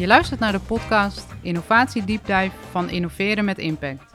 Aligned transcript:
Je 0.00 0.06
luistert 0.06 0.40
naar 0.40 0.52
de 0.52 0.60
podcast 0.60 1.26
Innovatie 1.42 2.04
Deep 2.04 2.26
Dive 2.26 2.50
van 2.70 2.90
Innoveren 2.90 3.44
met 3.44 3.58
Impact. 3.58 4.14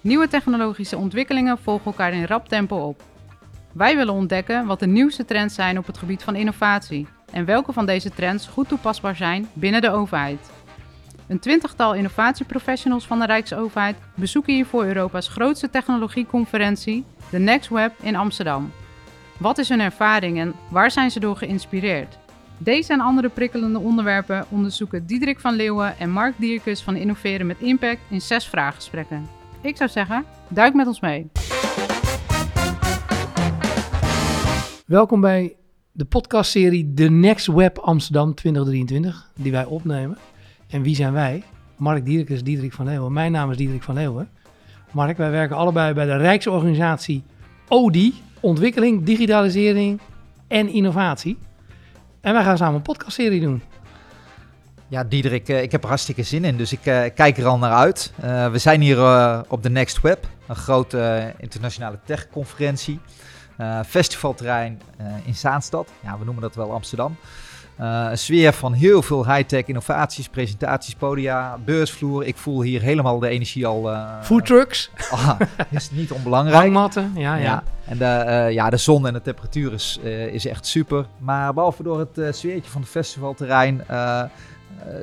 Nieuwe 0.00 0.28
technologische 0.28 0.96
ontwikkelingen 0.96 1.58
volgen 1.58 1.86
elkaar 1.86 2.12
in 2.12 2.24
rap 2.24 2.48
tempo 2.48 2.76
op. 2.76 3.02
Wij 3.72 3.96
willen 3.96 4.14
ontdekken 4.14 4.66
wat 4.66 4.80
de 4.80 4.86
nieuwste 4.86 5.24
trends 5.24 5.54
zijn 5.54 5.78
op 5.78 5.86
het 5.86 5.98
gebied 5.98 6.22
van 6.22 6.34
innovatie 6.36 7.06
en 7.32 7.44
welke 7.44 7.72
van 7.72 7.86
deze 7.86 8.10
trends 8.10 8.46
goed 8.46 8.68
toepasbaar 8.68 9.16
zijn 9.16 9.48
binnen 9.52 9.80
de 9.80 9.90
overheid. 9.90 10.50
Een 11.28 11.40
twintigtal 11.40 11.94
innovatieprofessionals 11.94 13.06
van 13.06 13.18
de 13.18 13.26
Rijksoverheid 13.26 13.96
bezoeken 14.14 14.54
hiervoor 14.54 14.84
Europa's 14.84 15.28
grootste 15.28 15.70
technologieconferentie, 15.70 17.04
de 17.30 17.38
Next 17.38 17.68
Web 17.68 17.92
in 18.00 18.16
Amsterdam. 18.16 18.72
Wat 19.38 19.58
is 19.58 19.68
hun 19.68 19.80
ervaring 19.80 20.38
en 20.38 20.54
waar 20.68 20.90
zijn 20.90 21.10
ze 21.10 21.20
door 21.20 21.36
geïnspireerd? 21.36 22.18
Deze 22.58 22.92
en 22.92 23.00
andere 23.00 23.28
prikkelende 23.28 23.78
onderwerpen 23.78 24.44
onderzoeken 24.50 25.06
Diederik 25.06 25.40
van 25.40 25.54
Leeuwen 25.54 25.98
en 25.98 26.10
Mark 26.10 26.34
Dierkes 26.38 26.82
van 26.82 26.96
Innoveren 26.96 27.46
met 27.46 27.56
Impact 27.58 28.00
in 28.08 28.20
zes 28.20 28.46
vraaggesprekken. 28.46 29.26
Ik 29.60 29.76
zou 29.76 29.90
zeggen, 29.90 30.24
duik 30.48 30.74
met 30.74 30.86
ons 30.86 31.00
mee. 31.00 31.30
Welkom 34.86 35.20
bij 35.20 35.56
de 35.92 36.04
podcastserie 36.04 36.92
The 36.94 37.08
Next 37.08 37.46
Web 37.46 37.78
Amsterdam 37.78 38.34
2023, 38.34 39.30
die 39.34 39.52
wij 39.52 39.64
opnemen. 39.64 40.18
En 40.68 40.82
wie 40.82 40.94
zijn 40.94 41.12
wij? 41.12 41.42
Mark 41.76 42.04
Dierkes, 42.04 42.42
Diederik 42.42 42.72
van 42.72 42.84
Leeuwen. 42.84 43.12
Mijn 43.12 43.32
naam 43.32 43.50
is 43.50 43.56
Diederik 43.56 43.82
van 43.82 43.94
Leeuwen. 43.94 44.28
Mark, 44.90 45.16
wij 45.16 45.30
werken 45.30 45.56
allebei 45.56 45.94
bij 45.94 46.06
de 46.06 46.16
Rijksorganisatie 46.16 47.22
ODI, 47.68 48.14
Ontwikkeling, 48.40 49.04
Digitalisering 49.04 50.00
en 50.48 50.68
Innovatie. 50.68 51.38
En 52.22 52.32
wij 52.32 52.42
gaan 52.42 52.56
samen 52.56 52.74
een 52.74 52.82
podcastserie 52.82 53.40
doen. 53.40 53.62
Ja, 54.88 55.04
Diederik, 55.04 55.48
eh, 55.48 55.62
ik 55.62 55.72
heb 55.72 55.82
er 55.82 55.88
hartstikke 55.88 56.22
zin 56.22 56.44
in, 56.44 56.56
dus 56.56 56.72
ik 56.72 56.86
uh, 56.86 57.02
kijk 57.14 57.38
er 57.38 57.46
al 57.46 57.58
naar 57.58 57.72
uit. 57.72 58.12
Uh, 58.24 58.50
we 58.50 58.58
zijn 58.58 58.80
hier 58.80 58.98
op 59.48 59.62
de 59.62 59.70
Next 59.70 60.00
Web, 60.00 60.26
een 60.46 60.56
grote 60.56 61.32
internationale 61.38 61.98
techconferentie. 62.04 63.00
festivalterrein 63.86 64.80
in 65.24 65.34
Zaanstad, 65.34 65.90
ja, 66.02 66.18
we 66.18 66.24
noemen 66.24 66.42
dat 66.42 66.54
wel 66.54 66.72
Amsterdam. 66.72 67.16
Een 67.76 68.18
sfeer 68.18 68.52
van 68.52 68.72
heel 68.72 69.02
veel 69.02 69.26
high-tech 69.34 69.64
innovaties, 69.66 70.28
presentaties, 70.28 70.94
podia, 70.94 71.58
beursvloer. 71.64 72.24
Ik 72.24 72.36
voel 72.36 72.62
hier 72.62 72.80
helemaal 72.80 73.18
de 73.18 73.28
energie 73.28 73.66
al. 73.66 73.96
Food 74.22 74.46
trucks. 74.46 74.90
Ah, 75.10 75.40
is 75.70 75.90
niet 75.90 76.12
onbelangrijk. 76.12 76.62
Hangmatten, 76.62 77.12
ja, 77.14 77.36
ja. 77.36 77.42
ja. 77.42 77.62
En 77.84 77.98
de, 77.98 78.48
ja, 78.52 78.70
de 78.70 78.76
zon 78.76 79.06
en 79.06 79.12
de 79.12 79.22
temperatuur 79.22 79.72
is, 79.72 79.98
is 80.32 80.46
echt 80.46 80.66
super. 80.66 81.06
Maar 81.18 81.54
behalve 81.54 81.82
door 81.82 81.98
het 81.98 82.36
sfeertje 82.36 82.70
van 82.70 82.80
het 82.80 82.90
festivalterrein 82.90 83.84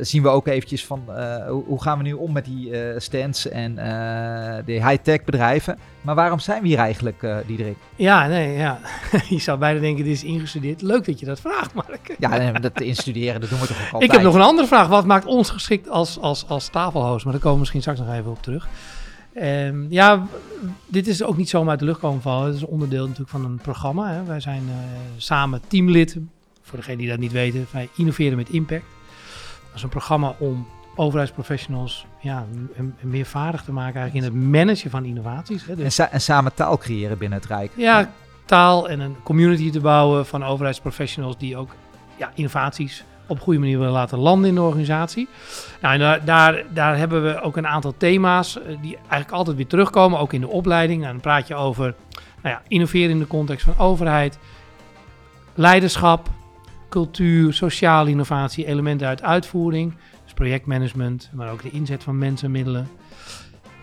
zien 0.01 0.21
we 0.21 0.27
ook 0.27 0.47
eventjes 0.47 0.85
van 0.85 1.03
uh, 1.09 1.47
hoe 1.65 1.81
gaan 1.81 1.97
we 1.97 2.03
nu 2.03 2.13
om 2.13 2.31
met 2.31 2.45
die 2.45 2.69
uh, 2.69 2.99
stands 2.99 3.49
en 3.49 3.75
de 4.65 4.71
high-tech 4.71 5.23
bedrijven. 5.23 5.77
Maar 6.01 6.15
waarom 6.15 6.39
zijn 6.39 6.61
we 6.61 6.67
hier 6.67 6.77
eigenlijk, 6.77 7.27
Diederik? 7.47 7.77
Ja, 7.95 8.27
nee, 8.27 8.57
ja. 8.57 8.79
je 9.29 9.39
zou 9.39 9.57
bijna 9.57 9.79
denken, 9.79 10.03
dit 10.03 10.13
is 10.13 10.23
ingestudeerd. 10.23 10.81
Leuk 10.81 11.05
dat 11.05 11.19
je 11.19 11.25
dat 11.25 11.39
vraagt, 11.39 11.73
Mark. 11.73 12.15
ja, 12.19 12.37
nee, 12.37 12.51
dat 12.51 12.81
instuderen, 12.81 13.41
dat 13.41 13.49
doen 13.49 13.59
we 13.59 13.67
toch 13.67 13.77
ook 13.77 13.83
altijd. 13.83 14.03
Ik 14.09 14.11
heb 14.11 14.21
nog 14.21 14.35
een 14.35 14.41
andere 14.41 14.67
vraag. 14.67 14.87
Wat 14.87 15.05
maakt 15.05 15.25
ons 15.25 15.49
geschikt 15.49 15.89
als, 15.89 16.19
als, 16.19 16.47
als 16.47 16.67
tafelhost? 16.67 17.23
Maar 17.23 17.33
daar 17.33 17.41
komen 17.41 17.53
we 17.53 17.59
misschien 17.59 17.81
straks 17.81 17.99
nog 17.99 18.13
even 18.13 18.31
op 18.31 18.41
terug. 18.41 18.67
Um, 19.41 19.85
ja, 19.89 20.27
dit 20.87 21.07
is 21.07 21.23
ook 21.23 21.37
niet 21.37 21.49
zomaar 21.49 21.69
uit 21.69 21.79
de 21.79 21.85
lucht 21.85 21.99
komen 21.99 22.21
vallen. 22.21 22.45
Het 22.47 22.55
is 22.55 22.65
onderdeel 22.65 23.03
natuurlijk 23.03 23.29
van 23.29 23.45
een 23.45 23.57
programma. 23.57 24.13
Hè. 24.13 24.23
Wij 24.23 24.39
zijn 24.39 24.63
samen 25.17 25.61
teamlid, 25.67 26.17
voor 26.61 26.77
degenen 26.77 26.99
die 26.99 27.09
dat 27.09 27.19
niet 27.19 27.31
weten, 27.31 27.67
wij 27.71 27.89
innoveren 27.95 28.37
met 28.37 28.49
impact. 28.49 28.83
Dat 29.69 29.75
is 29.75 29.83
een 29.83 29.89
programma 29.89 30.35
om 30.39 30.67
overheidsprofessionals 30.95 32.05
ja, 32.19 32.45
meer 32.99 33.25
vaardig 33.25 33.63
te 33.63 33.71
maken 33.71 34.01
eigenlijk 34.01 34.33
in 34.33 34.41
het 34.41 34.51
managen 34.51 34.89
van 34.89 35.05
innovaties. 35.05 35.65
Hè. 35.65 35.75
Dus, 35.75 35.99
en, 35.99 36.11
en, 36.11 36.21
samen 36.21 36.53
taal 36.53 36.77
creëren 36.77 37.17
binnen 37.17 37.39
het 37.39 37.47
Rijk. 37.47 37.71
Ja, 37.75 38.11
taal 38.45 38.89
en 38.89 38.99
een 38.99 39.15
community 39.23 39.71
te 39.71 39.79
bouwen 39.79 40.25
van 40.25 40.43
overheidsprofessionals 40.43 41.37
die 41.37 41.57
ook 41.57 41.75
ja, 42.15 42.31
innovaties 42.35 43.03
op 43.27 43.35
een 43.35 43.43
goede 43.43 43.59
manier 43.59 43.77
willen 43.77 43.93
laten 43.93 44.17
landen 44.17 44.49
in 44.49 44.55
de 44.55 44.61
organisatie. 44.61 45.27
Nou, 45.81 45.93
en 45.93 45.99
daar, 45.99 46.25
daar, 46.25 46.63
daar 46.69 46.97
hebben 46.97 47.23
we 47.23 47.41
ook 47.41 47.57
een 47.57 47.67
aantal 47.67 47.93
thema's 47.97 48.57
eh, 48.57 48.65
die 48.81 48.95
eigenlijk 48.95 49.31
altijd 49.31 49.55
weer 49.55 49.67
terugkomen, 49.67 50.19
ook 50.19 50.33
in 50.33 50.41
de 50.41 50.47
opleiding. 50.47 51.01
Nou, 51.01 51.11
dan 51.11 51.21
praat 51.21 51.47
je 51.47 51.55
over 51.55 51.95
nou 52.41 52.55
ja, 52.55 52.61
innoveren 52.67 53.09
in 53.09 53.19
de 53.19 53.27
context 53.27 53.65
van 53.65 53.77
overheid, 53.77 54.39
leiderschap, 55.53 56.29
cultuur, 56.89 57.53
sociale 57.53 58.09
innovatie, 58.09 58.65
elementen 58.65 59.07
uit 59.07 59.21
uitvoering, 59.21 59.93
dus 60.23 60.33
projectmanagement, 60.33 61.29
maar 61.33 61.51
ook 61.51 61.61
de 61.61 61.71
inzet 61.71 62.03
van 62.03 62.17
mensen, 62.17 62.51
middelen. 62.51 62.87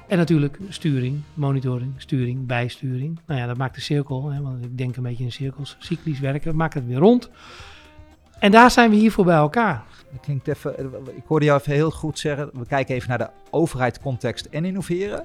En 0.08 0.18
natuurlijk 0.18 0.58
sturing, 0.68 1.20
monitoring, 1.34 1.92
sturing, 1.96 2.46
bijsturing. 2.46 3.18
Nou 3.26 3.40
ja, 3.40 3.46
dat 3.46 3.56
maakt 3.56 3.74
de 3.74 3.80
cirkel, 3.80 4.30
hè, 4.30 4.40
want 4.40 4.64
ik 4.64 4.78
denk 4.78 4.96
een 4.96 5.02
beetje 5.02 5.24
in 5.24 5.32
cirkels, 5.32 5.76
cyclisch 5.78 6.20
werken, 6.20 6.56
maakt 6.56 6.74
het 6.74 6.86
weer 6.86 6.98
rond. 6.98 7.30
En 8.38 8.50
daar 8.50 8.70
zijn 8.70 8.90
we 8.90 8.96
hiervoor 8.96 9.24
bij 9.24 9.36
elkaar. 9.36 9.82
Dat 10.12 10.20
klinkt 10.20 10.48
even, 10.48 10.74
ik 11.16 11.24
hoorde 11.26 11.44
jou 11.44 11.60
even 11.60 11.72
heel 11.72 11.90
goed 11.90 12.18
zeggen, 12.18 12.50
we 12.52 12.66
kijken 12.66 12.94
even 12.94 13.08
naar 13.08 13.18
de 13.18 13.30
overheidscontext 13.50 14.44
en 14.44 14.64
innoveren. 14.64 15.24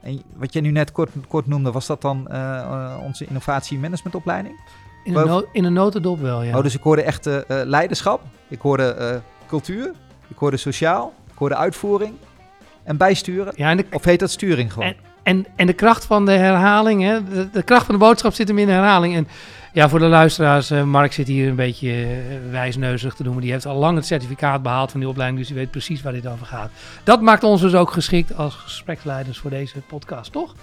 En 0.00 0.22
wat 0.36 0.52
je 0.52 0.60
nu 0.60 0.70
net 0.70 0.92
kort, 0.92 1.10
kort 1.28 1.46
noemde, 1.46 1.72
was 1.72 1.86
dat 1.86 2.00
dan 2.00 2.28
uh, 2.30 2.98
onze 3.02 3.26
innovatie-managementopleiding? 3.26 4.60
In 5.04 5.16
een, 5.16 5.26
no 5.26 5.44
in 5.52 5.64
een 5.64 5.72
notendop 5.72 6.20
wel, 6.20 6.42
ja. 6.42 6.56
Oh, 6.56 6.62
dus 6.62 6.74
ik 6.74 6.82
hoorde 6.82 7.02
echt 7.02 7.26
uh, 7.26 7.38
leiderschap, 7.46 8.20
ik 8.48 8.60
hoorde 8.60 8.96
uh, 9.00 9.48
cultuur, 9.48 9.92
ik 10.28 10.36
hoorde 10.36 10.56
sociaal, 10.56 11.14
ik 11.32 11.38
hoorde 11.38 11.56
uitvoering 11.56 12.14
en 12.82 12.96
bijsturen. 12.96 13.52
Ja, 13.56 13.70
en 13.70 13.76
de, 13.76 13.84
of 13.92 14.04
heet 14.04 14.20
dat 14.20 14.30
sturing 14.30 14.72
gewoon? 14.72 14.88
En, 14.88 14.96
en, 15.22 15.46
en 15.56 15.66
de 15.66 15.72
kracht 15.72 16.04
van 16.04 16.26
de 16.26 16.32
herhaling, 16.32 17.02
hè? 17.02 17.24
De, 17.24 17.50
de, 17.50 17.62
kracht 17.62 17.86
van 17.86 17.94
de 17.94 18.00
boodschap 18.00 18.34
zit 18.34 18.48
hem 18.48 18.58
in 18.58 18.66
de 18.66 18.72
herhaling. 18.72 19.14
En 19.14 19.28
ja, 19.72 19.88
voor 19.88 19.98
de 19.98 20.06
luisteraars, 20.06 20.70
uh, 20.70 20.82
Mark 20.82 21.12
zit 21.12 21.26
hier 21.26 21.48
een 21.48 21.56
beetje 21.56 22.06
wijsneuzig 22.50 23.14
te 23.14 23.22
doen, 23.22 23.32
maar 23.32 23.42
die 23.42 23.52
heeft 23.52 23.66
al 23.66 23.76
lang 23.76 23.96
het 23.96 24.06
certificaat 24.06 24.62
behaald 24.62 24.90
van 24.90 25.00
die 25.00 25.08
opleiding, 25.08 25.40
dus 25.40 25.48
die 25.48 25.58
weet 25.58 25.70
precies 25.70 26.02
waar 26.02 26.12
dit 26.12 26.26
over 26.26 26.46
gaat. 26.46 26.70
Dat 27.04 27.20
maakt 27.20 27.42
ons 27.42 27.60
dus 27.60 27.74
ook 27.74 27.90
geschikt 27.90 28.36
als 28.36 28.54
gespreksleiders 28.54 29.38
voor 29.38 29.50
deze 29.50 29.80
podcast, 29.80 30.32
toch? 30.32 30.54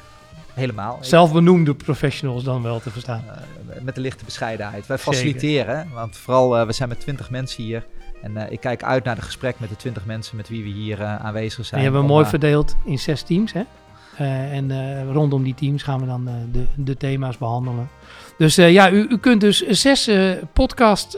Helemaal. 0.60 0.98
Zelfbenoemde 1.02 1.76
professionals 1.76 2.44
dan 2.44 2.64
wel 2.64 2.80
te 2.80 2.90
verstaan. 2.90 3.24
Uh, 3.28 3.82
met 3.82 3.96
de 3.96 4.02
lichte 4.02 4.26
bescheidenheid. 4.26 4.88
Wij 4.88 4.98
faciliteren, 4.98 5.76
Zeker. 5.76 5.94
want 5.94 6.18
vooral 6.18 6.60
uh, 6.60 6.66
we 6.66 6.72
zijn 6.72 6.90
met 6.90 7.00
twintig 7.00 7.30
mensen 7.30 7.64
hier. 7.64 7.86
En 8.22 8.32
uh, 8.32 8.52
ik 8.52 8.60
kijk 8.60 8.84
uit 8.84 9.04
naar 9.04 9.16
het 9.16 9.26
gesprek 9.26 9.60
met 9.60 9.70
de 9.70 9.76
twintig 9.76 10.06
mensen 10.06 10.36
met 10.36 10.50
wie 10.50 10.64
we 10.64 10.70
hier 10.70 11.04
aanwezig 11.04 11.66
zijn. 11.66 11.82
Die 11.82 11.90
hebben 11.92 12.02
we 12.02 12.14
mooi 12.14 12.26
verdeeld 12.26 12.76
in 12.86 13.00
zes 13.00 13.22
teams. 13.22 13.54
Hè? 13.54 13.64
en 14.52 15.14
rondom 15.14 15.44
die 15.44 15.54
teams 15.54 15.84
gaan 15.84 16.00
we 16.00 16.06
dan 16.06 16.30
de, 16.52 16.66
de, 16.76 16.98
thema's 16.98 17.38
behandelen. 17.38 17.90
Dus 18.38 18.56
ja, 18.56 18.92
u, 18.92 19.08
u, 19.10 19.18
kunt 19.18 19.42
dus 19.42 19.68
zes 19.68 20.10
podcasts 20.54 21.18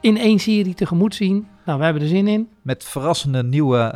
in 0.00 0.16
één 0.16 0.38
serie 0.38 0.74
tegemoet 0.74 1.14
zien. 1.14 1.46
Nou, 1.64 1.78
we 1.78 1.84
hebben 1.84 2.02
er 2.02 2.08
zin 2.08 2.28
in. 2.28 2.48
Met 2.62 2.84
verrassende 2.84 3.42
nieuwe 3.42 3.94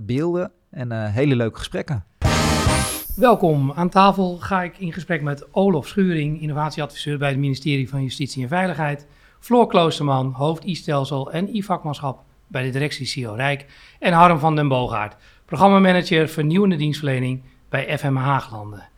beelden 0.00 0.50
en 0.70 1.12
hele 1.12 1.36
leuke 1.36 1.58
gesprekken. 1.58 2.04
Welkom. 3.16 3.72
Aan 3.72 3.88
tafel 3.88 4.36
ga 4.36 4.62
ik 4.62 4.78
in 4.78 4.92
gesprek 4.92 5.22
met 5.22 5.46
Olof 5.50 5.88
Schuring, 5.88 6.40
innovatieadviseur 6.40 7.18
bij 7.18 7.28
het 7.28 7.38
ministerie 7.38 7.88
van 7.88 8.02
Justitie 8.02 8.42
en 8.42 8.48
Veiligheid, 8.48 9.06
Floor 9.40 9.66
Kloosterman, 9.66 10.32
hoofd 10.32 10.64
e-stelsel 10.64 11.32
en 11.32 11.48
e-vakmanschap 11.52 12.22
bij 12.46 12.62
de 12.62 12.70
directie 12.70 13.06
CIO 13.06 13.32
Rijk 13.34 13.66
en 13.98 14.12
Harm 14.12 14.38
van 14.38 14.56
den 14.56 14.68
Boogaard, 14.68 15.16
programmamanager 15.44 16.28
vernieuwende 16.28 16.76
dienstverlening 16.76 17.42
bij 17.68 17.98
FM 17.98 18.14
Haaglanden. 18.14 18.88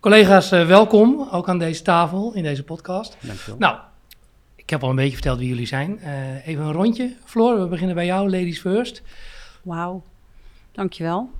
Collega's, 0.00 0.52
uh, 0.52 0.66
welkom 0.66 1.28
ook 1.30 1.48
aan 1.48 1.58
deze 1.58 1.82
tafel 1.82 2.32
in 2.34 2.42
deze 2.42 2.64
podcast. 2.64 3.16
Dankjewel. 3.20 3.58
Nou, 3.58 3.78
ik 4.54 4.70
heb 4.70 4.82
al 4.82 4.90
een 4.90 4.96
beetje 4.96 5.12
verteld 5.12 5.38
wie 5.38 5.48
jullie 5.48 5.66
zijn. 5.66 6.00
Uh, 6.02 6.46
even 6.46 6.64
een 6.64 6.72
rondje. 6.72 7.16
Floor, 7.24 7.60
we 7.60 7.66
beginnen 7.66 7.94
bij 7.94 8.06
jou, 8.06 8.30
ladies 8.30 8.60
first. 8.60 9.02
Wauw, 9.62 10.02
dankjewel. 10.72 11.30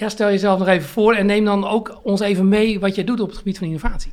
Ja, 0.00 0.08
stel 0.08 0.28
jezelf 0.28 0.58
nog 0.58 0.68
even 0.68 0.88
voor 0.88 1.14
en 1.14 1.26
neem 1.26 1.44
dan 1.44 1.68
ook 1.68 2.00
ons 2.02 2.20
even 2.20 2.48
mee 2.48 2.80
wat 2.80 2.94
jij 2.94 3.04
doet 3.04 3.20
op 3.20 3.28
het 3.28 3.38
gebied 3.38 3.58
van 3.58 3.66
innovatie. 3.66 4.12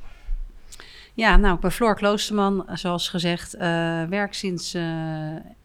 Ja, 1.13 1.37
nou, 1.37 1.55
ik 1.55 1.59
ben 1.59 1.71
Floor 1.71 1.95
Kloosterman, 1.95 2.65
zoals 2.73 3.09
gezegd. 3.09 3.55
Uh, 3.55 3.61
werk 4.03 4.33
sinds 4.33 4.75
uh, 4.75 4.81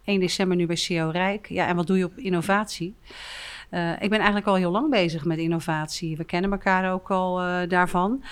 1 0.04 0.20
december 0.20 0.56
nu 0.56 0.66
bij 0.66 0.76
CEO 0.76 1.08
Rijk. 1.08 1.48
Ja, 1.48 1.66
en 1.66 1.76
wat 1.76 1.86
doe 1.86 1.98
je 1.98 2.04
op 2.04 2.18
innovatie? 2.18 2.94
Uh, 3.72 3.90
ik 3.90 4.10
ben 4.10 4.18
eigenlijk 4.18 4.46
al 4.46 4.54
heel 4.54 4.70
lang 4.70 4.90
bezig 4.90 5.24
met 5.24 5.38
innovatie. 5.38 6.16
We 6.16 6.24
kennen 6.24 6.52
elkaar 6.52 6.92
ook 6.92 7.10
al 7.10 7.42
uh, 7.42 7.68
daarvan. 7.68 8.22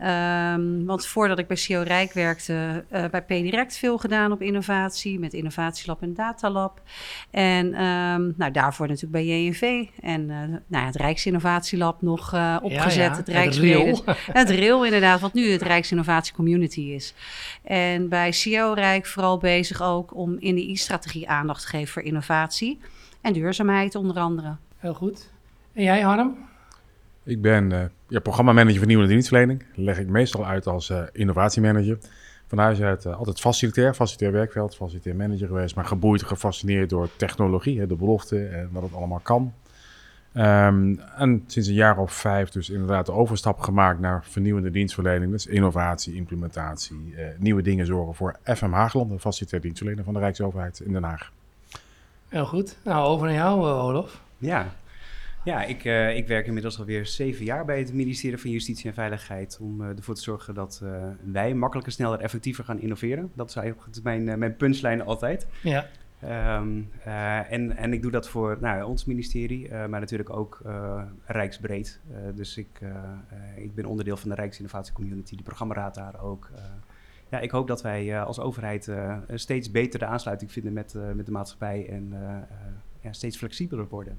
Um, 0.00 0.84
want 0.86 1.06
voordat 1.06 1.38
ik 1.38 1.46
bij 1.46 1.56
CEO 1.56 1.82
Rijk 1.82 2.12
werkte, 2.12 2.84
uh, 2.92 3.04
bij 3.10 3.22
PDirect 3.22 3.76
veel 3.76 3.98
gedaan 3.98 4.32
op 4.32 4.42
innovatie, 4.42 5.18
met 5.18 5.32
Innovatielab 5.32 6.02
en 6.02 6.14
Datalab. 6.14 6.80
En 7.30 7.66
um, 7.66 8.34
nou, 8.36 8.50
daarvoor 8.52 8.86
natuurlijk 8.86 9.12
bij 9.12 9.26
JNV 9.26 9.86
en 10.00 10.26
nou 10.26 10.58
ja, 10.68 10.84
het 10.84 10.96
Rijksinnovatielab 10.96 12.02
nog 12.02 12.34
opgezet. 12.62 12.94
Ja, 12.94 13.02
ja. 13.02 13.16
Het 13.16 13.28
Rijksrail. 13.28 14.02
Het 14.32 14.50
RAIL 14.50 14.84
inderdaad, 14.90 15.20
wat 15.20 15.34
nu 15.34 15.50
het 15.50 15.62
Rijksinnovatie 15.62 16.34
Community 16.34 16.80
is. 16.80 17.14
En 17.62 18.08
bij 18.08 18.32
CEO 18.32 18.72
Rijk 18.72 19.06
vooral 19.06 19.38
bezig 19.38 19.82
ook 19.82 20.14
om 20.14 20.36
in 20.38 20.54
de 20.54 20.68
I-strategie 20.68 21.28
aandacht 21.28 21.60
te 21.60 21.68
geven 21.68 21.92
voor 21.92 22.02
innovatie 22.02 22.78
en 23.26 23.32
duurzaamheid 23.32 23.94
onder 23.94 24.16
andere. 24.16 24.56
Heel 24.76 24.94
goed. 24.94 25.30
En 25.72 25.82
jij, 25.82 26.00
Harm? 26.00 26.36
Ik 27.22 27.42
ben 27.42 27.70
uh, 27.70 27.80
ja, 28.08 28.20
programmamanager 28.20 28.78
vernieuwende 28.78 29.12
dienstverlening. 29.12 29.58
Dat 29.58 29.84
leg 29.84 29.98
ik 29.98 30.08
meestal 30.08 30.46
uit 30.46 30.66
als 30.66 30.90
uh, 30.90 31.02
innovatiemanager. 31.12 31.98
Van 32.46 32.58
huis 32.58 32.80
uit 32.80 33.04
uh, 33.04 33.16
altijd 33.16 33.40
facilitair, 33.40 33.94
facilitair 33.94 34.32
werkveld, 34.32 34.76
facilitair 34.76 35.16
manager 35.16 35.46
geweest, 35.46 35.74
maar 35.74 35.84
geboeid, 35.84 36.22
gefascineerd 36.22 36.90
door 36.90 37.08
technologie, 37.16 37.78
hè, 37.78 37.86
de 37.86 37.96
belofte 37.96 38.46
en 38.46 38.68
wat 38.72 38.82
het 38.82 38.94
allemaal 38.94 39.20
kan. 39.22 39.52
Um, 40.34 41.00
en 41.16 41.44
sinds 41.46 41.68
een 41.68 41.74
jaar 41.74 41.98
of 41.98 42.12
vijf 42.12 42.48
dus 42.48 42.70
inderdaad 42.70 43.06
de 43.06 43.12
overstap 43.12 43.60
gemaakt 43.60 44.00
naar 44.00 44.24
vernieuwende 44.24 44.70
dienstverlening. 44.70 45.32
Dus 45.32 45.46
innovatie, 45.46 46.14
implementatie, 46.14 47.14
nieuwe 47.38 47.62
dingen 47.62 47.86
zorgen 47.86 48.14
voor 48.14 48.38
FM 48.44 48.70
Haagland, 48.70 49.10
de 49.10 49.18
facilitair 49.18 49.62
dienstverlener 49.62 50.04
van 50.04 50.14
de 50.14 50.20
Rijksoverheid 50.20 50.80
in 50.80 50.92
Den 50.92 51.02
Haag. 51.02 51.32
Heel 52.28 52.46
goed. 52.46 52.78
Nou, 52.84 53.06
over 53.06 53.26
naar 53.26 53.36
jou, 53.36 53.66
Olof. 53.66 54.22
Ja, 54.38 54.74
ja 55.44 55.64
ik, 55.64 55.84
uh, 55.84 56.16
ik 56.16 56.26
werk 56.26 56.46
inmiddels 56.46 56.78
alweer 56.78 57.06
zeven 57.06 57.44
jaar 57.44 57.64
bij 57.64 57.78
het 57.78 57.92
ministerie 57.92 58.38
van 58.38 58.50
Justitie 58.50 58.88
en 58.88 58.94
Veiligheid. 58.94 59.58
Om 59.60 59.80
uh, 59.80 59.88
ervoor 59.88 60.14
te 60.14 60.22
zorgen 60.22 60.54
dat 60.54 60.80
uh, 60.82 60.90
wij 61.32 61.54
makkelijker, 61.54 61.92
sneller, 61.92 62.20
effectiever 62.20 62.64
gaan 62.64 62.80
innoveren. 62.80 63.30
Dat 63.34 63.48
is 63.48 63.56
eigenlijk 63.56 64.02
mijn, 64.02 64.38
mijn 64.38 64.56
punchline 64.56 65.04
altijd. 65.04 65.46
Ja. 65.62 65.86
Um, 66.58 66.90
en, 67.48 67.76
en 67.76 67.92
ik 67.92 68.02
doe 68.02 68.10
dat 68.10 68.28
voor 68.28 68.58
nou, 68.60 68.82
ons 68.82 69.04
ministerie, 69.04 69.70
maar 69.70 70.00
natuurlijk 70.00 70.30
ook 70.30 70.60
rijksbreed. 71.24 72.00
dus 72.34 72.56
ik, 72.56 72.80
ik 73.56 73.74
ben 73.74 73.84
onderdeel 73.84 74.16
van 74.16 74.28
de 74.28 74.34
Rijksinnovatie 74.34 74.92
Community, 74.92 75.36
de 75.36 75.42
programmaraad 75.42 75.94
daar 75.94 76.22
ook 76.22 76.50
ja, 77.30 77.38
ik 77.38 77.50
hoop 77.50 77.66
dat 77.66 77.82
wij 77.82 78.04
uh, 78.04 78.26
als 78.26 78.40
overheid 78.40 78.86
uh, 78.86 79.16
steeds 79.34 79.70
beter 79.70 79.98
de 79.98 80.06
aansluiting 80.06 80.52
vinden 80.52 80.72
met, 80.72 80.94
uh, 80.96 81.02
met 81.12 81.26
de 81.26 81.32
maatschappij 81.32 81.88
en 81.88 82.14
ja, 83.00 83.12
steeds 83.12 83.36
flexibeler 83.36 83.88
worden. 83.88 84.18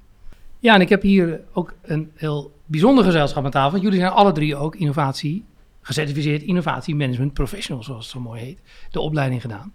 Ja, 0.60 0.74
en 0.74 0.82
ik 0.82 0.90
heb 0.90 1.02
hier 1.02 1.44
ook 1.54 1.74
een 1.82 2.12
heel 2.16 2.54
bijzonder 2.66 3.04
gezelschap 3.04 3.46
aan 3.46 3.52
tafel. 3.52 3.80
Jullie 3.80 4.00
zijn 4.00 4.12
alle 4.12 4.32
drie 4.32 4.56
ook 4.56 4.76
innovatie, 4.76 5.46
gecertificeerd 5.82 6.42
innovatie 6.42 6.96
management 6.96 7.34
professional, 7.34 7.84
zoals 7.84 8.04
het 8.04 8.14
zo 8.14 8.20
mooi 8.20 8.42
heet, 8.42 8.62
de 8.92 9.00
opleiding 9.00 9.42
gedaan. 9.42 9.74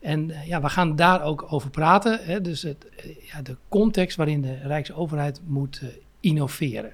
En 0.00 0.32
ja, 0.46 0.60
we 0.60 0.68
gaan 0.68 0.96
daar 0.96 1.22
ook 1.22 1.52
over 1.52 1.70
praten. 1.70 2.18
Hè, 2.24 2.40
dus 2.40 2.62
het, 2.62 2.86
ja, 3.32 3.42
de 3.42 3.56
context 3.68 4.16
waarin 4.16 4.40
de 4.40 4.58
Rijksoverheid 4.62 5.40
moet 5.46 5.82
innoveren. 6.20 6.92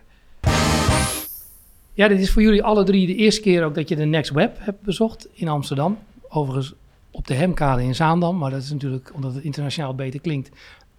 Ja, 2.01 2.09
dit 2.09 2.21
is 2.21 2.31
voor 2.31 2.43
jullie 2.43 2.63
alle 2.63 2.85
drie 2.85 3.07
de 3.07 3.15
eerste 3.15 3.41
keer 3.41 3.65
ook 3.65 3.75
dat 3.75 3.89
je 3.89 3.97
de 3.97 4.05
Next 4.05 4.31
Web 4.31 4.57
hebt 4.59 4.83
bezocht 4.83 5.29
in 5.33 5.49
Amsterdam. 5.49 5.99
Overigens 6.29 6.75
op 7.11 7.27
de 7.27 7.35
Hemkade 7.35 7.83
in 7.83 7.95
Zaandam, 7.95 8.39
maar 8.39 8.51
dat 8.51 8.63
is 8.63 8.71
natuurlijk, 8.71 9.11
omdat 9.15 9.35
het 9.35 9.45
internationaal 9.45 9.95
beter 9.95 10.21
klinkt, 10.21 10.51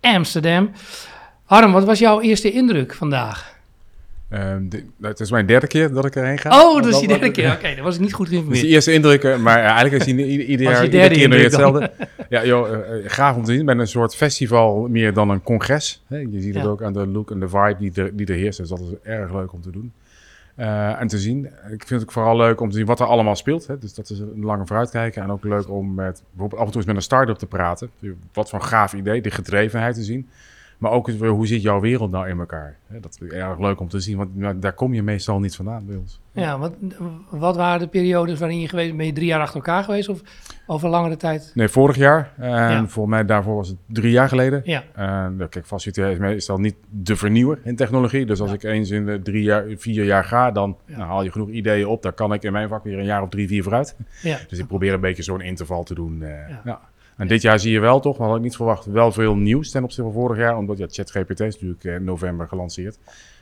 Amsterdam. 0.01 0.71
Harm, 1.43 1.71
wat 1.71 1.83
was 1.83 1.99
jouw 1.99 2.21
eerste 2.21 2.51
indruk 2.51 2.93
vandaag? 2.93 3.59
Um, 4.33 4.69
de, 4.69 4.85
het 5.01 5.19
is 5.19 5.31
mijn 5.31 5.45
derde 5.45 5.67
keer 5.67 5.93
dat 5.93 6.05
ik 6.05 6.15
erheen 6.15 6.37
ga. 6.37 6.61
Oh, 6.61 6.83
dat 6.83 6.93
is 6.93 6.99
je 6.99 7.07
derde 7.07 7.31
keer. 7.31 7.47
Oké, 7.47 7.55
okay, 7.55 7.75
dat 7.75 7.83
was 7.83 7.95
ik 7.95 8.01
niet 8.01 8.13
goed 8.13 8.27
geïnformeerd. 8.27 8.61
Dus 8.61 8.69
de 8.69 8.75
eerste 8.75 8.93
indrukken, 8.93 9.41
maar 9.41 9.57
uh, 9.57 9.63
eigenlijk 9.63 10.03
is 10.03 10.07
ieder, 10.07 10.25
ieder 10.25 10.71
jaar 10.71 10.83
iedere 10.83 11.09
keer 11.09 11.29
weer 11.29 11.43
hetzelfde. 11.43 11.91
ja, 12.29 12.45
joh, 12.45 12.69
uh, 12.69 12.77
gaaf 13.05 13.35
om 13.35 13.43
te 13.43 13.53
zien. 13.53 13.65
Met 13.65 13.79
een 13.79 13.87
soort 13.87 14.15
festival 14.15 14.87
meer 14.87 15.13
dan 15.13 15.29
een 15.29 15.43
congres. 15.43 16.03
Hè? 16.07 16.17
Je 16.17 16.41
ziet 16.41 16.53
het 16.53 16.63
ja. 16.63 16.69
ook 16.69 16.83
aan 16.83 16.93
de 16.93 17.07
look 17.07 17.31
en 17.31 17.39
de 17.39 17.49
vibe 17.49 17.75
die, 17.79 17.91
er, 17.95 18.15
die 18.15 18.25
er 18.25 18.35
heerst. 18.35 18.57
Dus 18.59 18.69
dat 18.69 18.79
is 18.79 18.87
erg 19.03 19.33
leuk 19.33 19.53
om 19.53 19.61
te 19.61 19.71
doen. 19.71 19.91
Uh, 20.61 21.01
en 21.01 21.07
te 21.07 21.19
zien. 21.19 21.45
Ik 21.71 21.87
vind 21.87 22.01
het 22.01 22.11
vooral 22.11 22.37
leuk 22.37 22.61
om 22.61 22.69
te 22.69 22.75
zien 22.75 22.85
wat 22.85 22.99
er 22.99 23.05
allemaal 23.05 23.35
speelt. 23.35 23.67
Hè. 23.67 23.77
Dus 23.77 23.93
dat 23.93 24.09
is 24.09 24.19
een 24.19 24.43
lange 24.45 24.65
vooruitkijken. 24.65 25.23
En 25.23 25.31
ook 25.31 25.43
leuk 25.43 25.69
om 25.69 25.93
met, 25.93 26.23
bijvoorbeeld 26.29 26.61
af 26.61 26.65
en 26.65 26.71
toe 26.71 26.81
eens 26.81 26.85
met 26.85 26.95
een 26.95 27.01
start-up 27.01 27.37
te 27.37 27.45
praten. 27.45 27.89
Wat 28.33 28.49
voor 28.49 28.59
een 28.59 28.65
gaaf 28.65 28.93
idee, 28.93 29.21
de 29.21 29.31
gedrevenheid 29.31 29.95
te 29.95 30.03
zien. 30.03 30.29
Maar 30.81 30.91
ook 30.91 31.09
hoe 31.11 31.47
zit 31.47 31.61
jouw 31.61 31.79
wereld 31.79 32.11
nou 32.11 32.29
in 32.29 32.39
elkaar? 32.39 32.77
Dat 32.87 33.17
is 33.19 33.27
erg 33.29 33.59
leuk 33.59 33.79
om 33.79 33.87
te 33.87 33.99
zien, 33.99 34.17
want 34.17 34.61
daar 34.61 34.73
kom 34.73 34.93
je 34.93 35.03
meestal 35.03 35.39
niet 35.39 35.55
vandaan 35.55 35.85
bij 35.85 35.95
ons. 35.95 36.19
Ja, 36.31 36.59
wat, 36.59 36.73
wat 37.29 37.55
waren 37.55 37.79
de 37.79 37.87
periodes 37.87 38.39
waarin 38.39 38.59
je 38.59 38.67
geweest 38.67 38.95
Ben 38.95 39.05
je 39.05 39.13
drie 39.13 39.27
jaar 39.27 39.39
achter 39.39 39.55
elkaar 39.55 39.83
geweest 39.83 40.09
of 40.09 40.21
over 40.65 40.89
langere 40.89 41.17
tijd? 41.17 41.51
Nee, 41.53 41.67
vorig 41.67 41.95
jaar. 41.95 42.33
En 42.37 42.49
ja. 42.49 42.87
volgens 42.87 43.15
mij 43.15 43.25
daarvoor 43.25 43.55
was 43.55 43.67
het 43.67 43.77
drie 43.85 44.11
jaar 44.11 44.27
geleden. 44.27 44.61
Ja. 44.63 44.83
En 44.93 45.47
kijk, 45.49 45.65
facilitair 45.65 46.11
is 46.11 46.17
meestal 46.17 46.57
niet 46.57 46.75
de 46.89 47.15
vernieuwer 47.15 47.59
in 47.63 47.75
technologie. 47.75 48.25
Dus 48.25 48.41
als 48.41 48.49
ja. 48.49 48.55
ik 48.55 48.63
eens 48.63 48.89
in 48.89 49.05
de 49.05 49.21
drie 49.21 49.43
jaar, 49.43 49.65
vier 49.75 50.03
jaar 50.03 50.23
ga, 50.23 50.51
dan 50.51 50.77
ja. 50.85 50.97
nou, 50.97 51.09
haal 51.09 51.23
je 51.23 51.31
genoeg 51.31 51.49
ideeën 51.49 51.87
op. 51.87 52.01
Daar 52.01 52.13
kan 52.13 52.33
ik 52.33 52.43
in 52.43 52.51
mijn 52.51 52.67
vak 52.67 52.83
weer 52.83 52.99
een 52.99 53.05
jaar 53.05 53.21
of 53.21 53.29
drie, 53.29 53.47
vier 53.47 53.63
vooruit. 53.63 53.95
Ja. 54.21 54.37
Dus 54.47 54.59
ik 54.59 54.67
probeer 54.67 54.93
een 54.93 54.99
beetje 54.99 55.23
zo'n 55.23 55.41
interval 55.41 55.83
te 55.83 55.93
doen. 55.93 56.19
Uh, 56.21 56.29
ja. 56.65 56.81
En 57.21 57.27
dit 57.27 57.41
jaar 57.41 57.59
zie 57.59 57.71
je 57.71 57.79
wel 57.79 57.99
toch, 57.99 58.17
we 58.17 58.21
hadden 58.21 58.39
ik 58.39 58.45
niet 58.45 58.55
verwacht, 58.55 58.85
wel 58.85 59.11
veel 59.11 59.35
nieuws 59.35 59.71
ten 59.71 59.83
opzichte 59.83 60.11
van 60.11 60.21
vorig 60.21 60.37
jaar. 60.37 60.57
Omdat 60.57 60.77
ja, 60.77 60.87
ChatGPT 60.89 61.39
is 61.39 61.53
natuurlijk 61.53 61.83
in 61.83 62.03
november 62.03 62.47
gelanceerd. 62.47 62.97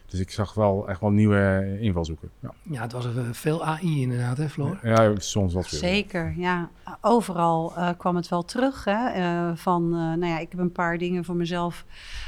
Dus 0.06 0.20
ik 0.20 0.32
zag 0.32 0.54
wel 0.54 0.90
echt 0.90 1.02
wel 1.02 1.10
nieuwe 1.10 1.78
invalshoeken. 1.80 2.30
Ja, 2.40 2.54
ja 2.64 2.82
het 2.82 2.92
was 2.92 3.08
veel 3.32 3.66
AI 3.66 4.02
inderdaad, 4.02 4.38
hè 4.38 4.50
Floor? 4.50 4.80
Ja, 4.84 5.14
soms 5.18 5.54
wat 5.54 5.68
veel. 5.68 5.80
Zeker, 5.80 6.34
ja. 6.38 6.70
Overal 7.02 7.74
uh, 7.78 7.90
kwam 7.98 8.16
het 8.16 8.28
wel 8.28 8.46
terug. 8.46 8.86
Hè? 8.86 9.20
Uh, 9.20 9.56
van, 9.56 9.84
uh, 9.84 10.00
nou 10.00 10.26
ja, 10.26 10.40
ik 10.40 10.52
heb 10.52 10.60
een 10.60 10.72
paar 10.72 10.98
dingen 10.98 11.26
voor 11.26 11.36
mezelf 11.36 11.86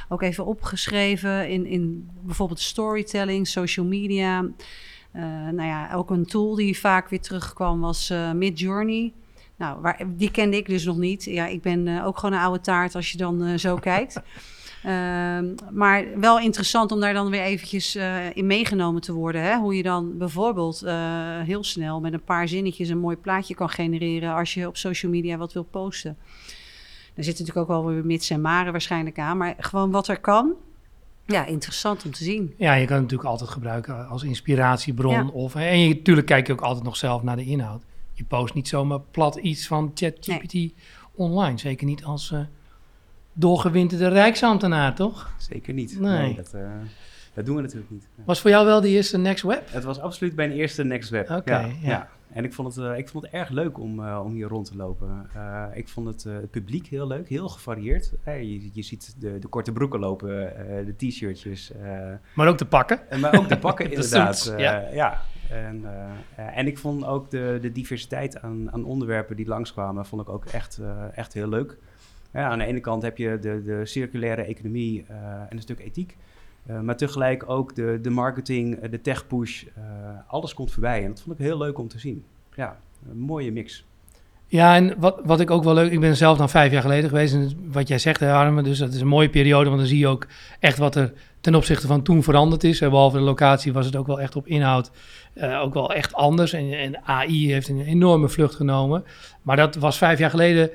ook 0.10 0.22
even 0.22 0.46
opgeschreven. 0.46 1.50
In, 1.50 1.66
in 1.66 2.10
bijvoorbeeld 2.22 2.60
storytelling, 2.60 3.48
social 3.48 3.86
media. 3.86 4.46
nou 5.52 5.64
ja, 5.64 5.94
ook 5.94 6.10
een 6.10 6.26
tool 6.26 6.56
die 6.56 6.80
vaak 6.80 7.10
weer 7.10 7.22
terugkwam 7.22 7.80
was 7.80 8.14
Midjourney. 8.34 9.14
Nou, 9.62 9.82
waar, 9.82 10.04
die 10.08 10.32
kende 10.32 10.58
ik 10.58 10.66
dus 10.66 10.86
nog 10.86 10.98
niet. 10.98 11.24
Ja, 11.24 11.48
ik 11.48 11.62
ben 11.62 11.88
uh, 11.88 12.06
ook 12.06 12.18
gewoon 12.18 12.36
een 12.36 12.44
oude 12.44 12.62
taart 12.62 12.96
als 12.96 13.12
je 13.12 13.18
dan 13.18 13.44
uh, 13.44 13.58
zo 13.58 13.76
kijkt. 13.92 14.22
Uh, 14.86 14.92
maar 15.72 16.06
wel 16.20 16.40
interessant 16.40 16.92
om 16.92 17.00
daar 17.00 17.14
dan 17.14 17.30
weer 17.30 17.42
eventjes 17.42 17.96
uh, 17.96 18.36
in 18.36 18.48
meegenomen 18.48 19.02
te 19.02 19.14
worden. 19.14 19.42
Hè? 19.42 19.58
Hoe 19.58 19.76
je 19.76 19.84
dan 19.84 20.18
bijvoorbeeld 20.18 20.86
heel 21.46 21.64
snel 21.64 22.00
met 22.00 22.14
een 22.14 22.24
paar 22.24 22.48
zinnetjes 22.48 22.90
een 22.90 23.00
mooi 23.00 23.16
plaatje 23.16 23.56
kan 23.56 23.70
genereren 23.70 24.34
als 24.34 24.54
je 24.54 24.68
op 24.68 24.78
social 24.78 25.12
media 25.12 25.38
wat 25.38 25.54
wil 25.54 25.64
posten. 25.64 26.18
Er 27.14 27.24
zit 27.24 27.40
natuurlijk 27.40 27.70
ook 27.70 27.84
wel 27.84 27.86
weer 27.86 28.06
mits 28.06 28.30
en 28.30 28.42
maren 28.42 28.72
waarschijnlijk 28.72 29.20
aan. 29.20 29.38
Maar 29.38 29.56
gewoon 29.58 29.92
wat 29.92 30.08
er 30.08 30.20
kan, 30.20 30.54
ja, 31.26 31.46
interessant 31.46 32.06
om 32.06 32.12
te 32.12 32.24
zien. 32.24 32.54
Ja, 32.58 32.74
je 32.74 32.86
kan 32.86 32.96
het 32.96 33.04
natuurlijk 33.04 33.30
altijd 33.30 33.50
gebruiken 33.50 34.08
als 34.08 34.24
inspiratiebron. 34.24 35.14
Ja. 35.14 35.28
Of, 35.28 35.56
en 35.56 35.80
je, 35.80 35.94
natuurlijk 35.96 36.28
kijk 36.28 36.48
je 36.48 36.54
ook 36.54 36.62
altijd 36.62 36.86
nog 36.86 36.98
zelf 36.98 37.24
naar 37.24 37.36
de 37.36 37.46
inhoud 37.46 37.84
je 38.22 38.28
post 38.28 38.54
niet 38.54 38.68
zomaar 38.68 39.00
plat 39.00 39.36
iets 39.36 39.68
van 39.68 39.92
ChatGPT 39.94 40.54
nee. 40.54 40.76
online. 41.16 41.58
Zeker 41.58 41.86
niet 41.86 42.04
als 42.04 42.32
uh, 42.32 42.40
doorgewinterde 43.34 44.08
rijksambtenaar, 44.08 44.96
toch? 44.96 45.34
Zeker 45.38 45.74
niet. 45.74 46.00
Nee. 46.00 46.22
nee 46.22 46.36
dat, 46.36 46.52
uh, 46.56 46.70
dat, 47.34 47.46
doen 47.46 47.56
we 47.56 47.62
natuurlijk 47.62 47.92
niet. 47.92 48.08
Was 48.26 48.42
voor 48.42 48.50
jou 48.50 48.66
wel 48.66 48.82
de 48.82 48.90
eerste 48.90 49.18
Next 49.18 49.44
Web? 49.44 49.72
Het 49.72 49.84
was 49.84 50.00
absoluut 50.00 50.36
mijn 50.36 50.52
eerste 50.52 50.84
Next 50.84 51.10
Web. 51.10 51.30
Oké, 51.30 51.40
okay, 51.40 51.68
ja, 51.68 51.76
ja. 51.82 51.90
ja. 51.90 52.10
En 52.34 52.44
ik 52.44 52.54
vond 52.54 52.76
het, 52.76 52.86
uh, 52.86 52.98
ik 52.98 53.10
vond 53.10 53.24
het 53.24 53.34
erg 53.34 53.50
leuk 53.50 53.80
om, 53.80 54.00
uh, 54.00 54.22
om 54.24 54.34
hier 54.34 54.48
rond 54.48 54.66
te 54.66 54.76
lopen. 54.76 55.30
Uh, 55.36 55.66
ik 55.74 55.88
vond 55.88 56.08
het, 56.08 56.24
het, 56.24 56.52
publiek 56.52 56.88
heel 56.88 57.08
leuk, 57.08 57.30
heel 57.30 57.50
gevarieerd. 57.50 58.14
je, 58.26 58.70
je 58.74 58.82
ziet 58.82 59.16
de, 59.18 59.40
de, 59.40 59.48
korte 59.48 59.72
broeken 59.72 60.00
lopen, 60.00 60.30
de 60.86 60.96
t-shirtjes. 60.98 61.72
maar 62.36 62.48
ook 62.48 62.58
de 62.58 62.66
pakken. 62.66 63.00
maar 63.20 63.38
ook 63.38 63.50
de 63.50 63.58
pakken, 63.58 63.86
inderdaad. 63.92 64.40
Suits, 64.40 64.62
ja. 64.62 64.88
ja. 64.94 65.22
En, 65.52 65.82
uh, 65.82 66.58
en 66.58 66.68
ik 66.68 66.78
vond 66.78 67.06
ook 67.06 67.30
de, 67.30 67.58
de 67.62 67.72
diversiteit 67.72 68.42
aan, 68.42 68.72
aan, 68.72 68.84
onderwerpen 68.84 69.36
die 69.36 69.48
langskwamen, 69.48 70.06
vond 70.06 70.22
ik 70.22 70.30
ook 70.30 70.46
echt, 70.46 70.80
uh, 70.82 71.18
echt 71.18 71.34
heel 71.34 71.48
leuk. 71.50 71.78
Aan 72.32 72.60
de 72.60 72.66
ene 72.66 72.80
kant 72.80 73.04
heb 73.04 73.18
je 73.18 73.40
de, 73.40 73.62
de 73.62 73.86
circulaire 73.86 74.42
economie 74.42 75.06
uh, 75.10 75.16
en 75.18 75.48
een 75.50 75.62
stuk 75.62 75.80
ethiek. 75.80 76.18
maar 76.82 76.98
tegelijk 76.98 77.50
ook 77.50 77.76
de, 77.76 78.00
de 78.02 78.10
marketing, 78.10 78.80
de 78.80 79.02
tech 79.02 79.28
push, 79.28 79.66
alles 80.28 80.54
komt 80.54 80.72
voorbij. 80.72 81.04
En 81.04 81.08
dat 81.10 81.22
vond 81.22 81.40
ik 81.40 81.46
heel 81.46 81.58
leuk 81.58 81.78
om 81.78 81.88
te 81.88 82.00
zien. 82.00 82.24
Ja, 82.56 82.80
een 83.10 83.18
mooie 83.18 83.52
mix. 83.52 83.86
Ja, 84.52 84.76
en 84.76 84.94
wat, 84.98 85.20
wat 85.24 85.40
ik 85.40 85.52
ook 85.52 85.64
wel 85.64 85.74
leuk... 85.74 85.92
Ik 85.92 86.00
ben 86.00 86.18
zelf 86.18 86.38
dan 86.38 86.50
vijf 86.50 86.72
jaar 86.72 86.82
geleden 86.82 87.10
geweest. 87.10 87.34
En 87.34 87.52
wat 87.72 87.88
jij 87.88 87.98
zegt, 87.98 88.20
hè, 88.20 88.34
Arme, 88.34 88.64
dus 88.64 88.78
dat 88.78 88.94
is 88.94 89.02
een 89.02 89.08
mooie 89.08 89.30
periode. 89.30 89.66
Want 89.66 89.80
dan 89.80 89.88
zie 89.88 90.00
je 90.00 90.08
ook 90.08 90.28
echt 90.60 90.78
wat 90.78 90.96
er 90.96 91.14
ten 91.42 91.56
opzichte 91.56 91.88
van 91.88 92.02
toen 92.02 92.24
veranderd 92.24 92.64
is. 92.64 92.80
Behalve 92.80 93.18
de 93.18 93.24
locatie 93.24 93.74
was 93.74 93.86
het 93.86 93.96
ook 93.96 94.08
wel 94.08 94.22
echt 94.22 94.36
op 94.36 94.48
inhoud 94.48 94.92
uh, 95.36 95.62
ook 95.62 95.74
wel 95.74 95.94
echt 95.94 96.14
anders. 96.14 96.54
En, 96.54 96.74
en, 96.74 97.02
AI 97.04 97.52
heeft 97.52 97.68
een 97.68 97.82
enorme 97.82 98.30
vlucht 98.30 98.56
genomen. 98.56 99.04
Maar 99.42 99.56
dat 99.56 99.76
was 99.76 99.98
vijf 99.98 100.20
jaar 100.20 100.30
geleden 100.30 100.70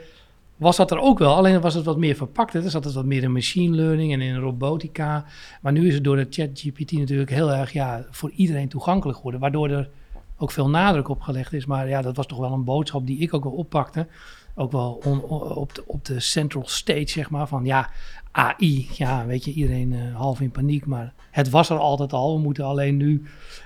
was 0.57 0.77
dat 0.77 0.91
er 0.91 0.99
ook 0.99 1.19
wel, 1.19 1.35
alleen 1.35 1.61
was 1.61 1.75
het 1.75 1.85
wat 1.85 1.97
meer 1.97 2.15
verpakt. 2.15 2.55
Er 2.55 2.71
zat 2.71 2.85
het 2.85 2.95
wat 2.95 3.05
meer 3.05 3.23
in 3.23 3.33
machine 3.33 3.77
learning 3.77 4.13
en 4.13 4.21
in 4.21 4.37
robotica. 4.37 5.25
Maar 5.61 5.73
nu 5.73 5.87
is 5.87 5.95
het 5.95 6.05
door 6.05 6.17
de 6.17 6.27
ChatGPT 6.31 6.93
natuurlijk 6.93 7.31
heel 7.31 7.53
erg 7.53 7.73
ja, 7.73 8.05
voor 8.11 8.31
iedereen 8.37 8.69
toegankelijk 8.69 9.17
geworden. 9.17 9.41
Waardoor 9.41 9.71
er 9.71 9.89
ook 10.37 10.51
veel 10.51 10.69
nadruk 10.69 11.09
op 11.09 11.21
gelegd 11.21 11.53
is. 11.53 11.67
Maar 11.67 11.89
ja, 11.89 12.03
dat 12.03 12.17
was 12.17 12.27
toch 12.27 12.39
wel 12.39 12.53
een 12.53 12.65
boodschap 12.65 13.07
die 13.07 13.19
ik 13.19 13.35
ook 13.35 13.45
wel 13.45 13.53
oppakte. 13.53 14.07
Ook 14.55 14.73
wel 14.73 14.93
op, 15.55 15.75
de, 15.75 15.83
op 15.87 16.05
de 16.05 16.21
central 16.21 16.67
stage, 16.67 17.09
zeg 17.09 17.31
maar. 17.31 17.49
Van 17.49 17.65
ja, 17.65 17.91
AI. 18.33 18.89
Ja, 18.93 19.27
weet 19.27 19.45
je, 19.45 19.53
iedereen 19.53 19.93
uh, 19.93 20.17
half 20.17 20.41
in 20.41 20.51
paniek. 20.51 20.87
Maar 20.87 21.15
het 21.31 21.51
was 21.51 21.71
er 21.71 21.79
altijd 21.79 22.13
al. 22.13 22.37
We 22.37 22.43
moeten 22.43 22.65
alleen 22.65 22.97
nu 22.97 23.23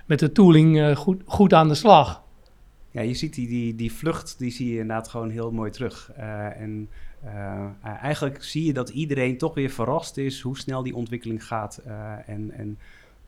met 0.07 0.19
de 0.19 0.33
tooling 0.33 0.77
uh, 0.77 0.97
goed, 0.97 1.23
goed 1.25 1.55
aan 1.55 1.69
de 1.69 1.75
slag. 1.75 2.23
Ja, 2.91 3.01
je 3.01 3.15
ziet 3.15 3.35
die, 3.35 3.49
die, 3.49 3.75
die 3.75 3.93
vlucht, 3.93 4.39
die 4.39 4.51
zie 4.51 4.67
je 4.67 4.79
inderdaad 4.79 5.09
gewoon 5.09 5.31
heel 5.31 5.53
mooi 5.53 5.71
terug. 5.71 6.13
Uh, 6.19 6.61
en 6.61 6.89
eigenlijk 7.83 8.45
zie 8.45 8.65
je 8.65 8.73
dat 8.73 8.89
iedereen 8.89 9.39
toch 9.39 9.55
weer 9.55 9.71
verrast 9.71 10.17
is 10.17 10.41
hoe 10.41 10.59
snel 10.59 10.83
die 10.83 10.95
ontwikkeling 10.95 11.47
gaat. 11.47 11.83
en, 12.27 12.51
en 12.51 12.79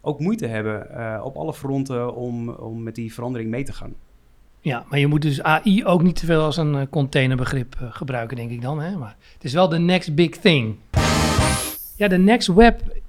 ook 0.05 0.21
moeite 0.21 0.47
hebben 0.47 0.81
op 1.25 1.37
alle 1.37 1.55
fronten 1.55 2.15
om, 2.15 2.49
om 2.49 2.83
met 2.83 2.95
die 2.95 3.15
verandering 3.15 3.51
mee 3.51 3.65
te 3.65 3.73
gaan. 3.73 3.95
Ja, 4.61 4.85
maar 4.89 4.99
je 4.99 5.07
moet 5.07 5.23
dus 5.23 5.43
AI 5.43 5.85
ook 5.85 6.03
niet 6.03 6.17
te 6.17 6.27
veel 6.27 6.43
als 6.43 6.57
een 6.57 6.89
containerbegrip 6.89 7.77
gebruiken, 7.79 8.37
denk 8.37 8.51
ik 8.51 8.63
dan. 8.63 8.81
Hè? 8.81 8.97
Maar 8.97 9.17
het 9.35 9.45
is 9.45 9.53
wel 9.53 9.69
de 9.69 9.79
next 9.79 10.15
big 10.15 10.31
thing. 10.31 10.77
Ja, 11.97 12.09
de 12.09 12.19
Next 12.19 12.49
Web, 12.49 13.01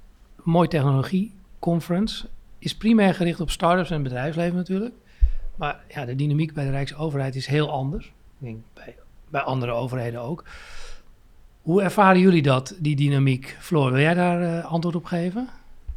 mooi 0.42 0.68
technologie 0.68 1.32
conference, 1.58 2.28
is 2.58 2.76
primair 2.76 3.14
gericht 3.14 3.40
op 3.40 3.50
startups 3.50 3.90
en 3.90 4.02
bedrijfsleven 4.02 4.56
natuurlijk. 4.56 4.94
Maar 5.56 5.80
ja, 5.88 6.04
de 6.04 6.16
dynamiek 6.16 6.54
bij 6.54 6.64
de 6.64 6.70
Rijksoverheid 6.70 7.34
is 7.34 7.46
heel 7.46 7.70
anders. 7.70 8.06
Ik 8.06 8.12
denk 8.46 8.58
bij, 8.74 8.96
bij 9.28 9.40
andere 9.40 9.72
overheden 9.72 10.20
ook. 10.20 10.44
Hoe 11.62 11.82
ervaren 11.82 12.20
jullie 12.20 12.42
dat, 12.42 12.76
die 12.78 12.96
dynamiek? 12.96 13.56
Floor, 13.60 13.92
wil 13.92 14.00
jij 14.00 14.14
daar 14.14 14.42
uh, 14.42 14.64
antwoord 14.64 14.96
op 14.96 15.04
geven? 15.04 15.48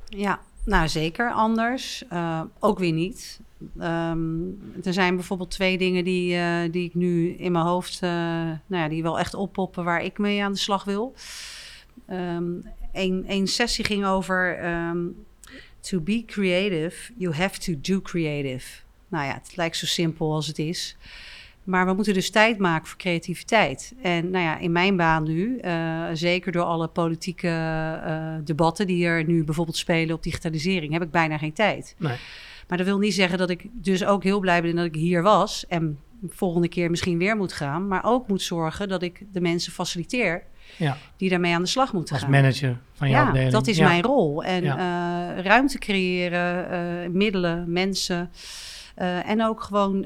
Ja, 0.05 0.39
nou 0.67 0.87
zeker 0.87 1.31
anders. 1.31 2.03
Uh, 2.13 2.41
ook 2.59 2.79
weer 2.79 2.91
niet. 2.91 3.39
Um, 3.81 4.59
er 4.83 4.93
zijn 4.93 5.15
bijvoorbeeld 5.15 5.51
twee 5.51 5.77
dingen 5.77 6.03
die, 6.03 6.35
uh, 6.35 6.59
die 6.71 6.85
ik 6.85 6.93
nu 6.93 7.29
in 7.29 7.51
mijn 7.51 7.65
hoofd, 7.65 8.01
nou 8.01 8.59
ja, 8.67 8.87
die 8.87 9.03
wel 9.03 9.19
echt 9.19 9.33
oppoppen 9.33 9.83
waar 9.83 10.03
ik 10.03 10.17
mee 10.17 10.43
aan 10.43 10.51
de 10.51 10.57
slag 10.57 10.83
wil. 10.83 11.13
Um, 12.09 12.65
een, 12.93 13.47
sessie 13.47 13.85
ging 13.85 14.05
over 14.05 14.65
um, 14.65 15.25
to 15.79 15.99
be 15.99 16.23
creative, 16.25 17.11
you 17.17 17.33
have 17.33 17.59
to 17.59 17.73
do 17.81 18.01
creative. 18.01 18.81
Nou 19.07 19.25
ja, 19.25 19.33
het 19.33 19.55
lijkt 19.55 19.77
zo 19.77 19.85
simpel 19.85 20.33
als 20.33 20.47
het 20.47 20.59
is. 20.59 20.97
Maar 21.67 21.85
we 21.85 21.93
moeten 21.93 22.13
dus 22.13 22.29
tijd 22.29 22.57
maken 22.57 22.87
voor 22.87 22.97
creativiteit. 22.97 23.93
En 24.01 24.29
nou 24.29 24.43
ja, 24.43 24.57
in 24.57 24.71
mijn 24.71 24.95
baan 24.95 25.23
nu, 25.23 25.59
uh, 25.61 26.03
zeker 26.13 26.51
door 26.51 26.63
alle 26.63 26.87
politieke 26.87 27.47
uh, 27.47 28.35
debatten 28.43 28.87
die 28.87 29.05
er 29.05 29.23
nu 29.23 29.43
bijvoorbeeld 29.43 29.77
spelen 29.77 30.15
op 30.15 30.23
digitalisering, 30.23 30.93
heb 30.93 31.01
ik 31.01 31.11
bijna 31.11 31.37
geen 31.37 31.53
tijd. 31.53 31.95
Nee. 31.97 32.17
Maar 32.67 32.77
dat 32.77 32.87
wil 32.87 32.97
niet 32.97 33.13
zeggen 33.13 33.37
dat 33.37 33.49
ik 33.49 33.65
dus 33.71 34.05
ook 34.05 34.23
heel 34.23 34.39
blij 34.39 34.61
ben 34.61 34.75
dat 34.75 34.85
ik 34.85 34.95
hier 34.95 35.21
was 35.21 35.67
en 35.67 35.99
volgende 36.27 36.67
keer 36.67 36.89
misschien 36.89 37.17
weer 37.17 37.37
moet 37.37 37.53
gaan, 37.53 37.87
maar 37.87 38.03
ook 38.03 38.27
moet 38.27 38.41
zorgen 38.41 38.89
dat 38.89 39.01
ik 39.01 39.23
de 39.31 39.41
mensen 39.41 39.71
faciliteer 39.71 40.43
ja. 40.77 40.97
die 41.17 41.29
daarmee 41.29 41.53
aan 41.53 41.61
de 41.61 41.67
slag 41.67 41.93
moeten 41.93 42.13
Als 42.13 42.23
gaan. 42.23 42.31
manager 42.31 42.77
van 42.93 43.09
jouw 43.09 43.33
ja, 43.33 43.49
dat 43.49 43.67
is 43.67 43.79
mijn 43.79 44.01
rol. 44.01 44.43
En 44.43 44.63
uh, 44.63 44.73
ruimte 45.43 45.77
creëren, 45.77 47.17
middelen, 47.17 47.71
mensen. 47.71 48.29
Uh, 48.99 49.29
en 49.29 49.43
ook 49.43 49.61
gewoon 49.61 50.05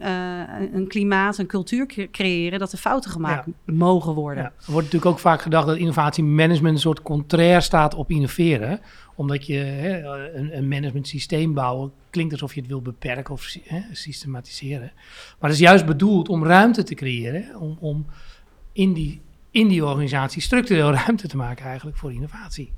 een 0.74 0.88
klimaat, 0.88 1.38
een 1.38 1.48
cultuur 1.48 1.86
creëren 2.12 2.60
dat 2.60 2.72
er 2.72 2.78
fouten 2.78 3.12
gemaakt 3.12 3.48
mogen 3.66 4.14
worden. 4.14 4.44
Er 4.44 4.52
wordt 4.66 4.86
natuurlijk 4.86 5.12
ook 5.12 5.20
vaak 5.20 5.42
gedacht 5.42 5.68
dat 5.68 5.78
innovatiemanagement 5.78 6.74
een 6.76 6.82
soort 6.82 7.02
contrair 7.02 7.62
staat 7.62 7.94
op 7.94 8.10
innoveren. 8.10 8.80
Omdat 9.16 9.46
je 9.46 9.58
hè, 9.58 10.02
een, 10.36 10.58
een 10.58 10.68
management 10.68 11.08
systeem 11.08 11.54
bouwen 11.54 11.92
klinkt 12.10 12.34
alsof 12.34 12.54
je 12.54 12.60
het 12.60 12.70
wil 12.70 12.82
beperken 12.82 13.34
of 13.34 13.56
hè, 13.64 13.82
systematiseren. 13.92 14.92
Maar 15.40 15.50
het 15.50 15.60
is 15.60 15.66
juist 15.66 15.86
bedoeld 15.86 16.30
om 16.30 16.46
ruimte 16.46 16.84
te 16.84 16.96
creëren, 16.96 17.56
om, 17.60 17.78
om 17.80 18.06
in 18.74 18.94
die 18.94 19.22
in 19.52 19.68
die 19.68 19.86
organisatie 19.86 20.42
structureel 20.42 20.92
ruimte 21.06 21.28
te 21.28 21.38
maken 21.38 21.66
eigenlijk 21.66 21.98
voor 21.98 22.14
innovatie. 22.14 22.72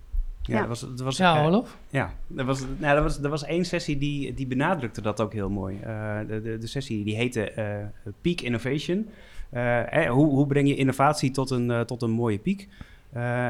Ja, 0.46 0.60
Dat 0.60 0.68
was, 0.68 0.80
dat 0.80 1.00
was, 1.00 1.18
ja 1.18 1.46
Olof? 1.46 1.78
ja, 1.90 2.14
er 2.36 2.46
was, 2.46 2.64
nou, 2.78 2.98
er 2.98 3.04
was, 3.04 3.22
er 3.22 3.30
was 3.30 3.44
één 3.44 3.66
sessie 3.66 3.98
die, 3.98 4.34
die 4.34 4.48
benadrukte 4.48 5.02
dat 5.02 5.22
ook 5.22 5.34
heel 5.34 5.50
mooi. 5.50 5.80
Uh, 5.86 6.20
de, 6.28 6.42
de, 6.42 6.58
de, 6.58 6.68
sessie 6.68 7.04
die 7.04 7.16
heette 7.16 7.54
uh, 7.58 8.12
Peak 8.22 8.42
Innovation. 8.42 9.10
Uh, 9.54 10.10
hoe, 10.10 10.30
hoe 10.30 10.48
breng 10.48 10.68
je 10.68 10.76
innovatie 10.76 11.32
tot 11.32 11.50
een, 11.50 11.86
tot 11.86 12.02
een 12.02 12.12
mooie 12.12 12.38
piek? 12.38 12.68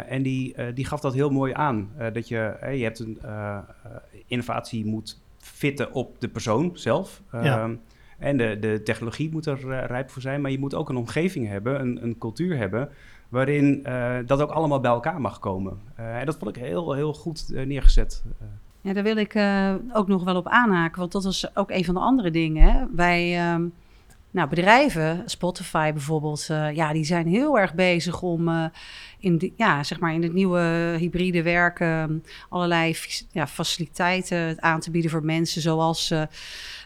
en 0.07 0.21
die, 0.23 0.73
die 0.73 0.85
gaf 0.85 0.99
dat 0.99 1.13
heel 1.13 1.29
mooi 1.29 1.53
aan. 1.53 1.91
dat 2.13 2.27
je, 2.27 2.57
je 2.61 2.83
hebt 2.83 2.99
een 2.99 3.19
innovatie 4.27 4.85
moet 4.85 5.19
fitten 5.37 5.93
op 5.93 6.19
de 6.19 6.27
persoon 6.27 6.71
zelf. 6.73 7.21
Ja. 7.31 7.69
Ehm, 8.23 8.29
en 8.29 8.37
de, 8.37 8.59
de 8.59 8.83
technologie 8.83 9.31
moet 9.31 9.45
er 9.45 9.85
rijp 9.85 10.09
voor 10.09 10.21
zijn, 10.21 10.41
maar 10.41 10.51
je 10.51 10.59
moet 10.59 10.75
ook 10.75 10.89
een 10.89 10.95
omgeving 10.95 11.47
hebben, 11.47 11.81
een, 11.81 12.03
een 12.03 12.17
cultuur 12.17 12.57
hebben 12.57 12.89
waarin 13.29 13.83
uh, 13.87 14.15
dat 14.25 14.41
ook 14.41 14.49
allemaal 14.49 14.79
bij 14.79 14.91
elkaar 14.91 15.21
mag 15.21 15.39
komen. 15.39 15.79
Uh, 15.99 16.19
en 16.19 16.25
dat 16.25 16.37
vond 16.37 16.55
ik 16.57 16.63
heel, 16.63 16.93
heel 16.93 17.13
goed 17.13 17.45
neergezet. 17.49 18.23
Ja, 18.81 18.93
daar 18.93 19.03
wil 19.03 19.17
ik 19.17 19.35
ook 19.93 20.07
nog 20.07 20.23
wel 20.23 20.35
op 20.35 20.47
aanhaken, 20.47 20.99
want 20.99 21.11
dat 21.11 21.23
was 21.23 21.55
ook 21.55 21.71
een 21.71 21.85
van 21.85 21.93
de 21.93 21.99
andere 21.99 22.31
dingen. 22.31 22.71
Hè. 22.71 22.85
Wij, 22.95 23.37
ehm, 23.37 23.65
nou, 24.31 24.49
bedrijven, 24.49 25.23
Spotify 25.25 25.91
bijvoorbeeld, 25.91 26.45
ja, 26.73 26.93
die 26.93 27.03
zijn 27.03 27.27
heel 27.27 27.59
erg 27.59 27.73
bezig 27.73 28.21
om 28.21 28.71
in, 29.19 29.53
ja, 29.55 29.83
zeg 29.83 29.99
maar 29.99 30.13
in 30.13 30.23
het 30.23 30.33
nieuwe 30.33 30.95
hybride 30.99 31.43
werken 31.43 32.23
allerlei 32.49 32.95
ja, 33.31 33.47
faciliteiten 33.47 34.61
aan 34.61 34.79
te 34.79 34.91
bieden 34.91 35.11
voor 35.11 35.25
mensen, 35.25 35.61
zoals 35.61 36.13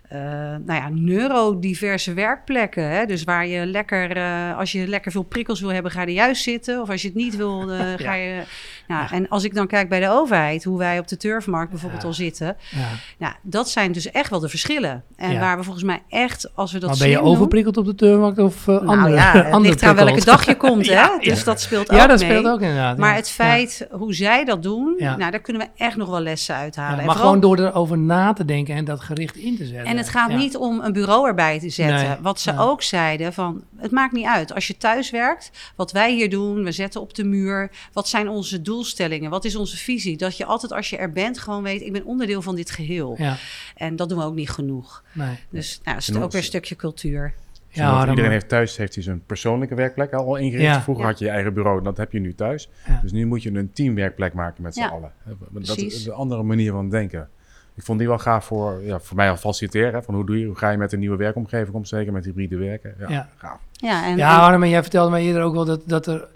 nou 0.09 0.73
ja, 0.73 0.89
neurodiverse 0.89 2.13
werkplekken. 2.13 2.89
Hè? 2.89 3.05
Dus 3.05 3.23
waar 3.23 3.47
je 3.47 3.65
lekker, 3.65 4.17
uh, 4.17 4.57
als 4.57 4.71
je 4.71 4.87
lekker 4.87 5.11
veel 5.11 5.23
prikkels 5.23 5.61
wil 5.61 5.71
hebben, 5.71 5.91
ga 5.91 6.01
je 6.01 6.07
er 6.07 6.13
juist 6.13 6.43
zitten. 6.43 6.81
Of 6.81 6.89
als 6.89 7.01
je 7.01 7.07
het 7.07 7.17
niet 7.17 7.35
wil, 7.35 7.69
uh, 7.71 7.93
ga 7.95 8.13
je. 8.13 8.43
Nou, 8.87 9.07
En 9.11 9.29
als 9.29 9.43
ik 9.43 9.53
dan 9.53 9.67
kijk 9.67 9.89
bij 9.89 9.99
de 9.99 10.09
overheid, 10.09 10.63
hoe 10.63 10.77
wij 10.77 10.99
op 10.99 11.07
de 11.07 11.17
turfmarkt 11.17 11.71
bijvoorbeeld 11.71 12.03
al 12.03 12.13
zitten. 12.13 12.57
Ja. 12.71 12.87
Nou, 13.17 13.33
dat 13.41 13.69
zijn 13.69 13.91
dus 13.91 14.11
echt 14.11 14.29
wel 14.29 14.39
de 14.39 14.49
verschillen. 14.49 15.03
En 15.15 15.39
waar 15.39 15.57
we 15.57 15.63
volgens 15.63 15.85
mij 15.85 16.01
echt, 16.09 16.49
als 16.55 16.71
we 16.71 16.79
dat 16.79 16.89
maar 16.89 16.97
ben 16.97 17.09
je 17.09 17.21
overprikkeld 17.21 17.77
op 17.77 17.85
de 17.85 17.95
turfmarkt 17.95 18.39
of 18.39 18.67
uh, 18.67 18.75
nou, 18.75 18.87
andere? 18.87 19.15
Ja, 19.15 19.31
het 19.31 19.45
andere 19.53 19.73
ligt 19.73 19.83
aan 19.83 19.95
welke 19.95 20.25
dag 20.25 20.45
je 20.45 20.55
komt, 20.55 20.87
hè? 20.99 21.07
Dus 21.21 21.43
dat 21.43 21.61
speelt 21.61 21.91
ook 21.91 21.97
Ja, 21.97 22.07
dat 22.07 22.19
speelt 22.19 22.47
ook 22.47 22.61
inderdaad. 22.61 22.97
Maar 22.97 23.15
het 23.15 23.29
feit 23.29 23.87
hoe 23.91 24.13
zij 24.13 24.45
dat 24.45 24.63
doen, 24.63 24.95
nou, 24.97 25.17
daar 25.31 25.39
kunnen 25.39 25.61
we 25.61 25.83
echt 25.83 25.95
nog 25.95 26.09
wel 26.09 26.21
lessen 26.21 26.55
uithalen. 26.55 27.05
maar 27.05 27.15
gewoon 27.15 27.39
door 27.39 27.59
erover 27.59 27.97
na 27.97 28.33
te 28.33 28.45
denken 28.45 28.75
en 28.75 28.85
dat 28.85 28.99
gericht 28.99 29.35
in 29.35 29.57
te 29.57 29.65
zetten. 29.65 29.85
En 29.85 29.97
het 29.97 30.09
gaat 30.09 30.33
niet 30.33 30.57
om 30.57 30.79
een 30.79 30.93
bureau 30.93 31.27
erbij 31.27 31.59
te 31.59 31.69
zetten. 31.69 32.17
Wat 32.21 32.39
ze 32.39 32.57
ook 32.57 32.81
zeiden 32.81 33.33
van, 33.33 33.63
het 33.77 33.91
maakt 33.91 34.13
niet 34.13 34.25
uit. 34.25 34.53
Als 34.53 34.67
je 34.67 34.77
thuis 34.77 35.09
werkt, 35.09 35.51
wat 35.75 35.91
wij 35.91 36.13
hier 36.13 36.29
doen, 36.29 36.63
we 36.63 36.71
zetten 36.71 37.01
op 37.01 37.13
de 37.13 37.23
muur. 37.23 37.71
Wat 37.93 38.07
zijn 38.07 38.29
onze 38.29 38.61
doelstellingen? 38.77 39.29
Wat 39.29 39.45
is 39.45 39.55
onze 39.55 39.77
visie? 39.77 40.17
Dat 40.17 40.37
je 40.37 40.45
altijd 40.45 40.71
als 40.71 40.89
je 40.89 40.97
er 40.97 41.11
bent 41.11 41.39
gewoon 41.39 41.63
weet, 41.63 41.81
ik 41.81 41.91
ben 41.91 42.05
onderdeel 42.05 42.41
van 42.41 42.55
dit 42.55 42.71
geheel. 42.71 43.15
Ja. 43.17 43.37
En 43.75 43.95
dat 43.95 44.09
doen 44.09 44.17
we 44.17 44.23
ook 44.23 44.35
niet 44.35 44.49
genoeg. 44.49 45.03
Nee. 45.11 45.35
Dus 45.49 45.79
nou, 45.83 45.97
is 45.97 46.07
het 46.07 46.17
ook 46.17 46.31
weer 46.31 46.41
een 46.41 46.47
stukje 46.47 46.75
cultuur. 46.75 47.33
Ja, 47.69 48.09
iedereen 48.09 48.31
heeft 48.31 48.49
thuis 48.49 48.77
heeft 48.77 48.93
hij 48.93 49.03
zijn 49.03 49.23
persoonlijke 49.25 49.75
werkplek 49.75 50.13
al 50.13 50.35
ingericht. 50.35 50.83
Vroeger 50.83 51.05
had 51.05 51.19
je 51.19 51.25
je 51.25 51.31
eigen 51.31 51.53
bureau, 51.53 51.83
dat 51.83 51.97
heb 51.97 52.11
je 52.11 52.19
nu 52.19 52.35
thuis. 52.35 52.69
Dus 53.01 53.11
nu 53.11 53.25
moet 53.25 53.43
je 53.43 53.51
een 53.51 53.71
teamwerkplek 53.71 54.33
maken 54.33 54.63
met 54.63 54.73
z'n 54.73 54.81
allen. 54.81 55.11
Dat 55.51 55.77
is 55.77 56.05
een 56.05 56.13
andere 56.13 56.43
manier 56.43 56.71
van 56.71 56.89
denken 56.89 57.29
ik 57.77 57.83
vond 57.83 57.99
die 57.99 58.07
wel 58.07 58.17
gaaf 58.17 58.45
voor, 58.45 58.81
ja, 58.83 58.99
voor 58.99 59.15
mij 59.15 59.29
al 59.29 59.37
faciliteren. 59.37 60.03
Van 60.03 60.15
hoe, 60.15 60.25
doe 60.25 60.39
je, 60.39 60.45
hoe 60.45 60.55
ga 60.55 60.69
je 60.69 60.77
met 60.77 60.93
een 60.93 60.99
nieuwe 60.99 61.17
werkomgeving 61.17 61.75
om, 61.75 61.85
zeker 61.85 62.13
met 62.13 62.25
hybride 62.25 62.57
werken. 62.57 62.95
Ja, 62.99 63.09
ja. 63.09 63.29
gaaf. 63.37 63.59
Ja, 63.71 64.05
en, 64.05 64.17
ja 64.17 64.53
en... 64.53 64.69
jij 64.69 64.81
vertelde 64.81 65.09
mij 65.09 65.23
eerder 65.23 65.41
ook 65.41 65.53
wel 65.53 65.65
dat, 65.65 65.81
dat 65.85 66.07
er 66.07 66.27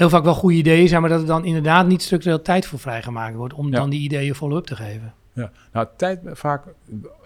heel 0.00 0.10
vaak 0.10 0.24
wel 0.24 0.34
goede 0.34 0.56
ideeën 0.56 0.88
zijn, 0.88 1.00
maar 1.00 1.10
dat 1.10 1.20
er 1.20 1.26
dan 1.26 1.44
inderdaad 1.44 1.86
niet 1.86 2.02
structureel 2.02 2.42
tijd 2.42 2.66
voor 2.66 2.78
vrijgemaakt 2.78 3.34
wordt 3.34 3.54
om 3.54 3.70
dan 3.70 3.90
die 3.90 4.00
ideeën 4.00 4.34
follow-up 4.34 4.66
te 4.66 4.76
geven. 4.76 5.14
Ja, 5.32 5.50
nou, 5.72 5.86
tijd 5.96 6.20
vaak 6.24 6.64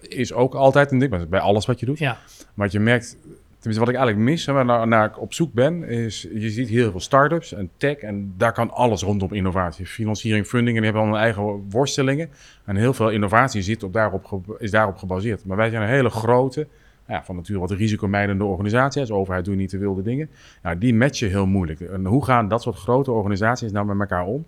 is 0.00 0.32
ook 0.32 0.54
altijd 0.54 0.92
een 0.92 0.98
ding, 0.98 1.28
bij 1.28 1.40
alles 1.40 1.66
wat 1.66 1.80
je 1.80 1.86
doet. 1.86 1.98
Ja. 1.98 2.18
Maar 2.54 2.68
je 2.70 2.80
merkt, 2.80 3.16
Tenminste, 3.64 3.84
wat 3.92 3.94
ik 3.94 4.00
eigenlijk 4.00 4.30
mis, 4.30 4.46
en 4.46 4.66
waar 4.66 4.88
naar 4.88 5.06
ik 5.06 5.20
op 5.20 5.34
zoek 5.34 5.52
ben, 5.52 5.88
is 5.88 6.28
je 6.34 6.50
ziet 6.50 6.68
heel 6.68 6.90
veel 6.90 7.00
start-ups 7.00 7.52
en 7.52 7.70
tech 7.76 7.96
en 7.96 8.34
daar 8.36 8.52
kan 8.52 8.70
alles 8.70 9.02
rondom 9.02 9.32
innovatie. 9.32 9.86
Financiering, 9.86 10.46
funding 10.46 10.76
en 10.76 10.82
die 10.82 10.92
hebben 10.92 11.02
al 11.02 11.14
hun 11.14 11.24
eigen 11.24 11.70
worstelingen. 11.70 12.30
En 12.64 12.76
heel 12.76 12.94
veel 12.94 13.10
innovatie 13.10 13.62
zit 13.62 13.82
op 13.82 13.92
daarop, 13.92 14.56
is 14.58 14.70
daarop 14.70 14.96
gebaseerd. 14.96 15.44
Maar 15.44 15.56
wij 15.56 15.70
zijn 15.70 15.82
een 15.82 15.88
hele 15.88 16.10
grote, 16.10 16.66
ja, 17.06 17.24
van 17.24 17.36
natuurlijk 17.36 17.68
wat 17.68 17.78
risicomijdende 17.78 18.44
organisatie. 18.44 19.00
Als 19.00 19.10
overheid 19.10 19.44
doe 19.44 19.54
je 19.54 19.60
niet 19.60 19.70
te 19.70 19.78
wilde 19.78 20.02
dingen. 20.02 20.30
Nou, 20.62 20.78
die 20.78 20.94
matchen 20.94 21.28
heel 21.28 21.46
moeilijk. 21.46 21.80
En 21.80 22.04
hoe 22.04 22.24
gaan 22.24 22.48
dat 22.48 22.62
soort 22.62 22.76
grote 22.76 23.10
organisaties 23.10 23.72
nou 23.72 23.86
met 23.86 24.00
elkaar 24.00 24.24
om? 24.24 24.44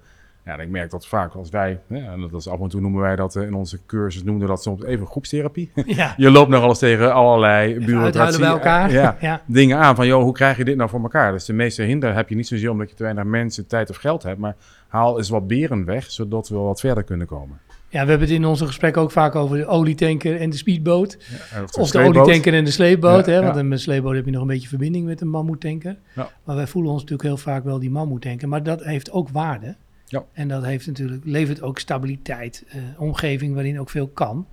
Ja, 0.47 0.59
ik 0.59 0.69
merk 0.69 0.91
dat 0.91 1.07
vaak 1.07 1.35
als 1.35 1.51
wij, 1.51 1.81
en 1.89 2.21
dat 2.21 2.33
is 2.41 2.49
af 2.49 2.61
en 2.61 2.69
toe 2.69 2.81
noemen 2.81 3.01
wij 3.01 3.17
dat 3.17 3.35
in 3.35 3.55
onze 3.55 3.79
cursus, 3.87 4.23
noemden 4.23 4.49
dat 4.49 4.63
soms 4.63 4.85
even 4.85 5.07
groepstherapie. 5.07 5.71
Ja. 5.87 6.15
je 6.27 6.31
loopt 6.31 6.51
nog 6.51 6.63
alles 6.63 6.79
tegen 6.79 7.13
allerlei 7.13 7.85
bureaucratie. 7.85 8.41
bij 8.41 8.49
elkaar. 8.49 8.93
Ja, 8.93 9.17
ja, 9.21 9.43
dingen 9.47 9.79
aan 9.79 9.97
van, 9.97 10.07
joh, 10.07 10.23
hoe 10.23 10.33
krijg 10.33 10.57
je 10.57 10.65
dit 10.65 10.77
nou 10.77 10.91
voor 10.91 11.03
elkaar? 11.03 11.33
Dus 11.33 11.45
de 11.45 11.53
meeste 11.53 11.83
hinder 11.83 12.15
heb 12.15 12.29
je 12.29 12.35
niet 12.35 12.47
zozeer 12.47 12.71
omdat 12.71 12.91
je 12.91 12.97
te 12.97 13.03
weinig 13.03 13.25
mensen, 13.25 13.67
tijd 13.67 13.91
of 13.91 13.97
geld 13.97 14.23
hebt, 14.23 14.39
maar 14.39 14.57
haal 14.89 15.19
eens 15.19 15.29
wat 15.29 15.47
beren 15.47 15.85
weg, 15.85 16.11
zodat 16.11 16.49
we 16.49 16.57
wat 16.57 16.81
verder 16.81 17.03
kunnen 17.03 17.27
komen. 17.27 17.59
Ja, 17.97 18.03
we 18.03 18.11
hebben 18.11 18.29
het 18.29 18.37
in 18.37 18.45
onze 18.45 18.67
gesprek 18.67 18.97
ook 18.97 19.11
vaak 19.11 19.35
over 19.35 19.57
de 19.57 19.67
olietanker 19.67 20.41
en 20.41 20.51
de 20.51 20.57
speedboot. 20.57 21.19
of, 21.79 21.91
de, 21.91 21.99
olietanker 21.99 22.55
en 22.55 22.65
de 22.65 22.71
sleepboot. 22.71 23.27
hè, 23.27 23.43
want 23.43 23.55
met 23.55 23.65
een 23.65 23.79
sleepboot 23.79 24.15
heb 24.15 24.25
je 24.25 24.31
nog 24.31 24.41
een 24.41 24.47
beetje 24.47 24.69
verbinding 24.69 25.07
met 25.07 25.21
een 25.21 25.29
mammoetanker. 25.29 25.97
Maar 26.45 26.57
wij 26.57 26.67
voelen 26.67 26.93
ons 26.93 27.01
natuurlijk 27.01 27.29
heel 27.29 27.37
vaak 27.37 27.65
wel 27.65 27.79
die 27.79 27.91
mammoetanker. 27.91 28.49
Maar 28.49 28.63
dat 28.63 28.85
heeft 28.85 29.11
ook 29.11 29.29
waarde. 29.29 29.77
Ja. 30.07 30.25
En 30.33 30.49
dat 30.49 30.65
heeft 30.65 30.87
natuurlijk, 30.87 31.25
levert 31.25 31.63
ook 31.63 31.79
stabiliteit, 31.79 32.65
uh, 32.69 32.83
omgeving 32.99 33.55
waarin 33.55 33.81
ook 33.81 33.91
veel 33.91 34.09
kan. 34.09 34.47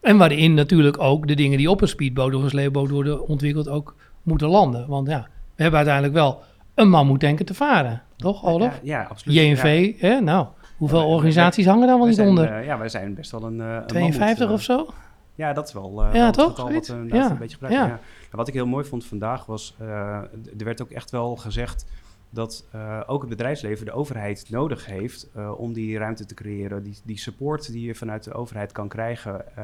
En 0.00 0.16
waarin 0.16 0.54
natuurlijk 0.54 0.98
ook 0.98 1.28
de 1.28 1.34
dingen 1.34 1.58
die 1.58 1.70
op 1.70 1.80
een 1.80 1.88
speedboot 1.88 2.34
of 2.34 2.42
een 2.42 2.50
sleepboot 2.50 2.90
worden 2.90 3.26
ontwikkeld 3.26 3.68
ook 3.68 3.94
moeten 4.22 4.48
landen. 4.48 4.88
Want 4.88 5.08
ja, 5.08 5.28
we 5.56 5.62
hebben 5.62 5.78
uiteindelijk 5.78 6.14
wel 6.14 6.42
een 6.74 6.88
mammoetanker 6.88 7.44
te 7.44 7.54
varen. 7.54 8.02
Toch, 8.16 8.44
Olaf? 8.44 8.80
Ja, 8.82 9.00
ja 9.00 9.06
absoluut. 9.10 9.36
JNV, 9.36 9.92
hè? 10.00 10.20
nou, 10.20 10.46
hoeveel 10.80 11.08
organisaties 11.08 11.66
hangen 11.66 11.86
daar 11.86 11.98
wel 11.98 12.06
niet 12.06 12.20
onder? 12.20 12.58
Uh, 12.58 12.64
ja, 12.64 12.78
wij 12.78 12.88
zijn 12.88 13.14
best 13.14 13.30
wel 13.30 13.42
een... 13.42 13.58
Uh, 13.58 13.78
52 13.78 14.50
of 14.50 14.62
zo? 14.62 14.88
Ja, 15.34 15.52
dat 15.52 15.66
is 15.66 15.72
wel, 15.72 16.04
uh, 16.04 16.14
ja, 16.14 16.30
toch? 16.30 16.56
wat 16.56 16.86
we 16.86 17.06
ja. 17.08 17.30
een 17.30 17.38
beetje 17.38 17.56
gebruiken. 17.56 17.88
Ja. 17.88 18.00
Ja. 18.30 18.36
Wat 18.36 18.48
ik 18.48 18.54
heel 18.54 18.66
mooi 18.66 18.84
vond 18.84 19.04
vandaag 19.04 19.46
was, 19.46 19.74
er 19.78 20.64
werd 20.64 20.82
ook 20.82 20.90
echt 20.90 21.10
wel 21.10 21.36
gezegd 21.36 21.86
dat 22.30 22.64
ook 23.06 23.20
het 23.20 23.28
bedrijfsleven 23.28 23.86
de 23.86 23.92
overheid 23.92 24.46
nodig 24.48 24.86
heeft 24.86 25.28
om 25.56 25.72
die 25.72 25.98
ruimte 25.98 26.26
te 26.26 26.34
creëren, 26.34 26.82
die, 26.82 26.98
die 27.04 27.18
support 27.18 27.72
die 27.72 27.86
je 27.86 27.94
vanuit 27.94 28.24
de 28.24 28.32
overheid 28.32 28.72
kan 28.72 28.88
krijgen. 28.88 29.56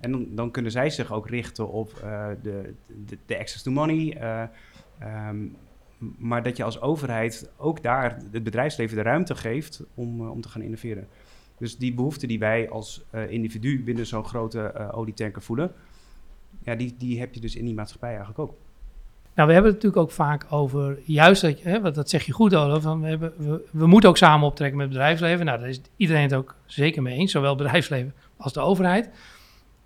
En 0.00 0.10
dan, 0.12 0.26
dan, 0.30 0.50
kunnen 0.50 0.72
zij 0.72 0.90
zich 0.90 1.12
ook 1.12 1.28
richten 1.28 1.68
op 1.68 1.90
de, 2.42 2.74
de, 3.06 3.18
de, 3.26 3.38
access 3.38 3.62
to 3.62 3.70
money. 3.70 4.18
Um, 5.28 5.56
maar 5.98 6.42
dat 6.42 6.56
je 6.56 6.64
als 6.64 6.80
overheid 6.80 7.50
ook 7.56 7.82
daar 7.82 8.18
het 8.32 8.44
bedrijfsleven 8.44 8.96
de 8.96 9.02
ruimte 9.02 9.34
geeft 9.34 9.82
om, 9.94 10.28
om 10.28 10.40
te 10.40 10.48
gaan 10.48 10.62
innoveren. 10.62 11.08
Dus 11.58 11.76
die 11.76 11.94
behoefte 11.94 12.26
die 12.26 12.38
wij 12.38 12.70
als 12.70 13.04
individu 13.28 13.82
binnen 13.84 14.06
zo'n 14.06 14.24
grote 14.24 14.90
olietanker 14.92 15.42
voelen, 15.42 15.72
ja, 16.64 16.74
die, 16.74 16.94
die 16.98 17.20
heb 17.20 17.34
je 17.34 17.40
dus 17.40 17.56
in 17.56 17.64
die 17.64 17.74
maatschappij 17.74 18.08
eigenlijk 18.08 18.38
ook. 18.38 18.54
Nou, 19.34 19.50
we 19.50 19.54
hebben 19.54 19.72
het 19.72 19.82
natuurlijk 19.82 20.10
ook 20.10 20.16
vaak 20.16 20.46
over, 20.50 20.98
juist 21.04 21.42
dat, 21.42 21.60
hè, 21.62 21.80
want 21.80 21.94
dat 21.94 22.10
zeg 22.10 22.22
je 22.22 22.32
goed 22.32 22.54
Olaf, 22.54 22.82
van 22.82 23.00
we, 23.00 23.08
hebben, 23.08 23.32
we, 23.36 23.64
we, 23.70 23.86
moeten 23.86 24.08
ook 24.08 24.16
samen 24.16 24.46
optrekken 24.46 24.76
met 24.76 24.86
het 24.86 24.96
bedrijfsleven. 24.96 25.46
Nou, 25.46 25.58
daar 25.58 25.68
is 25.68 25.80
iedereen 25.96 26.22
het 26.22 26.34
ook 26.34 26.54
zeker 26.66 27.02
mee 27.02 27.18
eens, 27.18 27.32
zowel 27.32 27.48
het 27.48 27.58
bedrijfsleven 27.58 28.14
als 28.36 28.52
de 28.52 28.60
overheid. 28.60 29.10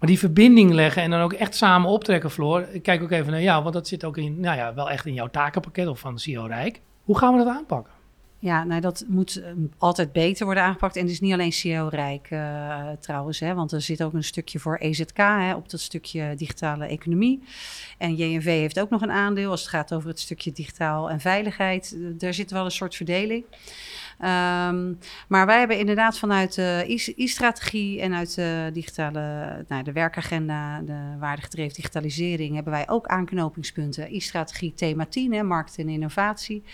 Maar 0.02 0.10
die 0.10 0.20
verbinding 0.20 0.72
leggen 0.72 1.02
en 1.02 1.10
dan 1.10 1.20
ook 1.20 1.32
echt 1.32 1.54
samen 1.54 1.90
optrekken, 1.90 2.30
Floor. 2.30 2.68
Ik 2.72 2.82
kijk 2.82 3.02
ook 3.02 3.10
even 3.10 3.32
naar 3.32 3.42
jou, 3.42 3.62
want 3.62 3.74
dat 3.74 3.88
zit 3.88 4.04
ook 4.04 4.16
in, 4.16 4.40
nou 4.40 4.56
ja, 4.56 4.74
wel 4.74 4.90
echt 4.90 5.06
in 5.06 5.14
jouw 5.14 5.26
takenpakket 5.26 5.86
of 5.86 6.00
van 6.00 6.18
CEO 6.18 6.46
Rijk. 6.46 6.80
Hoe 7.04 7.18
gaan 7.18 7.32
we 7.36 7.44
dat 7.44 7.54
aanpakken? 7.54 7.92
Ja, 8.38 8.64
nou 8.64 8.80
dat 8.80 9.04
moet 9.08 9.36
ehm, 9.36 9.56
altijd 9.78 10.12
beter 10.12 10.44
worden 10.44 10.62
aangepakt. 10.62 10.96
En 10.96 11.02
het 11.02 11.10
is 11.10 11.20
niet 11.20 11.32
alleen 11.32 11.52
CEO-rijk 11.52 12.30
uh, 12.30 12.88
trouwens, 13.00 13.40
hè, 13.40 13.54
want 13.54 13.72
er 13.72 13.80
zit 13.80 14.02
ook 14.02 14.12
een 14.12 14.24
stukje 14.24 14.58
voor 14.58 14.76
EZK 14.76 15.16
hè, 15.16 15.54
op 15.54 15.70
dat 15.70 15.80
stukje 15.80 16.34
digitale 16.36 16.86
economie. 16.86 17.42
En 17.98 18.14
JNV 18.14 18.44
heeft 18.44 18.80
ook 18.80 18.90
nog 18.90 19.02
een 19.02 19.10
aandeel 19.10 19.50
als 19.50 19.60
het 19.60 19.70
gaat 19.70 19.94
over 19.94 20.08
het 20.08 20.20
stukje 20.20 20.52
digitaal 20.52 21.10
en 21.10 21.20
veiligheid. 21.20 21.96
Daar 22.18 22.34
zit 22.34 22.50
wel 22.50 22.64
een 22.64 22.70
soort 22.70 22.94
verdeling. 22.94 23.44
Um, 24.22 24.98
maar 25.28 25.46
wij 25.46 25.58
hebben 25.58 25.78
inderdaad 25.78 26.18
vanuit 26.18 26.54
de 26.54 26.84
e-strategie 27.16 28.00
en 28.00 28.14
uit 28.14 28.34
de 28.34 28.70
digitale, 28.72 29.64
nou, 29.68 29.82
de 29.82 29.92
werkagenda, 29.92 30.80
de 30.80 31.16
waardegedreven 31.18 31.74
digitalisering, 31.74 32.54
hebben 32.54 32.72
wij 32.72 32.88
ook 32.88 33.06
aanknopingspunten. 33.06 34.14
E-strategie 34.14 34.74
thema 34.74 35.06
10, 35.06 35.32
hè, 35.32 35.42
markt 35.42 35.78
en 35.78 35.88
innovatie. 35.88 36.64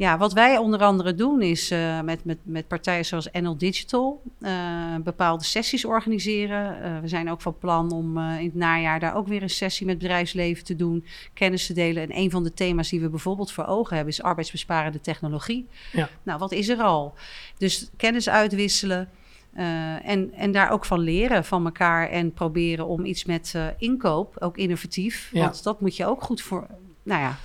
Ja, 0.00 0.18
wat 0.18 0.32
wij 0.32 0.56
onder 0.56 0.80
andere 0.80 1.14
doen 1.14 1.42
is 1.42 1.72
uh, 1.72 2.00
met, 2.00 2.24
met, 2.24 2.38
met 2.42 2.68
partijen 2.68 3.04
zoals 3.04 3.28
NL 3.32 3.56
Digital 3.56 4.22
uh, 4.40 4.96
bepaalde 5.02 5.44
sessies 5.44 5.84
organiseren. 5.84 6.76
Uh, 6.82 7.00
we 7.00 7.08
zijn 7.08 7.30
ook 7.30 7.40
van 7.40 7.58
plan 7.58 7.92
om 7.92 8.18
in 8.18 8.44
het 8.44 8.54
najaar 8.54 9.00
daar 9.00 9.14
ook 9.14 9.26
weer 9.26 9.42
een 9.42 9.50
sessie 9.50 9.86
met 9.86 9.98
bedrijfsleven 9.98 10.64
te 10.64 10.76
doen, 10.76 11.04
kennis 11.34 11.66
te 11.66 11.72
delen. 11.72 12.02
En 12.02 12.16
een 12.16 12.30
van 12.30 12.42
de 12.42 12.54
thema's 12.54 12.88
die 12.88 13.00
we 13.00 13.08
bijvoorbeeld 13.08 13.52
voor 13.52 13.64
ogen 13.64 13.96
hebben 13.96 14.12
is 14.12 14.22
arbeidsbesparende 14.22 15.00
technologie. 15.00 15.68
Ja. 15.92 16.08
Nou, 16.22 16.38
wat 16.38 16.52
is 16.52 16.68
er 16.68 16.82
al? 16.82 17.14
Dus 17.58 17.90
kennis 17.96 18.28
uitwisselen. 18.28 19.08
en, 19.54 20.32
en 20.32 20.52
daar 20.52 20.70
ook 20.70 20.84
van 20.84 21.00
leren 21.00 21.44
van 21.44 21.64
elkaar 21.64 22.08
en 22.08 22.32
proberen 22.32 22.86
om 22.86 23.04
iets 23.04 23.24
met 23.24 23.54
inkoop, 23.78 24.36
ook 24.38 24.56
innovatief. 24.56 25.30
Ja. 25.32 25.40
Want 25.40 25.62
dat 25.62 25.80
moet 25.80 25.96
je 25.96 26.06
ook 26.06 26.22
goed 26.22 26.42
voor, 26.42 26.66
nou 27.02 27.20
ja, 27.20 27.36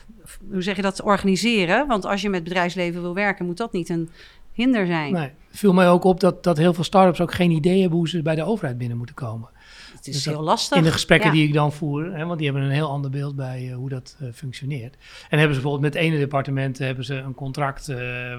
hoe 0.51 0.61
zeg 0.61 0.75
je 0.75 0.81
dat, 0.81 1.01
organiseren. 1.01 1.87
Want 1.87 2.05
als 2.05 2.21
je 2.21 2.29
met 2.29 2.43
bedrijfsleven 2.43 3.01
wil 3.01 3.13
werken, 3.13 3.45
moet 3.45 3.57
dat 3.57 3.71
niet 3.71 3.89
een 3.89 4.09
hinder 4.51 4.85
zijn. 4.85 5.13
Nee, 5.13 5.31
viel 5.49 5.73
mij 5.73 5.89
ook 5.89 6.03
op 6.03 6.19
dat, 6.19 6.43
dat 6.43 6.57
heel 6.57 6.73
veel 6.73 6.83
start-ups 6.83 7.21
ook 7.21 7.33
geen 7.33 7.51
idee 7.51 7.79
hebben 7.81 7.97
hoe 7.97 8.09
ze 8.09 8.21
bij 8.21 8.35
de 8.35 8.43
overheid 8.43 8.77
binnen 8.77 8.97
moeten 8.97 9.15
komen. 9.15 9.49
Het 9.95 10.07
is 10.07 10.23
dus 10.23 10.33
heel 10.33 10.43
lastig. 10.43 10.77
In 10.77 10.83
de 10.83 10.91
gesprekken 10.91 11.31
die 11.31 11.47
ik 11.47 11.53
dan 11.53 11.73
voer, 11.73 12.13
hè, 12.13 12.25
want 12.25 12.37
die 12.37 12.49
hebben 12.49 12.65
een 12.65 12.73
heel 12.73 12.89
ander 12.89 13.11
beeld 13.11 13.35
bij 13.35 13.65
uh, 13.65 13.75
hoe 13.75 13.89
dat 13.89 14.17
uh, 14.21 14.29
functioneert. 14.33 14.95
En 15.29 15.37
hebben 15.37 15.55
ze 15.55 15.61
bijvoorbeeld 15.61 15.81
met 15.81 15.93
het 15.93 16.03
ene 16.03 16.17
departement 16.17 16.77
hebben 16.77 17.05
ze 17.05 17.15
een 17.15 17.33
contract 17.33 17.89
uh, 17.89 17.97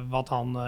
wat 0.08 0.28
dan 0.28 0.58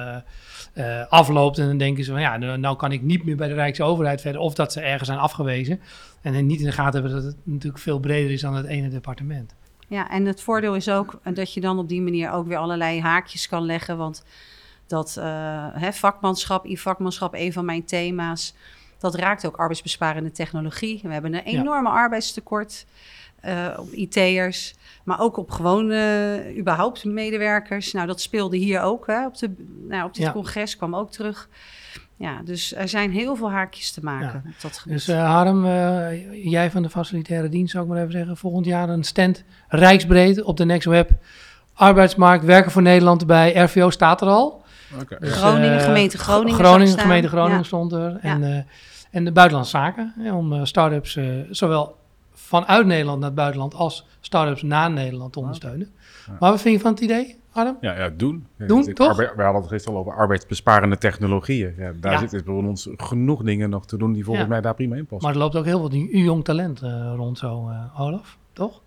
afloopt. 1.08 1.58
En 1.58 1.66
dan 1.66 1.78
denken 1.78 2.04
ze 2.04 2.10
van 2.10 2.20
ja, 2.20 2.36
nou, 2.36 2.58
nou, 2.58 2.76
kan 2.76 2.92
ik 2.92 3.02
niet 3.02 3.24
meer 3.24 3.36
bij 3.36 3.48
de 3.48 3.54
Rijksoverheid 3.54 4.20
verder. 4.20 4.40
Of 4.40 4.54
dat 4.54 4.72
ze 4.72 4.80
ergens 4.80 5.08
zijn 5.08 5.20
afgewezen. 5.20 5.80
En 6.22 6.46
niet 6.46 6.60
in 6.60 6.66
de 6.66 6.72
gaten 6.72 7.00
hebben 7.00 7.22
dat 7.22 7.24
het 7.24 7.36
natuurlijk 7.44 7.82
veel 7.82 7.98
breder 7.98 8.30
is 8.30 8.40
dan 8.40 8.54
het 8.54 8.66
ene 8.66 8.88
departement. 8.88 9.54
Ja, 9.88 10.10
en 10.10 10.24
het 10.24 10.42
voordeel 10.42 10.74
is 10.74 10.88
ook 10.88 11.20
dat 11.22 11.54
je 11.54 11.60
dan 11.60 11.78
op 11.78 11.88
die 11.88 12.02
manier 12.02 12.30
ook 12.30 12.46
weer 12.46 12.56
allerlei 12.56 13.00
haakjes 13.00 13.48
kan 13.48 13.62
leggen. 13.62 13.96
Want 13.96 14.24
dat 14.86 15.16
uh, 15.18 15.24
hè, 15.72 15.92
vakmanschap, 15.92 16.64
e-vakmanschap, 16.66 17.34
een 17.34 17.52
van 17.52 17.64
mijn 17.64 17.84
thema's, 17.84 18.54
dat 18.98 19.14
raakt 19.14 19.46
ook 19.46 19.56
arbeidsbesparende 19.56 20.30
technologie. 20.30 21.00
We 21.02 21.12
hebben 21.12 21.34
een 21.34 21.44
enorme 21.44 21.88
arbeidstekort 21.88 22.86
uh, 23.44 23.76
op 23.78 23.92
IT'ers, 23.92 24.74
maar 25.04 25.20
ook 25.20 25.36
op 25.36 25.50
gewone, 25.50 26.54
überhaupt 26.58 27.04
medewerkers. 27.04 27.92
Nou, 27.92 28.06
dat 28.06 28.20
speelde 28.20 28.56
hier 28.56 28.80
ook. 28.80 29.06
Hè, 29.06 29.26
op, 29.26 29.38
de, 29.38 29.54
nou, 29.88 30.04
op 30.04 30.14
dit 30.14 30.32
congres 30.32 30.76
kwam 30.76 30.96
ook 30.96 31.10
terug. 31.10 31.48
Ja, 32.18 32.40
dus 32.44 32.74
er 32.74 32.88
zijn 32.88 33.10
heel 33.10 33.36
veel 33.36 33.50
haakjes 33.50 33.90
te 33.90 34.00
maken 34.02 34.42
op 34.46 34.60
dat 34.60 34.78
gebied. 34.78 34.96
Dus 34.96 35.08
uh, 35.08 35.30
Harm, 35.30 35.64
uh, 35.64 36.44
jij 36.50 36.70
van 36.70 36.82
de 36.82 36.90
facilitaire 36.90 37.48
dienst 37.48 37.72
zou 37.72 37.84
ik 37.84 37.90
maar 37.90 37.98
even 37.98 38.12
zeggen, 38.12 38.36
volgend 38.36 38.66
jaar 38.66 38.88
een 38.88 39.04
stand 39.04 39.44
rijksbreed 39.68 40.42
op 40.42 40.56
de 40.56 40.64
Next 40.64 40.86
Web. 40.86 41.10
Arbeidsmarkt, 41.74 42.44
werken 42.44 42.70
voor 42.70 42.82
Nederland 42.82 43.26
bij 43.26 43.54
RVO 43.54 43.90
staat 43.90 44.20
er 44.20 44.28
al. 44.28 44.64
Okay. 45.00 45.18
Dus, 45.18 45.32
Groningen, 45.32 45.74
uh, 45.74 45.82
gemeente 45.82 46.18
Groningen. 46.18 46.58
Groningen, 46.58 46.98
gemeente 46.98 47.28
Groningen 47.28 47.58
ja. 47.58 47.64
stond 47.64 47.92
er. 47.92 48.18
En, 48.20 48.66
en 49.10 49.24
de 49.24 49.32
buitenlandse 49.32 49.76
zaken, 49.76 50.14
om 50.32 50.66
start-ups 50.66 51.18
zowel 51.50 51.96
vanuit 52.34 52.86
Nederland 52.86 53.18
naar 53.18 53.28
het 53.28 53.36
buitenland 53.38 53.74
als 53.74 54.06
start-ups 54.20 54.62
naar 54.62 54.90
Nederland 54.90 55.32
te 55.32 55.38
ondersteunen. 55.38 55.94
Maar 56.38 56.50
wat 56.50 56.60
vind 56.60 56.74
je 56.74 56.80
van 56.80 56.90
het 56.90 57.00
idee? 57.00 57.37
Ja, 57.80 57.96
ja 57.96 58.10
doen. 58.16 58.46
Doen, 58.56 58.92
toch? 58.92 59.16
we 59.16 59.42
hadden 59.42 59.60
het 59.60 59.70
gisteren 59.70 59.98
al 59.98 60.04
over 60.04 60.18
arbeidsbesparende 60.18 60.98
technologieën. 60.98 61.74
Ja, 61.78 61.92
daar 62.00 62.12
ja. 62.12 62.18
zitten 62.18 62.44
bij 62.44 62.54
ons 62.54 62.88
genoeg 62.96 63.42
dingen 63.42 63.70
nog 63.70 63.86
te 63.86 63.96
doen 63.96 64.12
die 64.12 64.24
volgens 64.24 64.48
mij 64.48 64.60
daar 64.60 64.74
prima 64.74 64.96
in 64.96 65.06
passen. 65.06 65.26
Maar 65.26 65.36
er 65.36 65.42
loopt 65.42 65.56
ook 65.56 65.64
heel 65.64 65.88
veel 65.88 65.98
jong 65.98 66.44
talent 66.44 66.82
uh, 66.82 67.12
rond 67.16 67.38
zo, 67.38 67.68
uh, 67.68 68.00
Olaf, 68.00 68.38
toch? 68.52 68.80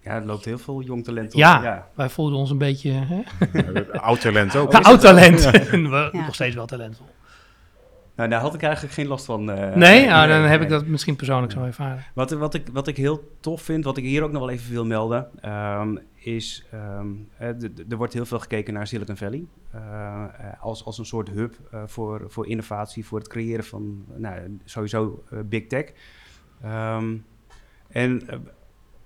Ja, 0.00 0.14
er 0.14 0.24
loopt 0.24 0.44
heel 0.44 0.58
veel 0.58 0.82
jong 0.82 1.04
talent 1.04 1.32
op. 1.32 1.38
Ja, 1.38 1.62
ja. 1.62 1.88
wij 1.94 2.08
voelden 2.08 2.38
ons 2.38 2.50
een 2.50 2.58
beetje... 2.58 2.90
Hè? 2.92 3.22
oud 3.98 4.20
talent 4.20 4.56
ook. 4.56 4.74
Oud 4.86 5.00
talent. 5.00 5.50
nog 6.26 6.34
steeds 6.34 6.54
wel 6.54 6.66
talentvol. 6.66 7.06
Nou, 8.16 8.28
daar 8.28 8.40
had 8.40 8.54
ik 8.54 8.62
eigenlijk 8.62 8.94
geen 8.94 9.06
last 9.06 9.24
van. 9.24 9.50
Uh, 9.50 9.74
nee, 9.74 10.06
nou, 10.06 10.28
dan 10.28 10.42
heb 10.42 10.62
ik 10.62 10.68
dat 10.68 10.86
misschien 10.86 11.16
persoonlijk 11.16 11.52
zo 11.52 11.64
ervaren. 11.64 12.04
Wat, 12.14 12.30
wat, 12.30 12.54
ik, 12.54 12.68
wat 12.72 12.88
ik 12.88 12.96
heel 12.96 13.36
tof 13.40 13.62
vind, 13.62 13.84
wat 13.84 13.96
ik 13.96 14.04
hier 14.04 14.22
ook 14.22 14.30
nog 14.32 14.40
wel 14.40 14.50
even 14.50 14.72
wil 14.72 14.86
melden, 14.86 15.50
um, 15.80 15.98
is 16.14 16.66
um, 16.98 17.28
er 17.88 17.96
wordt 17.96 18.12
heel 18.12 18.26
veel 18.26 18.38
gekeken 18.38 18.74
naar 18.74 18.86
Silicon 18.86 19.16
Valley 19.16 19.44
uh, 19.74 20.24
als, 20.60 20.84
als 20.84 20.98
een 20.98 21.04
soort 21.04 21.28
hub 21.30 21.54
voor, 21.86 22.24
voor 22.28 22.46
innovatie, 22.46 23.06
voor 23.06 23.18
het 23.18 23.28
creëren 23.28 23.64
van 23.64 24.04
nou, 24.14 24.58
sowieso 24.64 25.24
big 25.44 25.66
tech. 25.66 25.92
Um, 26.64 27.24
en 27.88 28.22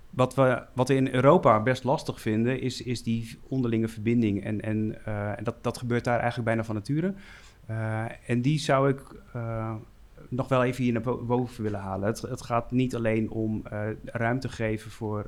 wat 0.09 0.35
we, 0.35 0.63
wat 0.73 0.87
we 0.87 0.95
in 0.95 1.13
Europa 1.13 1.61
best 1.61 1.83
lastig 1.83 2.21
vinden, 2.21 2.61
is, 2.61 2.81
is 2.81 3.03
die 3.03 3.39
onderlinge 3.47 3.87
verbinding. 3.87 4.43
En, 4.43 4.61
en, 4.61 5.05
en 5.37 5.43
dat, 5.43 5.63
dat 5.63 5.77
gebeurt 5.77 6.03
daar 6.03 6.19
eigenlijk 6.19 6.45
bijna 6.45 6.63
van 6.63 6.75
nature. 6.75 7.13
Uh, 7.69 8.29
en 8.29 8.41
die 8.41 8.59
zou 8.59 8.89
ik 8.89 9.01
uh, 9.35 9.73
nog 10.29 10.47
wel 10.47 10.63
even 10.63 10.83
hier 10.83 10.93
naar 10.93 11.25
boven 11.25 11.63
willen 11.63 11.79
halen. 11.79 12.07
Het, 12.07 12.21
het 12.21 12.41
gaat 12.41 12.71
niet 12.71 12.95
alleen 12.95 13.29
om 13.29 13.63
uh, 13.73 13.79
ruimte 14.05 14.49
geven 14.49 14.91
voor, 14.91 15.25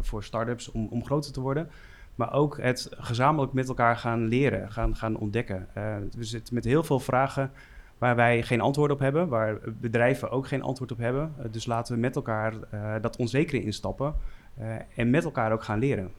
voor 0.00 0.24
start-ups 0.24 0.70
om, 0.70 0.86
om 0.90 1.04
groter 1.04 1.32
te 1.32 1.40
worden. 1.40 1.70
Maar 2.14 2.32
ook 2.32 2.58
het 2.60 2.88
gezamenlijk 2.90 3.52
met 3.52 3.68
elkaar 3.68 3.96
gaan 3.96 4.28
leren, 4.28 4.72
gaan, 4.72 4.96
gaan 4.96 5.16
ontdekken. 5.16 5.68
we 6.16 6.24
zitten 6.24 6.54
met 6.54 6.64
heel 6.64 6.82
veel 6.82 7.00
vragen 7.00 7.50
waar 7.98 8.16
wij 8.16 8.42
geen 8.42 8.60
antwoord 8.60 8.90
op 8.90 8.98
hebben, 8.98 9.28
waar 9.28 9.58
bedrijven 9.80 10.30
ook 10.30 10.46
geen 10.46 10.62
antwoord 10.62 10.92
op 10.92 10.98
hebben. 10.98 11.34
dus 11.50 11.66
laten 11.66 11.94
we 11.94 12.00
met 12.00 12.16
elkaar 12.16 12.54
dat 13.00 13.16
onzekere 13.16 13.62
instappen 13.62 14.14
en 14.96 15.10
met 15.10 15.24
elkaar 15.24 15.52
ook 15.52 15.62
gaan 15.62 15.78
leren. 15.78 16.10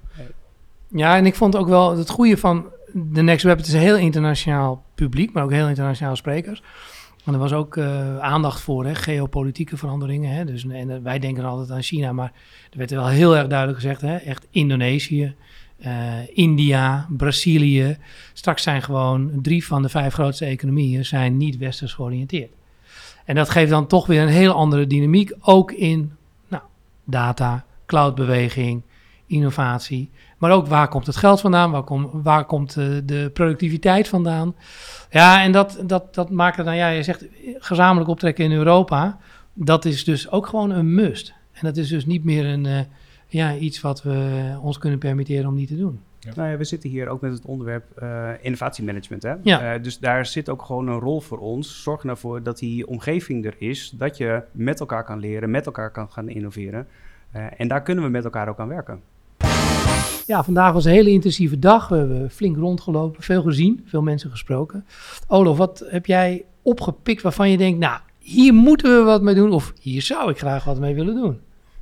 Ja, 0.95 1.15
en 1.15 1.25
ik 1.25 1.35
vond 1.35 1.55
ook 1.55 1.67
wel 1.67 1.97
het 1.97 2.09
goede 2.09 2.37
van 2.37 2.65
de 2.93 3.21
Next 3.21 3.43
Web. 3.43 3.57
Het 3.57 3.67
is 3.67 3.73
een 3.73 3.79
heel 3.79 3.97
internationaal 3.97 4.83
publiek, 4.95 5.33
maar 5.33 5.43
ook 5.43 5.51
heel 5.51 5.67
internationaal 5.67 6.15
sprekers. 6.15 6.63
En 7.25 7.33
er 7.33 7.39
was 7.39 7.53
ook 7.53 7.75
uh, 7.75 8.17
aandacht 8.19 8.61
voor, 8.61 8.85
hè, 8.85 8.95
geopolitieke 8.95 9.77
veranderingen. 9.77 10.35
Hè. 10.35 10.45
Dus, 10.45 10.65
en, 10.67 11.03
wij 11.03 11.19
denken 11.19 11.43
altijd 11.43 11.71
aan 11.71 11.81
China, 11.81 12.11
maar 12.11 12.31
er 12.71 12.77
werd 12.77 12.91
wel 12.91 13.07
heel 13.07 13.37
erg 13.37 13.47
duidelijk 13.47 13.79
gezegd, 13.79 14.01
hè, 14.01 14.15
echt 14.15 14.47
Indonesië, 14.49 15.35
uh, 15.85 16.13
India, 16.33 17.07
Brazilië. 17.09 17.97
Straks 18.33 18.63
zijn 18.63 18.81
gewoon 18.81 19.31
drie 19.41 19.65
van 19.65 19.81
de 19.81 19.89
vijf 19.89 20.13
grootste 20.13 20.45
economieën 20.45 21.05
zijn 21.05 21.37
niet 21.37 21.57
westers 21.57 21.93
georiënteerd. 21.93 22.51
En 23.25 23.35
dat 23.35 23.49
geeft 23.49 23.69
dan 23.69 23.87
toch 23.87 24.05
weer 24.05 24.21
een 24.21 24.27
heel 24.27 24.53
andere 24.53 24.87
dynamiek, 24.87 25.31
ook 25.39 25.71
in 25.71 26.11
nou, 26.47 26.63
data, 27.03 27.65
cloudbeweging, 27.85 28.81
innovatie. 29.27 30.09
Maar 30.43 30.51
ook 30.51 30.67
waar 30.67 30.87
komt 30.87 31.05
het 31.05 31.15
geld 31.15 31.41
vandaan? 31.41 31.71
Waar, 31.71 31.83
kom, 31.83 32.09
waar 32.13 32.45
komt 32.45 32.73
de, 32.73 32.95
eh, 32.95 33.01
de 33.05 33.29
productiviteit 33.33 34.07
vandaan? 34.07 34.55
Ja, 35.09 35.43
en 35.43 35.51
dat, 35.51 35.83
dat, 35.85 36.15
dat 36.15 36.29
maakt 36.29 36.57
het 36.57 36.65
dan, 36.65 36.75
ja, 36.75 36.87
je 36.87 37.03
zegt 37.03 37.25
gezamenlijk 37.57 38.09
optrekken 38.09 38.45
in 38.45 38.51
Europa. 38.51 39.17
Dat 39.53 39.85
is 39.85 40.03
dus 40.03 40.31
ook 40.31 40.47
gewoon 40.47 40.69
een 40.69 40.93
must. 40.93 41.33
En 41.51 41.59
dat 41.61 41.77
is 41.77 41.87
dus 41.87 42.05
niet 42.05 42.23
meer 42.23 42.45
een, 42.45 42.65
uh, 42.65 42.79
ja, 43.27 43.55
iets 43.55 43.81
wat 43.81 44.03
we 44.03 44.57
ons 44.61 44.77
kunnen 44.77 44.99
permitteren 44.99 45.47
om 45.47 45.55
niet 45.55 45.67
te 45.67 45.77
doen. 45.77 45.99
Ja. 46.19 46.31
Nou 46.35 46.49
ja, 46.49 46.57
we 46.57 46.63
zitten 46.63 46.89
hier 46.89 47.07
ook 47.07 47.21
met 47.21 47.31
het 47.31 47.45
onderwerp 47.45 47.85
uh, 48.03 48.29
innovatiemanagement. 48.41 49.23
Hè? 49.23 49.33
Ja. 49.43 49.75
Uh, 49.75 49.83
dus 49.83 49.99
daar 49.99 50.25
zit 50.25 50.49
ook 50.49 50.61
gewoon 50.61 50.87
een 50.87 50.99
rol 50.99 51.21
voor 51.21 51.39
ons. 51.39 51.83
Zorg 51.83 52.03
ervoor 52.03 52.43
dat 52.43 52.57
die 52.57 52.87
omgeving 52.87 53.45
er 53.45 53.55
is, 53.57 53.93
dat 53.97 54.17
je 54.17 54.43
met 54.51 54.79
elkaar 54.79 55.03
kan 55.03 55.19
leren, 55.19 55.51
met 55.51 55.65
elkaar 55.65 55.91
kan 55.91 56.11
gaan 56.11 56.29
innoveren. 56.29 56.87
Uh, 57.35 57.45
en 57.57 57.67
daar 57.67 57.83
kunnen 57.83 58.03
we 58.03 58.09
met 58.09 58.23
elkaar 58.23 58.49
ook 58.49 58.59
aan 58.59 58.67
werken. 58.67 59.01
Ja, 60.25 60.43
vandaag 60.43 60.73
was 60.73 60.85
een 60.85 60.91
hele 60.91 61.09
intensieve 61.09 61.59
dag. 61.59 61.87
We 61.87 61.97
hebben 61.97 62.29
flink 62.29 62.57
rondgelopen, 62.57 63.23
veel 63.23 63.41
gezien, 63.41 63.81
veel 63.85 64.01
mensen 64.01 64.31
gesproken. 64.31 64.85
Olof, 65.27 65.57
wat 65.57 65.85
heb 65.87 66.05
jij 66.05 66.45
opgepikt 66.61 67.21
waarvan 67.21 67.49
je 67.49 67.57
denkt, 67.57 67.79
nou, 67.79 67.99
hier 68.17 68.53
moeten 68.53 68.97
we 68.97 69.03
wat 69.03 69.21
mee 69.21 69.35
doen 69.35 69.51
of 69.51 69.73
hier 69.81 70.01
zou 70.01 70.29
ik 70.29 70.37
graag 70.37 70.63
wat 70.63 70.79
mee 70.79 70.95
willen 70.95 71.15
doen? 71.15 71.39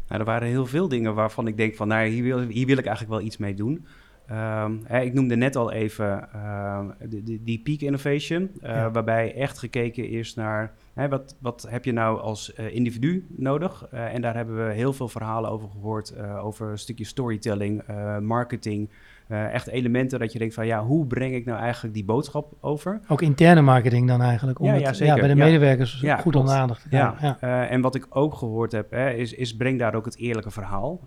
Nou, 0.08 0.19
er 0.19 0.25
waren 0.25 0.47
heel 0.47 0.65
veel 0.65 0.88
dingen 0.88 1.13
waarvan 1.13 1.47
ik 1.47 1.58
denk 1.58 1.75
van, 1.75 1.88
nou, 1.88 2.08
hier 2.08 2.23
wil, 2.23 2.39
hier 2.39 2.65
wil 2.65 2.77
ik 2.77 2.86
eigenlijk 2.86 3.17
wel 3.17 3.25
iets 3.25 3.38
mee 3.38 3.54
doen. 3.54 3.86
Um, 4.32 4.82
hè, 4.84 5.01
ik 5.01 5.13
noemde 5.13 5.36
net 5.36 5.56
al 5.56 5.71
even 5.71 6.27
uh, 6.36 6.80
die, 7.06 7.41
die 7.43 7.62
peak 7.63 7.80
innovation, 7.80 8.51
uh, 8.63 8.88
waarbij 8.93 9.36
echt 9.36 9.58
gekeken 9.58 10.10
is 10.10 10.34
naar 10.34 10.73
hè, 10.93 11.10
wat, 11.10 11.36
wat 11.39 11.67
heb 11.69 11.86
je 11.86 11.91
nou 11.91 12.19
als 12.19 12.54
uh, 12.60 12.75
individu 12.75 13.25
nodig. 13.30 13.88
en 13.91 14.21
daar 14.21 14.36
hebben 14.36 14.67
we 14.67 14.73
heel 14.73 14.93
veel 14.93 15.08
verhalen 15.08 15.49
over 15.49 15.69
gehoord, 15.69 16.13
over 16.41 16.69
een 16.69 16.77
stukje 16.77 17.06
storytelling, 17.06 17.84
marketing, 18.19 18.89
echt 19.27 19.67
elementen 19.67 20.19
dat 20.19 20.34
je 20.34 20.39
denkt 20.39 20.54
van 20.54 20.65
ja, 20.65 20.84
hoe 20.84 21.06
breng 21.06 21.34
ik 21.34 21.45
nou 21.45 21.60
eigenlijk 21.60 21.93
die 21.93 22.06
boodschap 22.06 22.54
over? 22.60 22.99
Ook 23.08 23.21
interne 23.21 23.62
marketing 23.62 24.08
dan 24.08 24.21
eigenlijk? 24.21 24.60
Om 24.60 24.65
ja, 24.65 24.73
ja, 24.73 24.93
zeker. 24.93 25.13
ja, 25.13 25.19
bij 25.19 25.27
de 25.27 25.36
medewerkers 25.36 25.99
ja, 26.01 26.17
goed 26.17 26.36
onder 26.36 26.56
aandacht 26.56 26.86
Ja, 26.89 27.15
ja. 27.21 27.38
Uh, 27.43 27.71
en 27.71 27.82
wat 27.82 27.95
ik 27.95 28.08
ook 28.10 28.34
gehoord 28.34 28.71
heb, 28.71 28.91
hè, 28.91 29.10
is, 29.10 29.34
is 29.34 29.56
breng 29.56 29.80
daar 29.80 29.95
ook 29.95 30.06
het 30.06 30.17
eerlijke 30.17 30.51
verhaal. 30.51 30.99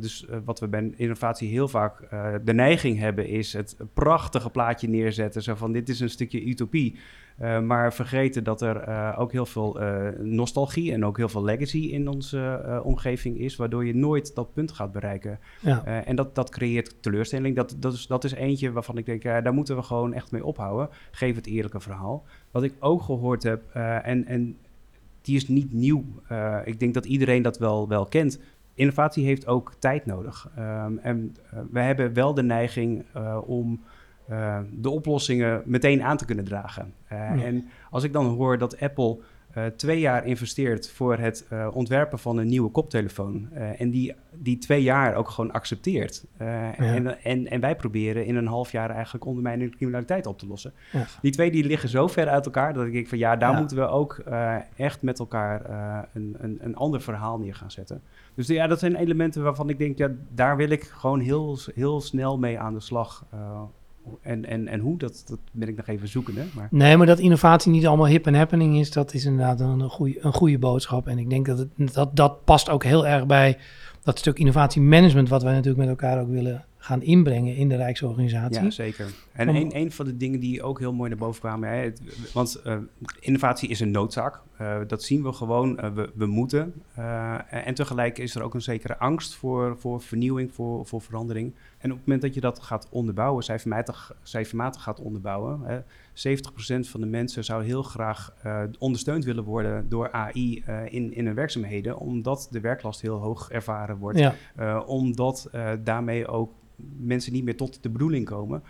Dus 0.00 0.26
wat 0.44 0.60
we 0.60 0.68
bij 0.68 0.92
innovatie 0.96 1.48
heel 1.50 1.68
vaak 1.68 2.08
de 2.44 2.54
neiging 2.54 2.98
hebben, 2.98 3.26
is 3.26 3.52
het 3.52 3.76
prachtige 3.94 4.50
plaatje 4.50 4.88
neerzetten. 4.88 5.42
Zo 5.42 5.54
van 5.54 5.72
dit 5.72 5.88
is 5.88 6.00
een 6.00 6.10
stukje 6.10 6.44
utopie. 6.44 6.98
Uh, 7.42 7.60
maar 7.60 7.94
vergeten 7.94 8.44
dat 8.44 8.62
er 8.62 8.88
uh, 8.88 9.16
ook 9.18 9.32
heel 9.32 9.46
veel 9.46 9.82
uh, 9.82 10.08
nostalgie 10.18 10.92
en 10.92 11.04
ook 11.04 11.16
heel 11.16 11.28
veel 11.28 11.44
legacy 11.44 11.78
in 11.78 12.08
onze 12.08 12.80
omgeving 12.84 13.38
is, 13.38 13.56
waardoor 13.56 13.86
je 13.86 13.94
nooit 13.94 14.34
dat 14.34 14.52
punt 14.52 14.72
gaat 14.72 14.92
bereiken. 14.92 15.38
Ja. 15.60 15.84
en 15.84 16.16
dat, 16.16 16.34
dat 16.34 16.50
creëert 16.50 17.02
teleurstelling. 17.02 17.56
Dat, 17.56 17.76
dat, 17.78 17.92
is, 17.92 18.06
dat 18.06 18.24
is 18.24 18.32
eentje 18.32 18.72
waarvan 18.72 18.98
ik 18.98 19.06
denk, 19.06 19.22
daar 19.22 19.54
moeten 19.54 19.76
we 19.76 19.82
gewoon 19.82 20.12
echt 20.12 20.30
mee 20.30 20.44
ophouden. 20.44 20.88
Geef 21.10 21.36
het 21.36 21.46
eerlijke 21.46 21.80
verhaal. 21.80 22.24
Wat 22.50 22.62
ik 22.62 22.74
ook 22.78 23.02
gehoord 23.02 23.42
heb, 23.42 23.62
en, 24.02 24.26
en 24.26 24.56
die 25.22 25.36
is 25.36 25.48
niet 25.48 25.72
nieuw. 25.72 26.04
ik 26.64 26.80
denk 26.80 26.94
dat 26.94 27.06
iedereen 27.06 27.42
dat 27.42 27.58
wel, 27.58 27.88
wel 27.88 28.06
kent. 28.06 28.40
Innovatie 28.74 29.24
heeft 29.24 29.46
ook 29.46 29.74
tijd 29.78 30.06
nodig. 30.06 30.50
Um, 30.58 30.98
en 30.98 31.36
we 31.70 31.80
hebben 31.80 32.12
wel 32.12 32.34
de 32.34 32.42
neiging 32.42 33.04
om 33.44 33.80
uh, 34.30 34.58
de 34.72 34.90
oplossingen 34.90 35.62
meteen 35.64 36.02
aan 36.02 36.16
te 36.16 36.24
kunnen 36.24 36.44
dragen. 36.44 36.92
Uh, 37.12 37.44
En 37.44 37.68
als 37.90 38.04
ik 38.04 38.12
dan 38.12 38.26
hoor 38.26 38.58
dat 38.58 38.80
Apple 38.80 39.18
uh, 39.56 39.64
twee 39.66 40.00
jaar 40.00 40.26
investeert 40.26 40.90
voor 40.90 41.16
het 41.16 41.48
ontwerpen 41.72 42.18
van 42.18 42.36
een 42.38 42.46
nieuwe 42.46 42.70
koptelefoon. 42.70 43.48
en 43.52 43.90
die, 43.90 44.14
die 44.32 44.58
twee 44.58 44.82
jaar 44.82 45.14
ook 45.14 45.28
gewoon 45.28 45.52
accepteert. 45.52 46.24
Ja. 46.38 46.76
en, 46.76 47.22
en, 47.22 47.46
en 47.46 47.60
wij 47.60 47.76
proberen 47.76 48.24
in 48.24 48.36
een 48.36 48.46
half 48.46 48.72
jaar 48.72 48.90
eigenlijk 48.90 49.24
ondermijnende 49.24 49.76
criminaliteit 49.76 50.26
op 50.26 50.38
te 50.38 50.46
lossen. 50.46 50.72
Ja. 50.92 51.06
Die 51.22 51.32
twee 51.32 51.50
die 51.50 51.64
liggen 51.64 51.88
zo 51.88 52.06
ver 52.06 52.28
uit 52.28 52.44
elkaar 52.44 52.74
dat 52.74 52.86
ik 52.86 52.92
denk 52.92 53.08
van 53.08 53.18
ja, 53.18 53.36
daar 53.36 53.54
moeten 53.54 53.76
we 53.76 53.86
ook 53.86 54.22
echt 54.76 55.02
met 55.02 55.18
elkaar 55.18 55.62
een, 56.12 56.36
een, 56.38 56.58
een 56.60 56.76
ander 56.76 57.00
verhaal 57.00 57.38
neer 57.38 57.54
gaan 57.54 57.70
zetten. 57.70 58.02
Dus 58.34 58.46
ja, 58.46 58.66
dat 58.66 58.78
zijn 58.78 58.96
elementen 58.96 59.42
waarvan 59.42 59.68
ik 59.68 59.78
denk, 59.78 59.98
ja, 59.98 60.10
daar 60.34 60.56
wil 60.56 60.70
ik 60.70 60.82
gewoon 60.82 61.20
heel, 61.20 61.58
heel 61.74 62.00
snel 62.00 62.38
mee 62.38 62.58
aan 62.58 62.74
de 62.74 62.80
slag. 62.80 63.24
En, 64.22 64.44
en, 64.44 64.68
en 64.68 64.80
hoe, 64.80 64.98
dat, 64.98 65.24
dat 65.26 65.38
ben 65.52 65.68
ik 65.68 65.76
nog 65.76 65.86
even 65.86 66.08
zoekende. 66.08 66.44
Maar... 66.54 66.68
Nee, 66.70 66.96
maar 66.96 67.06
dat 67.06 67.18
innovatie 67.18 67.72
niet 67.72 67.86
allemaal 67.86 68.06
hip 68.06 68.26
en 68.26 68.34
happening 68.34 68.78
is, 68.78 68.90
dat 68.90 69.14
is 69.14 69.24
inderdaad 69.24 69.60
een 69.60 69.90
goede, 69.90 70.18
een 70.20 70.32
goede 70.32 70.58
boodschap. 70.58 71.06
En 71.08 71.18
ik 71.18 71.30
denk 71.30 71.46
dat, 71.46 71.58
het, 71.58 71.94
dat 71.94 72.16
dat 72.16 72.44
past 72.44 72.70
ook 72.70 72.84
heel 72.84 73.06
erg 73.06 73.26
bij 73.26 73.58
dat 74.02 74.18
stuk 74.18 74.38
innovatiemanagement, 74.38 75.28
wat 75.28 75.42
wij 75.42 75.52
natuurlijk 75.52 75.78
met 75.78 75.88
elkaar 75.88 76.20
ook 76.20 76.28
willen 76.28 76.64
gaan 76.76 77.02
inbrengen 77.02 77.56
in 77.56 77.68
de 77.68 77.76
Rijksorganisatie. 77.76 78.62
Ja, 78.62 78.70
zeker. 78.70 79.06
En 79.38 79.48
een, 79.48 79.76
een 79.76 79.92
van 79.92 80.04
de 80.04 80.16
dingen 80.16 80.40
die 80.40 80.62
ook 80.62 80.78
heel 80.78 80.92
mooi 80.92 81.08
naar 81.08 81.18
boven 81.18 81.40
kwamen, 81.40 81.68
hè, 81.68 81.92
want 82.32 82.60
uh, 82.66 82.76
innovatie 83.20 83.68
is 83.68 83.80
een 83.80 83.90
noodzaak. 83.90 84.40
Uh, 84.60 84.78
dat 84.86 85.02
zien 85.02 85.22
we 85.22 85.32
gewoon, 85.32 85.78
uh, 85.84 85.92
we, 85.92 86.10
we, 86.14 86.26
moeten. 86.26 86.74
en 87.50 87.74
tegelijk 87.74 88.18
is 88.18 88.34
er 88.34 88.42
ook 88.42 88.54
een 88.54 88.62
zekere 88.62 88.98
angst 88.98 89.34
voor, 89.34 89.78
voor 89.78 90.00
vernieuwing, 90.00 90.54
voor, 90.54 90.86
voor 90.86 91.00
verandering. 91.00 91.54
En 91.78 91.90
op 91.90 91.96
het 91.96 92.06
moment 92.06 92.22
dat 92.22 92.34
je 92.34 92.40
dat 92.40 92.60
gaat 92.60 92.88
onderbouwen, 92.90 93.44
cijfermatig, 93.44 94.16
cijfermatig 94.22 94.82
gaat 94.82 95.00
onderbouwen, 95.00 95.60
hè, 95.62 95.80
70% 95.80 96.88
van 96.88 97.00
de 97.00 97.06
mensen 97.06 97.44
zou 97.44 97.64
heel 97.64 97.82
graag 97.82 98.34
ondersteund 98.78 99.24
willen 99.24 99.44
worden 99.44 99.88
door 99.88 100.12
AI 100.12 100.64
in, 100.88 101.14
in 101.14 101.26
hun 101.26 101.34
werkzaamheden, 101.34 101.98
omdat 101.98 102.48
de 102.50 102.60
werklast 102.60 103.00
heel 103.00 103.16
hoog 103.16 103.50
ervaren 103.50 103.96
wordt. 103.96 104.18
Ja. 104.18 104.80
omdat 104.80 105.50
daarmee 105.84 106.26
ook 106.26 106.52
mensen 106.96 107.32
niet 107.32 107.44
meer 107.44 107.56
tot 107.56 107.82
de 107.82 107.90
bedoeling 107.90 108.24
komen. 108.24 108.62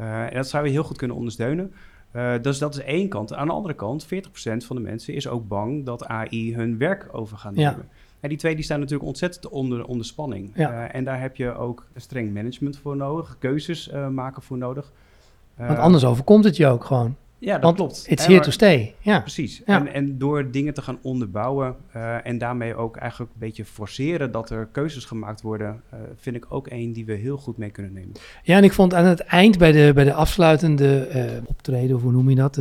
Uh, 0.00 0.22
en 0.22 0.34
dat 0.34 0.48
zou 0.48 0.64
je 0.64 0.70
heel 0.70 0.82
goed 0.82 0.96
kunnen 0.96 1.16
ondersteunen. 1.16 1.72
Uh, 2.12 2.34
dus 2.42 2.58
dat 2.58 2.74
is 2.74 2.82
één 2.82 3.08
kant. 3.08 3.34
Aan 3.34 3.46
de 3.46 3.52
andere 3.52 3.74
kant, 3.74 4.06
40% 4.06 4.08
van 4.56 4.76
de 4.76 4.82
mensen 4.82 5.14
is 5.14 5.28
ook 5.28 5.48
bang 5.48 5.84
dat 5.84 6.06
AI 6.06 6.54
hun 6.54 6.78
werk 6.78 7.08
over 7.12 7.36
gaat 7.36 7.54
nemen. 7.54 7.86
Ja. 7.90 7.96
En 8.20 8.28
die 8.28 8.38
twee 8.38 8.54
die 8.54 8.64
staan 8.64 8.78
natuurlijk 8.78 9.08
ontzettend 9.08 9.48
onder, 9.48 9.84
onder 9.84 10.06
spanning. 10.06 10.52
Ja. 10.54 10.70
Uh, 10.70 10.94
en 10.94 11.04
daar 11.04 11.20
heb 11.20 11.36
je 11.36 11.54
ook 11.54 11.86
streng 11.96 12.34
management 12.34 12.78
voor 12.78 12.96
nodig, 12.96 13.36
keuzes 13.38 13.90
maken 14.10 14.42
voor 14.42 14.58
nodig. 14.58 14.92
Want 15.56 15.78
anders 15.78 16.04
overkomt 16.04 16.44
het 16.44 16.56
je 16.56 16.66
ook 16.66 16.84
gewoon. 16.84 17.16
Ja, 17.44 17.58
dat 17.58 17.74
klopt. 17.74 18.04
It's 18.08 18.26
here 18.26 18.40
to 18.40 18.50
stay. 18.50 18.94
Ja. 19.00 19.20
Precies. 19.20 19.64
En, 19.64 19.92
en 19.92 20.18
door 20.18 20.50
dingen 20.50 20.74
te 20.74 20.82
gaan 20.82 20.98
onderbouwen 21.02 21.76
uh, 21.96 22.26
en 22.26 22.38
daarmee 22.38 22.74
ook 22.74 22.96
eigenlijk 22.96 23.32
een 23.32 23.38
beetje 23.38 23.64
forceren 23.64 24.32
dat 24.32 24.50
er 24.50 24.68
keuzes 24.72 25.04
gemaakt 25.04 25.40
worden, 25.40 25.82
uh, 25.94 26.00
vind 26.16 26.36
ik 26.36 26.46
ook 26.48 26.66
één 26.66 26.92
die 26.92 27.04
we 27.04 27.12
heel 27.12 27.36
goed 27.36 27.56
mee 27.56 27.70
kunnen 27.70 27.92
nemen. 27.92 28.12
Ja, 28.42 28.56
en 28.56 28.64
ik 28.64 28.72
vond 28.72 28.94
aan 28.94 29.04
het 29.04 29.20
eind 29.20 29.58
bij 29.58 29.72
de, 29.72 29.90
bij 29.94 30.04
de 30.04 30.12
afsluitende 30.12 31.08
uh, 31.14 31.24
optreden, 31.46 31.96
of 31.96 32.02
hoe 32.02 32.12
noem 32.12 32.30
je 32.30 32.36
dat, 32.36 32.60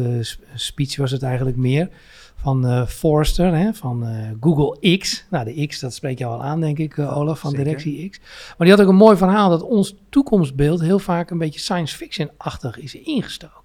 speech 0.54 0.96
was 0.96 1.12
het 1.12 1.24
eigenlijk 1.24 1.58
meer, 1.58 1.90
van 2.36 2.88
Forrester, 2.88 3.56
hè, 3.56 3.74
van 3.74 4.06
Google 4.40 4.98
X. 4.98 5.26
Nou, 5.30 5.46
de 5.46 5.68
X, 5.68 5.80
dat 5.80 5.94
spreek 5.94 6.18
je 6.18 6.26
al 6.26 6.44
aan, 6.44 6.60
denk 6.60 6.78
ik, 6.78 7.00
Olaf, 7.00 7.40
van 7.40 7.50
Zeker. 7.50 7.66
Directie 7.66 8.10
X. 8.10 8.20
Maar 8.58 8.68
die 8.68 8.70
had 8.70 8.82
ook 8.82 8.90
een 8.92 8.96
mooi 8.96 9.18
verhaal 9.18 9.50
dat 9.50 9.64
ons 9.64 9.96
toekomstbeeld 10.10 10.82
heel 10.82 11.00
vaak 11.00 11.30
een 11.30 11.38
beetje 11.38 11.60
science 11.60 11.96
fiction-achtig 11.98 12.80
is 12.80 12.96
ingestoken. 12.96 13.61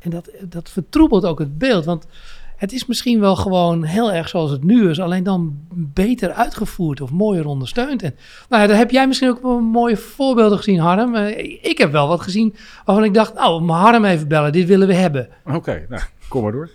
En 0.00 0.10
dat, 0.10 0.30
dat 0.42 0.70
vertroebelt 0.70 1.24
ook 1.24 1.38
het 1.38 1.58
beeld. 1.58 1.84
Want 1.84 2.06
het 2.56 2.72
is 2.72 2.86
misschien 2.86 3.20
wel 3.20 3.36
gewoon 3.36 3.84
heel 3.84 4.12
erg 4.12 4.28
zoals 4.28 4.50
het 4.50 4.64
nu 4.64 4.90
is, 4.90 5.00
alleen 5.00 5.22
dan 5.22 5.56
beter 5.74 6.32
uitgevoerd 6.32 7.00
of 7.00 7.10
mooier 7.10 7.46
ondersteund. 7.46 8.02
En 8.02 8.14
nou 8.48 8.62
ja, 8.62 8.68
daar 8.68 8.76
heb 8.76 8.90
jij 8.90 9.06
misschien 9.06 9.28
ook 9.28 9.60
mooie 9.62 9.96
voorbeelden 9.96 10.58
gezien, 10.58 10.78
Harm. 10.78 11.14
Eh, 11.14 11.38
ik 11.62 11.78
heb 11.78 11.92
wel 11.92 12.08
wat 12.08 12.20
gezien 12.20 12.54
waarvan 12.84 13.04
ik 13.04 13.14
dacht, 13.14 13.34
nou, 13.34 13.70
Harm 13.70 14.04
even 14.04 14.28
bellen, 14.28 14.52
dit 14.52 14.66
willen 14.68 14.86
we 14.86 14.94
hebben. 14.94 15.28
Oké, 15.44 15.86
nou, 15.88 16.02
kom 16.28 16.42
maar 16.42 16.52
door. 16.52 16.70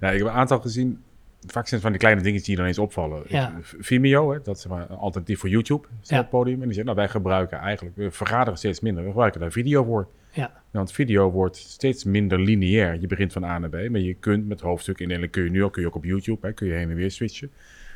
Nou, 0.00 0.12
ik 0.14 0.18
heb 0.18 0.28
een 0.28 0.34
aantal 0.34 0.60
gezien 0.60 1.00
vaak 1.46 1.68
zijn 1.68 1.80
het 1.80 1.82
van 1.82 1.90
die 1.90 2.00
kleine 2.00 2.22
dingen 2.22 2.42
die 2.42 2.56
dan 2.56 2.66
eens 2.66 2.78
opvallen. 2.78 3.22
Ja. 3.28 3.52
Vimeo, 3.62 4.32
hè, 4.32 4.38
dat 4.42 4.56
is 4.56 4.66
maar 4.66 4.90
een 4.90 4.96
alternatief 4.96 5.38
voor 5.40 5.48
YouTube, 5.48 5.86
is 6.02 6.08
Ja. 6.08 6.16
het 6.16 6.28
podium. 6.28 6.58
En 6.60 6.64
die 6.64 6.72
zegt, 6.72 6.86
nou 6.86 6.98
wij 6.98 7.08
gebruiken 7.08 7.58
eigenlijk, 7.58 7.96
we 7.96 8.10
vergaderen 8.10 8.58
steeds 8.58 8.80
minder, 8.80 9.02
we 9.02 9.08
gebruiken 9.08 9.40
daar 9.40 9.50
video 9.52 9.84
voor. 9.84 10.08
Ja. 10.36 10.50
Want 10.70 10.92
video 10.92 11.30
wordt 11.30 11.56
steeds 11.56 12.04
minder 12.04 12.40
lineair. 12.40 13.00
Je 13.00 13.06
begint 13.06 13.32
van 13.32 13.44
A 13.44 13.58
naar 13.58 13.68
B, 13.70 13.72
maar 13.90 14.00
je 14.00 14.14
kunt 14.14 14.48
met 14.48 14.60
hoofdstuk 14.60 14.98
inderdaad 15.00 15.30
kun 15.30 15.44
je 15.44 15.50
nu 15.50 15.64
ook, 15.64 15.72
kun 15.72 15.82
je 15.82 15.88
ook 15.88 15.94
op 15.94 16.04
YouTube, 16.04 16.46
hè, 16.46 16.52
kun 16.52 16.66
je 16.66 16.72
heen 16.72 16.90
en 16.90 16.96
weer 16.96 17.10
switchen. 17.10 17.50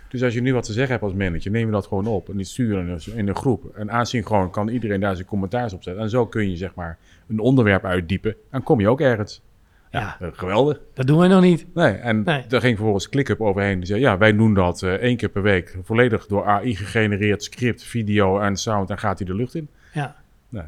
Dus 0.08 0.22
als 0.22 0.34
je 0.34 0.40
nu 0.40 0.52
wat 0.52 0.64
te 0.64 0.72
zeggen 0.72 0.92
hebt 0.92 1.04
als 1.04 1.14
manager, 1.14 1.50
neem 1.50 1.66
je 1.66 1.72
dat 1.72 1.86
gewoon 1.86 2.06
op 2.06 2.28
en 2.28 2.36
die 2.36 2.46
sturen 2.46 2.98
in 3.14 3.28
een- 3.28 3.34
groep. 3.34 3.74
En 3.76 3.90
asynchroon 3.90 4.50
kan 4.50 4.68
iedereen 4.68 5.00
daar 5.00 5.14
zijn 5.14 5.26
commentaars 5.26 5.72
op 5.72 5.82
zetten. 5.82 6.02
En 6.02 6.10
zo 6.10 6.26
kun 6.26 6.50
je 6.50 6.56
zeg 6.56 6.74
maar 6.74 6.98
een 7.28 7.38
onderwerp 7.38 7.84
uitdiepen 7.84 8.34
en 8.50 8.62
kom 8.62 8.80
je 8.80 8.88
ook 8.88 9.00
ergens. 9.00 9.42
Ja. 9.90 10.16
Eh, 10.20 10.28
geweldig. 10.32 10.80
Dat 10.94 11.06
doen 11.06 11.18
wij 11.18 11.28
nog 11.28 11.42
niet. 11.42 11.66
Nee, 11.74 11.92
en 11.92 12.22
Nee. 12.22 12.44
daar 12.48 12.60
ging 12.60 12.74
vervolgens 12.76 13.08
ClickUp 13.08 13.40
overheen. 13.40 13.78
Die 13.78 13.86
zei, 13.86 14.00
ja, 14.00 14.18
wij 14.18 14.36
doen 14.36 14.54
dat 14.54 14.82
eh, 14.82 14.92
één 14.92 15.16
keer 15.16 15.28
per 15.28 15.42
week. 15.42 15.76
Volledig 15.82 16.26
door 16.26 16.44
AI 16.44 16.76
gegenereerd 16.76 17.42
script, 17.42 17.84
video 17.84 18.38
en 18.38 18.56
sound. 18.56 18.90
En 18.90 18.98
gaat 18.98 19.18
hij 19.18 19.26
de 19.26 19.34
lucht 19.34 19.54
in. 19.54 19.68
Ja. 19.92 20.16
Nou, 20.48 20.64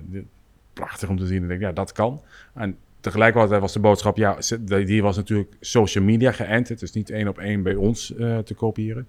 prachtig 0.83 1.09
om 1.09 1.19
te 1.19 1.27
zien. 1.27 1.37
En 1.37 1.43
ik 1.43 1.49
denk, 1.49 1.61
ja, 1.61 1.73
dat 1.73 1.93
kan. 1.93 2.21
En 2.55 2.77
tegelijkertijd 3.01 3.61
was 3.61 3.73
de 3.73 3.81
boodschap, 3.81 4.17
ja, 4.17 4.37
die 4.61 5.03
was 5.03 5.17
natuurlijk 5.17 5.57
social 5.61 6.05
media 6.05 6.33
geënt. 6.33 6.69
Het 6.69 6.83
is 6.83 6.93
niet 6.93 7.11
één 7.11 7.29
op 7.29 7.39
één 7.39 7.63
bij 7.63 7.75
ons 7.75 8.15
eh, 8.15 8.39
te 8.39 8.55
kopiëren. 8.55 9.07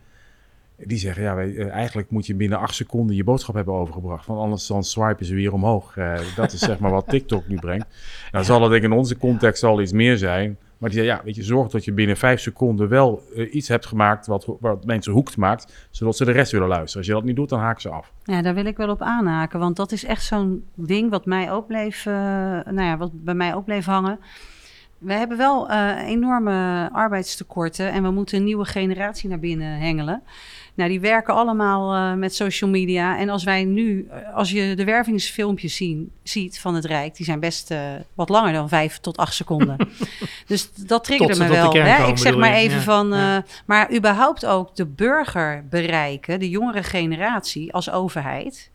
Die 0.77 0.97
zeggen, 0.97 1.23
ja, 1.23 1.35
wij, 1.35 1.55
eh, 1.55 1.69
eigenlijk 1.69 2.09
moet 2.09 2.25
je 2.25 2.35
binnen 2.35 2.57
acht 2.59 2.75
seconden 2.75 3.15
je 3.15 3.23
boodschap 3.23 3.55
hebben 3.55 3.73
overgebracht. 3.73 4.25
Want 4.27 4.39
anders 4.39 4.67
dan 4.67 4.83
swipen 4.83 5.25
ze 5.25 5.35
weer 5.35 5.53
omhoog. 5.53 5.97
Eh, 5.97 6.19
dat 6.35 6.53
is 6.53 6.59
zeg 6.59 6.79
maar 6.79 6.91
wat 6.91 7.07
TikTok 7.07 7.47
nu 7.47 7.55
brengt. 7.55 7.85
Nou 8.31 8.45
zal 8.53 8.61
het 8.61 8.71
denk 8.71 8.83
ik 8.83 8.91
in 8.91 8.97
onze 8.97 9.17
context 9.17 9.63
al 9.63 9.81
iets 9.81 9.91
meer 9.91 10.17
zijn. 10.17 10.57
Maar 10.83 10.91
die 10.91 11.01
zei, 11.01 11.13
ja, 11.13 11.23
weet 11.23 11.35
je, 11.35 11.43
zorg 11.43 11.69
dat 11.69 11.85
je 11.85 11.91
binnen 11.91 12.17
vijf 12.17 12.39
seconden 12.39 12.89
wel 12.89 13.23
eh, 13.35 13.53
iets 13.53 13.67
hebt 13.67 13.85
gemaakt 13.85 14.27
wat, 14.27 14.47
wat 14.59 14.85
mensen 14.85 15.13
hoekt 15.13 15.37
maakt. 15.37 15.87
Zodat 15.91 16.17
ze 16.17 16.25
de 16.25 16.31
rest 16.31 16.51
willen 16.51 16.67
luisteren. 16.67 16.97
Als 16.97 17.07
je 17.07 17.13
dat 17.13 17.23
niet 17.23 17.35
doet, 17.35 17.49
dan 17.49 17.59
haken 17.59 17.81
ze 17.81 17.89
af. 17.89 18.11
Ja, 18.23 18.41
daar 18.41 18.53
wil 18.53 18.65
ik 18.65 18.77
wel 18.77 18.89
op 18.89 19.01
aanhaken, 19.01 19.59
want 19.59 19.75
dat 19.75 19.91
is 19.91 20.05
echt 20.05 20.23
zo'n 20.23 20.63
ding 20.75 21.09
wat 21.09 21.25
mij 21.25 21.51
ook 21.51 21.67
bleef, 21.67 22.05
eh, 22.05 22.13
nou 22.13 22.81
ja, 22.81 22.97
wat 22.97 23.11
bij 23.13 23.33
mij 23.33 23.55
ook 23.55 23.65
bleef 23.65 23.85
hangen. 23.85 24.19
We 24.97 25.13
hebben 25.13 25.37
wel 25.37 25.69
eh, 25.69 26.07
enorme 26.07 26.89
arbeidstekorten 26.91 27.91
en 27.91 28.03
we 28.03 28.11
moeten 28.11 28.37
een 28.37 28.43
nieuwe 28.43 28.65
generatie 28.65 29.29
naar 29.29 29.39
binnen 29.39 29.79
hengelen. 29.79 30.23
Nou, 30.75 30.89
die 30.89 30.99
werken 30.99 31.33
allemaal 31.33 31.93
eh, 31.93 32.17
met 32.17 32.35
social 32.35 32.69
media. 32.69 33.17
En 33.17 33.29
als 33.29 33.43
wij 33.43 33.63
nu, 33.63 34.07
eh, 34.09 34.35
als 34.35 34.51
je 34.51 34.75
de 34.75 34.83
wervingsfilmpjes 34.83 35.75
zien, 35.75 36.11
ziet 36.23 36.59
van 36.59 36.75
het 36.75 36.85
Rijk, 36.85 37.15
die 37.15 37.25
zijn 37.25 37.39
best 37.39 37.71
eh, 37.71 37.79
wat 38.13 38.29
langer 38.29 38.53
dan 38.53 38.69
vijf 38.69 38.97
tot 38.97 39.17
acht 39.17 39.33
seconden. 39.33 39.77
dus 40.47 40.73
dat 40.73 41.03
triggerde 41.03 41.43
me 41.43 41.47
wel. 41.49 41.73
Hè? 41.73 41.97
komen, 41.97 42.07
ik 42.07 42.17
zeg 42.17 42.37
maar 42.37 42.49
je? 42.49 42.55
even 42.55 42.77
Ja, 42.77 42.83
van, 42.83 43.07
ja. 43.07 43.43
maar 43.65 43.93
überhaupt 43.93 44.45
ook 44.45 44.75
de 44.75 44.85
burger 44.85 45.65
bereiken, 45.69 46.39
de 46.39 46.49
jongere 46.49 46.83
generatie 46.83 47.73
als 47.73 47.91
overheid, 47.91 48.71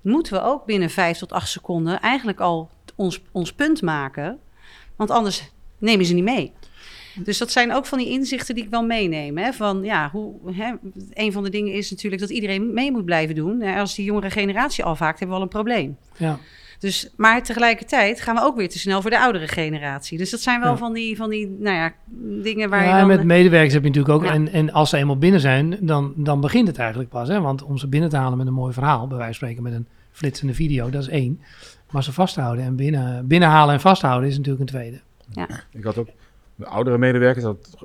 moeten 0.00 0.32
we 0.32 0.42
ook 0.42 0.64
binnen 0.64 0.90
vijf 0.90 1.18
tot 1.18 1.32
acht 1.32 1.48
seconden 1.48 2.00
eigenlijk 2.00 2.40
al 2.40 2.70
ons, 2.94 3.20
ons 3.32 3.52
punt 3.52 3.82
maken. 3.82 4.38
Want 4.96 5.10
anders 5.10 5.52
nemen 5.78 6.06
ze 6.06 6.14
niet 6.14 6.24
mee. 6.24 6.52
Dus 7.14 7.38
dat 7.38 7.50
zijn 7.50 7.72
ook 7.72 7.86
van 7.86 7.98
die 7.98 8.08
inzichten 8.08 8.54
die 8.54 8.64
ik 8.64 8.70
wel 8.70 8.84
meeneem. 8.84 9.38
Hè? 9.38 9.52
Van, 9.52 9.82
ja, 9.82 10.10
hoe, 10.12 10.34
hè? 10.52 10.72
Een 11.12 11.32
van 11.32 11.42
de 11.42 11.50
dingen 11.50 11.72
is 11.72 11.90
natuurlijk 11.90 12.20
dat 12.20 12.30
iedereen 12.30 12.74
mee 12.74 12.92
moet 12.92 13.04
blijven 13.04 13.34
doen. 13.34 13.60
En 13.60 13.78
Als 13.78 13.94
die 13.94 14.04
jongere 14.04 14.30
generatie 14.30 14.84
afhaakt, 14.84 15.18
hebben 15.18 15.36
we 15.36 15.42
al 15.42 15.48
een 15.48 15.54
probleem. 15.54 15.96
Ja. 16.16 16.38
Dus, 16.78 17.10
maar 17.16 17.42
tegelijkertijd 17.42 18.20
gaan 18.20 18.34
we 18.34 18.42
ook 18.42 18.56
weer 18.56 18.68
te 18.68 18.78
snel 18.78 19.02
voor 19.02 19.10
de 19.10 19.20
oudere 19.20 19.48
generatie. 19.48 20.18
Dus 20.18 20.30
dat 20.30 20.40
zijn 20.40 20.60
wel 20.60 20.70
Ja. 20.70 20.76
van, 20.76 20.92
die, 20.92 21.16
van 21.16 21.30
die 21.30 21.56
nou 21.58 21.76
ja, 21.76 21.92
dingen 22.42 22.70
waar 22.70 22.84
ja, 22.84 22.92
je 22.92 22.98
dan... 22.98 23.06
met 23.06 23.24
medewerkers 23.24 23.72
heb 23.72 23.82
je 23.82 23.88
natuurlijk 23.88 24.14
ook. 24.14 24.24
Ja. 24.24 24.32
En, 24.32 24.52
en 24.52 24.72
als 24.72 24.90
ze 24.90 24.96
eenmaal 24.96 25.18
binnen 25.18 25.40
zijn, 25.40 25.76
dan, 25.80 26.12
dan 26.16 26.40
begint 26.40 26.68
het 26.68 26.78
eigenlijk 26.78 27.10
pas. 27.10 27.28
Hè? 27.28 27.40
Want 27.40 27.62
om 27.62 27.78
ze 27.78 27.88
binnen 27.88 28.10
te 28.10 28.16
halen 28.16 28.38
met 28.38 28.46
een 28.46 28.52
mooi 28.52 28.72
verhaal, 28.72 29.06
bij 29.06 29.16
wijze 29.16 29.38
van 29.38 29.48
spreken 29.48 29.62
met 29.62 29.72
een 29.72 29.86
flitsende 30.12 30.54
video, 30.54 30.90
dat 30.90 31.02
is 31.02 31.08
één. 31.08 31.40
Maar 31.90 32.02
ze 32.04 32.12
vasthouden 32.12 32.64
en 32.64 32.76
binnen, 32.76 33.26
binnenhalen 33.26 33.74
en 33.74 33.80
vasthouden 33.80 34.28
is 34.28 34.36
natuurlijk 34.36 34.60
een 34.60 34.66
tweede. 34.66 35.00
Ik 35.72 35.84
had 35.84 35.98
ook 35.98 36.08
de 36.60 36.66
oudere 36.66 36.98
medewerkers, 36.98 37.44
dat 37.44 37.76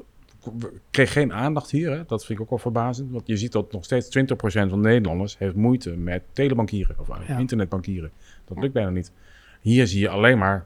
kreeg 0.91 1.11
geen 1.11 1.33
aandacht 1.33 1.71
hier. 1.71 1.91
Hè? 1.91 2.01
Dat 2.07 2.25
vind 2.25 2.38
ik 2.39 2.43
ook 2.43 2.49
wel 2.49 2.59
verbazend. 2.59 3.11
Want 3.11 3.27
je 3.27 3.38
ziet 3.38 3.51
dat 3.51 3.71
nog 3.71 3.83
steeds 3.83 4.17
20% 4.17 4.69
van 4.69 4.79
Nederlanders 4.79 5.38
heeft 5.38 5.55
moeite 5.55 5.91
met 5.91 6.21
telebankieren 6.33 6.95
of 6.99 7.07
Ja. 7.27 7.38
internetbankieren. 7.38 8.11
Dat 8.45 8.59
lukt 8.59 8.73
bijna 8.73 8.89
niet. 8.89 9.11
Hier 9.61 9.88
zie 9.88 9.99
je 9.99 10.09
alleen 10.09 10.38
maar 10.38 10.63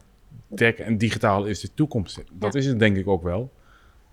tech 0.56 0.74
en 0.76 0.98
digitaal 0.98 1.46
is 1.46 1.60
de 1.60 1.70
toekomst. 1.74 2.24
Dat 2.34 2.56
is 2.56 2.66
het 2.66 2.80
denk 2.80 2.98
ik 2.98 3.08
ook 3.08 3.24
wel. 3.24 3.52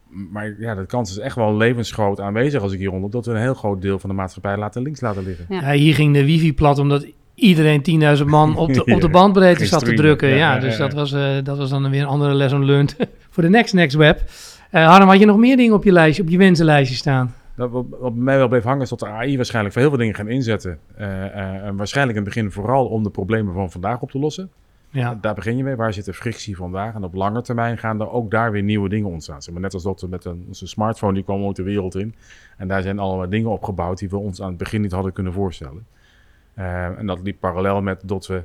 Maar 0.08 0.54
ja, 0.60 0.74
de 0.74 0.86
kans 0.86 1.10
is 1.10 1.18
echt 1.18 1.36
wel 1.36 1.56
levensgroot 1.56 2.20
aanwezig 2.20 2.62
als 2.62 2.72
ik 2.72 2.78
hieronder, 2.78 3.10
dat 3.10 3.26
we 3.26 3.32
een 3.32 3.40
heel 3.40 3.54
groot 3.54 3.82
deel 3.82 3.98
van 3.98 4.10
de 4.10 4.16
maatschappij 4.16 4.56
laten 4.56 4.82
links 4.82 5.00
laten 5.00 5.22
liggen. 5.24 5.46
Ja. 5.48 5.60
Ja, 5.60 5.78
hier 5.78 5.94
ging 5.94 6.14
de 6.14 6.24
wifi 6.24 6.54
plat 6.54 6.78
omdat 6.78 7.06
iedereen 7.34 8.16
10.000 8.18 8.24
man 8.26 8.56
op 8.56 8.72
de, 8.72 8.84
op 8.84 9.00
de 9.00 9.08
bandbreedte 9.18 9.66
zat 9.66 9.84
te 9.84 9.94
drukken. 9.94 10.28
Ja, 10.28 10.34
Ja, 10.36 10.54
ja, 10.54 10.60
dus 10.60 10.76
ja. 10.76 10.78
Dat, 10.78 10.92
was, 10.92 11.12
eh, 11.12 11.36
dat 11.44 11.58
was 11.58 11.70
dan 11.70 11.90
weer 11.90 12.00
een 12.00 12.06
andere 12.06 12.34
lesson 12.34 12.64
learned 12.64 12.96
voor 13.36 13.44
de 13.44 13.50
next 13.50 13.74
next 13.74 13.96
web. 13.96 14.22
Harm, 14.70 15.08
had 15.08 15.18
je 15.18 15.26
nog 15.26 15.36
meer 15.36 15.56
dingen 15.56 15.74
op 15.74 15.84
je 15.84 15.92
lijstje, 15.92 16.22
op 16.22 16.28
je 16.28 16.38
wensenlijstje 16.38 16.96
staan? 16.96 17.34
Dat 17.54 17.70
wat, 17.70 17.84
wat 17.90 18.14
bij 18.14 18.22
mij 18.22 18.36
wel 18.36 18.48
bleef 18.48 18.62
hangen 18.62 18.82
is 18.82 18.88
dat 18.88 18.98
de 18.98 19.06
AI 19.06 19.36
waarschijnlijk 19.36 19.74
voor 19.74 19.82
heel 19.82 19.90
veel 19.90 20.00
dingen 20.00 20.14
gaan 20.14 20.28
inzetten. 20.28 20.78
Eh, 20.96 21.26
eh, 21.26 21.66
en 21.66 21.76
waarschijnlijk 21.76 22.18
in 22.18 22.24
het 22.24 22.34
begin 22.34 22.50
vooral 22.50 22.86
om 22.86 23.02
de 23.02 23.10
problemen 23.10 23.54
van 23.54 23.70
vandaag 23.70 24.00
op 24.00 24.10
te 24.10 24.18
lossen. 24.18 24.50
Ja, 24.90 25.18
Daar 25.20 25.34
begin 25.34 25.56
je 25.56 25.62
mee. 25.62 25.76
Waar 25.76 25.92
zit 25.92 26.04
de 26.04 26.12
frictie 26.12 26.56
vandaag? 26.56 26.94
En 26.94 27.04
op 27.04 27.14
lange 27.14 27.42
termijn 27.42 27.78
gaan 27.78 28.00
er 28.00 28.10
ook 28.10 28.30
daar 28.30 28.52
weer 28.52 28.62
nieuwe 28.62 28.88
dingen 28.88 29.10
ontstaan. 29.10 29.42
Zeg 29.42 29.52
maar 29.52 29.62
net 29.62 29.74
als 29.74 29.82
dat 29.82 30.00
we 30.00 30.08
met 30.08 30.24
een, 30.24 30.44
onze 30.46 30.66
smartphone, 30.66 31.14
die 31.14 31.24
kwam 31.24 31.42
ooit 31.42 31.56
de 31.56 31.62
wereld 31.62 31.94
in. 31.94 32.14
En 32.56 32.68
daar 32.68 32.82
zijn 32.82 32.98
allemaal 32.98 33.28
dingen 33.28 33.50
opgebouwd 33.50 33.98
die 33.98 34.08
we 34.08 34.16
ons 34.16 34.42
aan 34.42 34.48
het 34.48 34.58
begin 34.58 34.80
niet 34.80 34.92
hadden 34.92 35.12
kunnen 35.12 35.32
voorstellen. 35.32 35.86
En 36.54 37.06
dat 37.06 37.20
liep 37.22 37.40
parallel 37.40 37.82
met 37.82 38.02
dat 38.04 38.26
we 38.26 38.42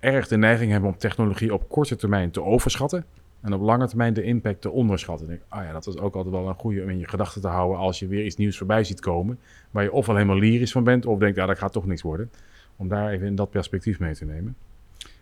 erg 0.00 0.28
de 0.28 0.36
neiging 0.36 0.70
hebben 0.70 0.90
om 0.90 0.96
technologie 0.96 1.54
op 1.54 1.68
korte 1.68 1.96
termijn 1.96 2.30
te 2.30 2.42
overschatten. 2.42 3.04
En 3.40 3.52
op 3.52 3.60
lange 3.60 3.88
termijn 3.88 4.14
de 4.14 4.22
impact 4.22 4.60
te 4.60 4.70
onderschatten. 4.70 5.30
Ik 5.30 5.40
ah 5.48 5.64
ja, 5.64 5.72
dat 5.72 5.86
is 5.86 5.98
ook 5.98 6.14
altijd 6.14 6.34
wel 6.34 6.48
een 6.48 6.54
goede 6.54 6.82
om 6.82 6.88
in 6.88 6.98
je 6.98 7.08
gedachten 7.08 7.40
te 7.40 7.48
houden 7.48 7.78
als 7.78 7.98
je 7.98 8.06
weer 8.06 8.24
iets 8.24 8.36
nieuws 8.36 8.58
voorbij 8.58 8.84
ziet 8.84 9.00
komen. 9.00 9.38
Waar 9.70 9.82
je 9.82 9.92
ofwel 9.92 10.16
helemaal 10.16 10.38
lyrisch 10.38 10.72
van 10.72 10.84
bent, 10.84 11.06
of 11.06 11.18
denkt, 11.18 11.36
ja, 11.36 11.46
dat 11.46 11.58
gaat 11.58 11.72
toch 11.72 11.86
niks 11.86 12.02
worden. 12.02 12.30
Om 12.76 12.88
daar 12.88 13.10
even 13.10 13.26
in 13.26 13.34
dat 13.34 13.50
perspectief 13.50 13.98
mee 13.98 14.14
te 14.14 14.24
nemen. 14.24 14.56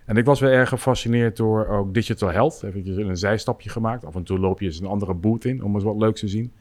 En 0.05 0.17
ik 0.17 0.25
was 0.25 0.41
weer 0.41 0.53
erg 0.53 0.69
gefascineerd 0.69 1.37
door 1.37 1.67
ook 1.67 1.95
digital 1.95 2.31
health. 2.31 2.63
Even 2.63 3.09
een 3.09 3.17
zijstapje 3.17 3.71
gemaakt. 3.71 4.05
Af 4.05 4.15
en 4.15 4.23
toe 4.23 4.39
loop 4.39 4.61
je 4.61 4.67
eens 4.67 4.81
een 4.81 4.87
andere 4.87 5.15
boot 5.15 5.45
in 5.45 5.65
om 5.65 5.75
eens 5.75 5.85
wat 5.85 5.97
leuks 5.97 6.21
te 6.21 6.29
zien. 6.29 6.53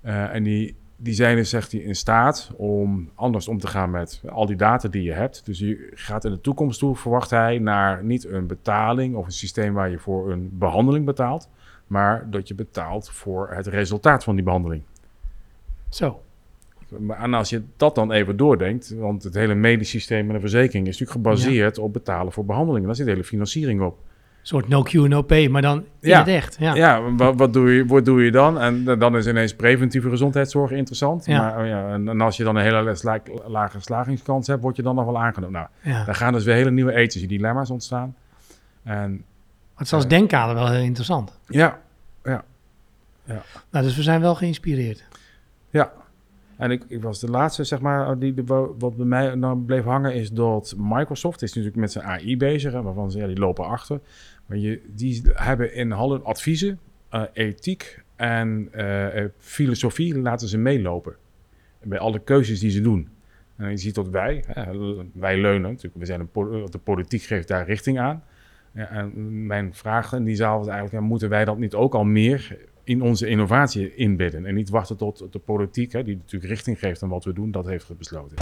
Eh, 0.00 0.34
en 0.34 0.42
die, 0.42 0.76
die 1.02 1.14
zijn 1.14 1.36
dus, 1.36 1.50
zegt 1.50 1.72
hij, 1.72 1.80
in 1.80 1.94
staat 1.94 2.50
om 2.56 3.10
anders 3.14 3.48
om 3.48 3.58
te 3.58 3.66
gaan 3.66 3.90
met 3.90 4.22
al 4.28 4.46
die 4.46 4.56
data 4.56 4.88
die 4.88 5.02
je 5.02 5.12
hebt. 5.12 5.46
Dus 5.46 5.58
je 5.58 5.90
gaat 5.94 6.24
in 6.24 6.30
de 6.30 6.40
toekomst 6.40 6.78
toe, 6.78 6.96
verwacht 6.96 7.30
hij, 7.30 7.58
naar 7.58 8.04
niet 8.04 8.24
een 8.24 8.46
betaling 8.46 9.14
of 9.14 9.26
een 9.26 9.32
systeem 9.32 9.74
waar 9.74 9.90
je 9.90 9.98
voor 9.98 10.32
een 10.32 10.50
behandeling 10.52 11.04
betaalt. 11.04 11.48
Maar 11.86 12.30
dat 12.30 12.48
je 12.48 12.54
betaalt 12.54 13.10
voor 13.10 13.50
het 13.50 13.66
resultaat 13.66 14.24
van 14.24 14.34
die 14.34 14.44
behandeling. 14.44 14.82
zo. 15.88 16.22
Maar 16.98 17.18
en 17.18 17.34
als 17.34 17.50
je 17.50 17.62
dat 17.76 17.94
dan 17.94 18.12
even 18.12 18.36
doordenkt, 18.36 18.94
want 18.94 19.22
het 19.22 19.34
hele 19.34 19.54
medisch 19.54 19.88
systeem 19.90 20.28
en 20.28 20.34
de 20.34 20.40
verzekering 20.40 20.86
is 20.86 20.98
natuurlijk 20.98 21.26
gebaseerd 21.26 21.78
op 21.78 21.92
betalen 21.92 22.32
voor 22.32 22.44
behandelingen. 22.44 22.86
Daar 22.86 22.96
zit 22.96 23.06
de 23.06 23.12
hele 23.12 23.24
financiering 23.24 23.80
op. 23.80 23.98
Een 24.42 24.48
soort 24.48 24.68
no 24.68 24.82
Q, 24.82 24.92
no 24.92 25.22
pay, 25.22 25.48
maar 25.48 25.62
dan 25.62 25.78
in 25.78 26.08
Ja. 26.08 26.18
het 26.18 26.28
echt. 26.28 26.56
Ja. 26.58 26.74
Ja, 26.74 27.12
wat, 27.14 27.34
wat, 27.36 27.52
doe 27.52 27.72
je, 27.72 27.86
wat 27.86 28.04
doe 28.04 28.24
je 28.24 28.30
dan? 28.30 28.60
En 28.60 28.88
eh, 28.88 28.98
dan 28.98 29.16
is 29.16 29.26
ineens 29.26 29.54
preventieve 29.54 30.08
gezondheidszorg 30.08 30.70
interessant. 30.70 31.26
Ja. 31.26 31.38
Maar, 31.40 31.60
oh 31.60 31.66
ja, 31.66 31.88
en, 31.92 32.08
en 32.08 32.20
als 32.20 32.36
je 32.36 32.44
dan 32.44 32.56
een 32.56 32.62
hele 32.62 32.96
lage 33.46 33.80
slagingskans 33.80 34.46
hebt, 34.46 34.62
word 34.62 34.76
je 34.76 34.82
dan 34.82 34.94
nog 34.94 35.04
wel 35.04 35.18
aangenomen. 35.18 35.52
Nou, 35.82 35.94
Ja. 35.96 36.04
daar 36.04 36.14
gaan 36.14 36.32
dus 36.32 36.44
weer 36.44 36.54
hele 36.54 36.70
nieuwe 36.70 36.92
ethische 36.94 37.26
dilemma's 37.26 37.70
ontstaan. 37.70 38.14
En 38.82 39.24
het 39.76 39.86
is 39.86 39.92
als 39.92 40.08
denkkader 40.08 40.54
wel 40.54 40.70
heel 40.70 40.82
interessant. 40.82 41.38
ja, 41.46 41.78
Nou, 43.70 43.84
dus 43.84 43.96
we 43.96 44.02
zijn 44.02 44.20
wel 44.20 44.34
geïnspireerd. 44.34 45.04
ja. 45.70 45.92
En 46.56 46.70
ik, 46.70 46.84
ik 46.88 47.02
was 47.02 47.20
de 47.20 47.30
laatste, 47.30 47.64
zeg 47.64 47.80
maar, 47.80 48.18
die, 48.18 48.34
wat 48.78 48.96
bij 48.96 49.06
mij 49.06 49.38
dan 49.38 49.64
bleef 49.64 49.84
hangen, 49.84 50.14
is 50.14 50.30
dat 50.30 50.74
Microsoft 50.78 51.42
is 51.42 51.48
natuurlijk 51.48 51.76
met 51.80 51.92
zijn 51.92 52.04
AI 52.04 52.36
bezig, 52.36 52.72
hè, 52.72 52.82
waarvan 52.82 53.10
ze 53.10 53.18
ja, 53.18 53.26
die 53.26 53.38
lopen 53.38 53.66
achter. 53.66 54.00
Maar 54.46 54.58
die 54.86 55.22
hebben 55.32 55.74
in 55.74 55.92
al 55.92 56.12
hun 56.12 56.24
adviezen, 56.24 56.78
eh, 57.08 57.22
ethiek 57.32 58.02
en 58.16 58.68
eh, 58.72 59.22
eh, 59.22 59.30
filosofie 59.38 60.18
laten 60.18 60.48
ze 60.48 60.58
meelopen. 60.58 61.16
Bij 61.82 61.98
alle 61.98 62.18
keuzes 62.18 62.60
die 62.60 62.70
ze 62.70 62.80
doen. 62.80 63.08
En 63.56 63.70
je 63.70 63.76
ziet 63.76 63.94
dat 63.94 64.08
wij, 64.08 64.44
hè, 64.46 64.72
wij 65.12 65.38
leunen, 65.40 65.70
natuurlijk, 65.70 65.96
we 65.96 66.06
zijn 66.06 66.20
een, 66.20 66.66
de 66.70 66.78
politiek 66.78 67.22
geeft 67.22 67.48
daar 67.48 67.66
richting 67.66 67.98
aan. 67.98 68.22
En 68.72 69.46
mijn 69.46 69.74
vraag 69.74 70.12
in 70.12 70.24
die 70.24 70.34
zaal 70.34 70.58
was 70.58 70.66
eigenlijk, 70.66 71.06
moeten 71.06 71.28
wij 71.28 71.44
dat 71.44 71.58
niet 71.58 71.74
ook 71.74 71.94
al 71.94 72.04
meer 72.04 72.58
in 72.84 73.02
onze 73.02 73.26
innovatie 73.26 73.94
inbedden? 73.94 74.46
En 74.46 74.54
niet 74.54 74.70
wachten 74.70 74.96
tot 74.96 75.26
de 75.30 75.38
politiek, 75.38 75.92
hè, 75.92 76.02
die 76.02 76.16
natuurlijk 76.16 76.52
richting 76.52 76.78
geeft 76.78 77.02
aan 77.02 77.08
wat 77.08 77.24
we 77.24 77.32
doen, 77.32 77.50
dat 77.50 77.66
heeft 77.66 77.98
besloten. 77.98 78.36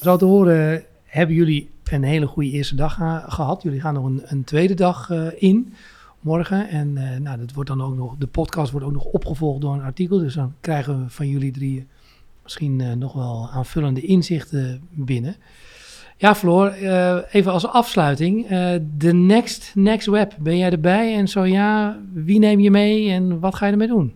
Zo 0.00 0.16
te 0.16 0.24
horen 0.24 0.84
hebben 1.12 1.36
jullie 1.36 1.70
een 1.84 2.02
hele 2.02 2.26
goede 2.26 2.50
eerste 2.50 2.74
dag 2.74 3.00
eh, 3.00 3.24
gehad. 3.26 3.62
Jullie 3.62 3.80
gaan 3.80 3.94
nog 3.94 4.04
een, 4.04 4.22
een 4.24 4.44
tweede 4.44 4.74
dag 4.74 5.10
eh, 5.10 5.26
in 5.36 5.74
morgen. 6.20 6.68
En 6.68 6.92
nou, 7.22 7.38
dat 7.38 7.52
wordt 7.52 7.68
dan 7.68 7.82
ook 7.82 7.94
nog, 7.94 8.14
de 8.18 8.26
podcast 8.26 8.70
wordt 8.70 8.86
ook 8.86 8.92
nog 8.92 9.04
opgevolgd 9.04 9.60
door 9.60 9.74
een 9.74 9.82
artikel. 9.82 10.18
Dus 10.18 10.34
dan 10.34 10.54
krijgen 10.60 11.02
we 11.02 11.10
van 11.10 11.28
jullie 11.28 11.52
drie 11.52 11.86
misschien 12.42 12.98
nog 12.98 13.12
wel 13.12 13.48
aanvullende 13.52 14.00
inzichten 14.00 14.80
binnen. 14.90 15.36
Ja, 16.16 16.34
Floor, 16.34 16.72
even 17.30 17.52
als 17.52 17.66
afsluiting. 17.66 18.46
De 18.96 19.12
next, 19.12 19.72
next 19.74 20.06
Web, 20.06 20.36
ben 20.38 20.58
jij 20.58 20.70
erbij? 20.70 21.14
En 21.16 21.28
zo 21.28 21.44
ja, 21.44 21.98
wie 22.12 22.38
neem 22.38 22.60
je 22.60 22.70
mee 22.70 23.10
en 23.10 23.40
wat 23.40 23.54
ga 23.54 23.66
je 23.66 23.72
ermee 23.72 23.88
doen? 23.88 24.14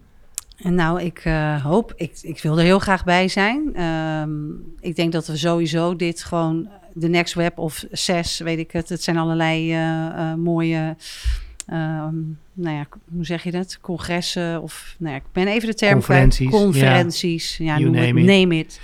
En 0.57 0.75
nou, 0.75 1.03
ik 1.03 1.23
hoop, 1.63 1.93
ik, 1.97 2.19
ik 2.23 2.43
wil 2.43 2.59
er 2.59 2.65
heel 2.65 2.79
graag 2.79 3.05
bij 3.05 3.29
zijn. 3.29 3.83
Um, 3.83 4.75
ik 4.81 4.97
denk 4.97 5.13
dat 5.13 5.27
we 5.27 5.37
sowieso 5.37 5.97
dit 5.97 6.25
gewoon, 6.25 6.69
de 6.99 7.09
Next 7.09 7.35
Web 7.35 7.59
of 7.59 7.85
zes, 7.91 8.39
weet 8.39 8.59
ik 8.59 8.73
het. 8.73 8.89
Het 8.89 9.03
zijn 9.03 9.17
allerlei 9.17 9.73
uh, 9.73 9.79
uh, 9.79 10.35
mooie, 10.35 10.97
nou 12.53 12.77
ja, 12.77 12.87
hoe 13.13 13.25
zeg 13.25 13.43
je 13.43 13.51
dat? 13.51 13.79
Congressen 13.81 14.63
of, 14.63 14.95
nou 14.99 15.13
ja, 15.13 15.19
ik 15.19 15.27
ben 15.33 15.47
even 15.47 15.69
de 15.69 15.75
term 15.75 15.93
Conferenties. 15.93 16.51
Conferenties, 16.51 17.57
ja, 17.57 17.79
noem 17.79 17.93
name 17.93 18.07
het, 18.07 18.17
it. 18.17 18.25
Name 18.25 18.59
it. 18.59 18.81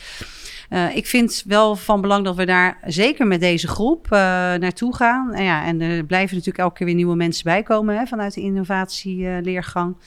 Uh, 0.71 0.97
ik 0.97 1.07
vind 1.07 1.43
wel 1.47 1.77
van 1.77 2.01
belang 2.01 2.25
dat 2.25 2.37
we 2.37 2.47
daar 2.47 2.79
zeker 2.87 3.27
met 3.27 3.41
deze 3.41 3.69
groep 3.69 4.07
uh, 4.07 4.19
naartoe 4.55 4.97
gaan. 4.97 5.35
En, 5.35 5.45
ja, 5.45 5.65
en 5.65 5.81
er 5.81 6.05
blijven 6.05 6.37
natuurlijk 6.37 6.65
elke 6.65 6.77
keer 6.77 6.87
weer 6.87 6.95
nieuwe 6.95 7.17
mensen 7.17 7.45
bijkomen 7.45 7.99
hè, 7.99 8.07
vanuit 8.07 8.35
de 8.35 8.41
innovatieleergang. 8.41 9.95
Uh, 9.99 10.03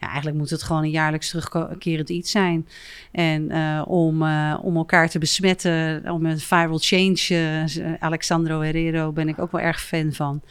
ja, 0.00 0.06
eigenlijk 0.06 0.36
moet 0.36 0.50
het 0.50 0.62
gewoon 0.62 0.82
een 0.82 0.90
jaarlijks 0.90 1.30
terugkerend 1.30 2.08
iets 2.08 2.30
zijn. 2.30 2.68
En 3.12 3.50
uh, 3.52 3.82
om, 3.86 4.22
uh, 4.22 4.58
om 4.62 4.76
elkaar 4.76 5.08
te 5.08 5.18
besmetten, 5.18 6.10
om 6.10 6.26
een 6.26 6.38
viral 6.38 6.78
change, 6.78 7.26
uh, 7.30 7.94
Alexandro 7.98 8.60
Herrero 8.60 9.12
ben 9.12 9.28
ik 9.28 9.38
ook 9.38 9.52
wel 9.52 9.60
erg 9.60 9.80
fan 9.80 10.12
van. 10.12 10.42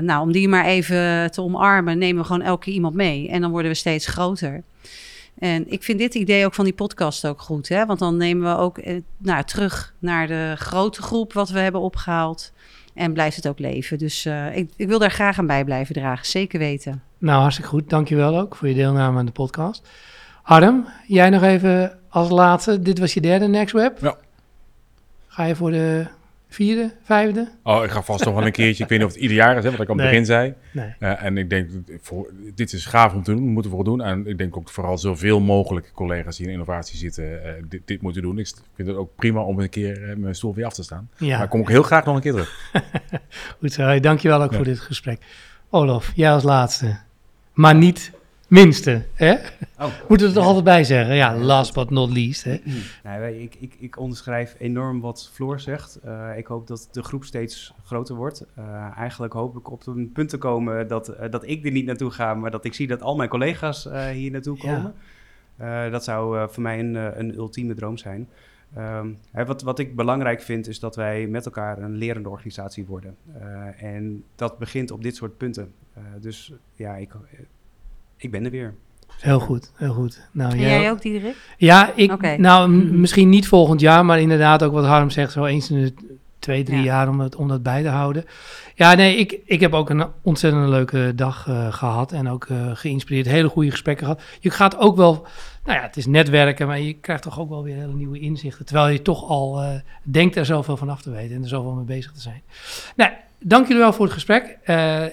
nou, 0.00 0.22
om 0.22 0.32
die 0.32 0.48
maar 0.48 0.64
even 0.64 1.30
te 1.30 1.42
omarmen, 1.42 1.98
nemen 1.98 2.22
we 2.22 2.28
gewoon 2.28 2.42
elke 2.42 2.70
iemand 2.70 2.94
mee. 2.94 3.28
En 3.28 3.40
dan 3.40 3.50
worden 3.50 3.70
we 3.70 3.76
steeds 3.76 4.06
groter. 4.06 4.62
En 5.38 5.70
ik 5.70 5.82
vind 5.82 5.98
dit 5.98 6.14
idee 6.14 6.44
ook 6.44 6.54
van 6.54 6.64
die 6.64 6.74
podcast 6.74 7.26
ook 7.26 7.40
goed. 7.40 7.68
Hè? 7.68 7.86
Want 7.86 7.98
dan 7.98 8.16
nemen 8.16 8.54
we 8.54 8.60
ook 8.60 8.80
nou, 9.16 9.44
terug 9.44 9.94
naar 9.98 10.26
de 10.26 10.54
grote 10.56 11.02
groep 11.02 11.32
wat 11.32 11.48
we 11.48 11.58
hebben 11.58 11.80
opgehaald. 11.80 12.52
En 12.94 13.12
blijft 13.12 13.36
het 13.36 13.48
ook 13.48 13.58
leven. 13.58 13.98
Dus 13.98 14.26
ik, 14.54 14.70
ik, 14.76 14.88
wil 14.88 14.98
daar 14.98 15.10
graag 15.10 15.38
aan 15.38 15.46
bij 15.46 15.64
blijven 15.64 15.94
dragen. 15.94 16.26
Zeker 16.26 16.58
weten. 16.58 17.02
Nou, 17.18 17.40
hartstikke 17.40 17.70
goed. 17.70 17.90
Dankjewel 17.90 18.38
ook 18.38 18.56
voor 18.56 18.68
je 18.68 18.74
deelname 18.74 19.18
aan 19.18 19.26
de 19.26 19.32
podcast. 19.32 19.88
Harm, 20.42 20.86
jij 21.06 21.30
nog 21.30 21.42
even 21.42 21.98
als 22.08 22.30
laatste. 22.30 22.80
Dit 22.82 22.98
was 22.98 23.14
je 23.14 23.20
derde 23.20 23.46
Next 23.48 23.72
Web. 23.74 23.98
Ja. 24.00 24.16
Ga 25.26 25.44
je 25.44 25.56
voor 25.56 25.70
de 25.70 26.06
vierde, 26.48 26.92
vijfde? 27.02 27.48
Oh, 27.62 27.84
ik 27.84 27.90
ga 27.90 28.02
vast 28.02 28.24
nog 28.24 28.34
wel 28.34 28.46
een 28.46 28.52
keertje. 28.52 28.82
Ik 28.82 28.88
weet 28.88 28.98
niet 28.98 29.08
of 29.08 29.12
het 29.14 29.22
ieder 29.22 29.36
jaar 29.36 29.56
is, 29.56 29.64
hè, 29.64 29.70
wat 29.70 29.80
ik 29.80 29.88
aan 29.90 29.94
het 29.98 30.04
Nee. 30.04 30.08
begin 30.08 30.26
zei. 30.26 30.54
Nee. 30.72 30.94
Uh, 31.00 31.24
en 31.24 31.36
ik 31.38 31.50
denk, 31.50 31.70
voor, 32.00 32.30
dit 32.54 32.72
is 32.72 32.86
gaaf 32.86 33.14
om 33.14 33.22
te 33.22 33.30
doen, 33.34 33.44
we 33.44 33.50
moeten 33.50 33.70
voor 33.70 33.84
doen. 33.84 34.02
En 34.02 34.26
ik 34.26 34.38
denk 34.38 34.56
ook 34.56 34.68
vooral 34.70 34.98
zoveel 34.98 35.40
mogelijk 35.40 35.90
collega's 35.94 36.36
die 36.36 36.46
in 36.46 36.52
innovatie 36.52 36.98
zitten, 36.98 37.24
uh, 37.24 37.38
dit, 37.68 37.80
dit 37.84 38.02
moeten 38.02 38.22
doen. 38.22 38.38
Ik 38.38 38.50
vind 38.74 38.88
het 38.88 38.96
ook 38.96 39.10
prima 39.16 39.40
om 39.40 39.58
een 39.60 39.68
keer 39.68 40.08
uh, 40.08 40.16
mijn 40.16 40.34
stoel 40.34 40.54
weer 40.54 40.64
af 40.66 40.74
te 40.74 40.82
staan. 40.82 41.10
Ja. 41.16 41.34
Maar 41.36 41.44
ik 41.44 41.50
kom 41.50 41.60
ook 41.60 41.68
heel 41.68 41.82
graag 41.82 42.04
nog 42.04 42.14
een 42.14 42.20
keer 42.20 42.32
terug. 42.32 42.70
Goed 43.60 43.72
zo. 43.72 44.00
Dankjewel 44.00 44.42
ook 44.42 44.50
Ja. 44.50 44.56
voor 44.56 44.66
dit 44.66 44.80
gesprek. 44.80 45.22
Olaf, 45.70 46.12
jij 46.14 46.32
als 46.32 46.42
laatste. 46.42 46.98
Maar 47.58 47.74
niet 47.74 48.12
minste, 48.48 49.04
hè? 49.14 49.32
Oh. 49.32 49.86
Moeten 50.08 50.26
we 50.26 50.32
er 50.32 50.32
toch 50.38 50.44
altijd 50.44 50.64
bij 50.64 50.84
zeggen? 50.84 51.14
Ja, 51.14 51.36
last 51.36 51.74
but 51.74 51.90
not 51.90 52.10
least, 52.12 52.44
hè? 52.44 52.56
Nee, 53.04 53.18
wij- 53.18 53.38
ik, 53.38 53.54
ik, 53.58 53.74
ik 53.78 53.98
onderschrijf 53.98 54.54
enorm 54.58 55.00
wat 55.00 55.30
Floor 55.32 55.60
zegt. 55.60 55.98
Uh, 56.06 56.28
ik 56.36 56.46
hoop 56.46 56.66
dat 56.66 56.88
de 56.92 57.02
groep 57.02 57.24
steeds 57.24 57.72
groter 57.84 58.14
wordt. 58.14 58.44
Uh, 58.58 58.98
eigenlijk 58.98 59.32
hoop 59.32 59.56
ik 59.56 59.70
op 59.70 59.86
een 59.86 60.12
punt 60.12 60.28
te 60.28 60.38
komen 60.38 60.88
dat, 60.88 61.10
uh, 61.10 61.16
dat 61.30 61.46
ik 61.46 61.64
er 61.64 61.70
niet 61.70 61.86
naartoe 61.86 62.10
ga, 62.10 62.34
maar 62.34 62.50
dat 62.50 62.64
ik 62.64 62.74
zie 62.74 62.86
dat 62.86 63.02
al 63.02 63.16
mijn 63.16 63.28
collega's 63.28 63.88
hier 64.12 64.30
naartoe 64.30 64.58
komen. 64.58 64.94
Dat 65.90 66.04
zou 66.04 66.48
voor 66.50 66.62
mij 66.62 66.78
een, 66.78 66.94
een 67.18 67.34
ultieme 67.34 67.74
droom 67.74 67.96
zijn. 67.96 68.28
Um, 68.76 69.18
hè, 69.30 69.44
wat, 69.44 69.62
wat 69.62 69.78
ik 69.78 69.96
belangrijk 69.96 70.42
vind 70.42 70.68
is 70.68 70.80
dat 70.80 70.96
wij 70.96 71.26
met 71.26 71.44
elkaar 71.44 71.78
een 71.78 71.96
lerende 71.96 72.28
organisatie 72.28 72.86
worden. 72.86 73.16
Uh, 73.40 73.82
en 73.82 74.24
dat 74.34 74.58
begint 74.58 74.90
op 74.90 75.02
dit 75.02 75.16
soort 75.16 75.36
punten. 75.36 75.72
Uh, 75.98 76.04
dus 76.20 76.52
ja, 76.74 76.96
ik, 76.96 77.12
ik 78.16 78.30
ben 78.30 78.44
er 78.44 78.50
weer. 78.50 78.74
Heel 79.20 79.40
goed, 79.40 79.72
heel 79.74 79.92
goed. 79.92 80.28
Nou, 80.32 80.52
En 80.52 80.58
jij 80.58 80.90
ook, 80.90 81.02
Diederik? 81.02 81.36
Ja, 81.56 81.92
ik, 81.94 82.38
nou, 82.38 82.70
misschien 82.70 83.28
niet 83.28 83.48
volgend 83.48 83.80
jaar, 83.80 84.04
maar 84.04 84.20
inderdaad 84.20 84.62
ook 84.62 84.72
wat 84.72 84.84
Harm 84.84 85.10
zegt, 85.10 85.32
zo 85.32 85.44
eens 85.44 85.70
in 85.70 85.82
de 85.82 86.16
twee, 86.38 86.62
drie 86.62 86.78
Ja. 86.78 86.84
jaar 86.84 87.08
om, 87.08 87.20
het, 87.20 87.36
om 87.36 87.48
dat 87.48 87.62
bij 87.62 87.82
te 87.82 87.88
houden. 87.88 88.24
Ja, 88.74 88.94
nee, 88.94 89.16
ik, 89.16 89.38
ik 89.44 89.60
heb 89.60 89.74
ook 89.74 89.90
een 89.90 90.06
ontzettend 90.22 90.68
leuke 90.68 91.12
dag 91.14 91.48
eh, 91.48 91.72
gehad 91.72 92.12
en 92.12 92.28
ook 92.28 92.44
eh, 92.44 92.70
geïnspireerd, 92.74 93.26
hele 93.26 93.48
goede 93.48 93.70
gesprekken 93.70 94.06
gehad. 94.06 94.22
Je 94.40 94.50
gaat 94.50 94.78
ook 94.78 94.96
wel, 94.96 95.26
nou 95.64 95.78
ja, 95.78 95.84
het 95.84 95.96
is 95.96 96.06
netwerken, 96.06 96.66
maar 96.66 96.80
je 96.80 96.92
krijgt 96.92 97.22
toch 97.22 97.40
ook 97.40 97.48
wel 97.48 97.62
weer 97.62 97.74
hele 97.76 97.94
nieuwe 97.94 98.18
inzichten, 98.18 98.64
terwijl 98.64 98.88
je 98.88 99.02
toch 99.02 99.28
al 99.28 99.62
eh, 99.62 99.68
denkt 100.02 100.36
er 100.36 100.46
zoveel 100.46 100.76
van 100.76 100.88
af 100.88 101.02
te 101.02 101.10
weten 101.10 101.36
en 101.36 101.42
er 101.42 101.48
zoveel 101.48 101.72
mee 101.72 101.84
bezig 101.84 102.12
te 102.12 102.20
zijn. 102.20 102.42
Nou, 102.96 103.10
dank 103.38 103.66
jullie 103.66 103.82
wel 103.82 103.92
voor 103.92 104.04
het 104.04 104.14
gesprek. 104.14 104.58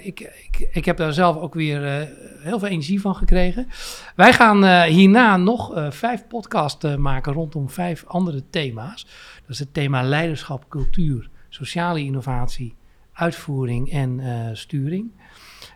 Ik, 0.01 0.19
ik, 0.19 0.69
ik 0.71 0.85
heb 0.85 0.97
daar 0.97 1.13
zelf 1.13 1.37
ook 1.37 1.53
weer 1.53 2.09
heel 2.39 2.59
veel 2.59 2.67
energie 2.67 3.01
van 3.01 3.15
gekregen. 3.15 3.67
Wij 4.15 4.33
gaan 4.33 4.83
hierna 4.83 5.37
nog 5.37 5.73
vijf 5.89 6.27
podcasts 6.27 6.95
maken 6.97 7.33
rondom 7.33 7.69
vijf 7.69 8.03
andere 8.07 8.43
thema's. 8.49 9.07
Dat 9.45 9.49
is 9.49 9.59
het 9.59 9.73
thema 9.73 10.03
leiderschap, 10.03 10.69
cultuur, 10.69 11.29
sociale 11.49 11.99
innovatie, 11.99 12.75
uitvoering 13.13 13.91
en 13.91 14.19
eh, 14.19 14.49
sturing. 14.53 15.11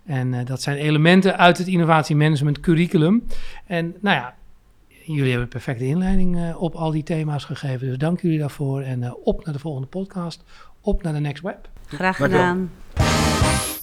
En 0.06 0.34
eh, 0.34 0.46
dat 0.46 0.62
zijn 0.62 0.78
elementen 0.78 1.38
uit 1.38 1.58
het 1.58 1.68
innovatiemanagement 1.68 2.60
curriculum. 2.60 3.24
En 3.66 3.96
nou 4.02 4.16
ja, 4.16 4.36
jullie 4.88 5.24
hebben 5.24 5.42
een 5.42 5.48
perfecte 5.48 5.86
inleiding 5.86 6.38
eh, 6.38 6.62
op 6.62 6.76
al 6.76 6.92
die 6.92 7.04
thema's 7.04 7.44
gegeven. 7.44 7.88
Dus 7.88 7.98
dank 7.98 8.22
jullie 8.22 8.40
daarvoor. 8.40 8.82
En 8.82 9.04
eh, 9.04 9.12
op 9.24 9.46
naar 9.46 9.54
de 9.54 9.60
volgende 9.60 9.88
podcast. 9.88 10.44
Op 10.82 11.04
naar 11.04 11.14
de 11.14 11.20
Next 11.20 11.44
Web. 11.44 11.70
Graag 11.86 12.18
Dankjewel. 12.18 12.48
gedaan. 12.48 12.72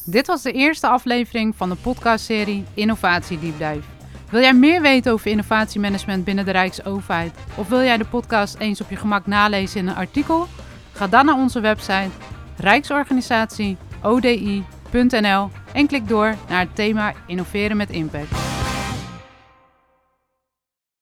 Dit 0.04 0.26
was 0.26 0.42
de 0.42 0.52
eerste 0.52 0.86
aflevering 0.86 1.56
van 1.56 1.68
de 1.68 1.74
podcastserie 1.74 2.64
Innovatie 2.74 3.38
Deep 3.38 3.58
Dive. 3.58 3.95
Wil 4.30 4.40
jij 4.40 4.54
meer 4.54 4.80
weten 4.80 5.12
over 5.12 5.30
innovatiemanagement 5.30 6.24
binnen 6.24 6.44
de 6.44 6.50
Rijksoverheid? 6.50 7.34
Of 7.54 7.68
wil 7.68 7.82
jij 7.82 7.96
de 7.96 8.04
podcast 8.04 8.56
eens 8.58 8.80
op 8.80 8.90
je 8.90 8.96
gemak 8.96 9.26
nalezen 9.26 9.80
in 9.80 9.88
een 9.88 9.94
artikel? 9.94 10.46
Ga 10.92 11.06
dan 11.06 11.26
naar 11.26 11.36
onze 11.36 11.60
website 11.60 12.10
rijksorganisatie.odi.nl 12.56 15.50
en 15.72 15.86
klik 15.86 16.08
door 16.08 16.34
naar 16.48 16.60
het 16.60 16.74
thema 16.74 17.12
Innoveren 17.26 17.76
met 17.76 17.90
Impact. 17.90 18.30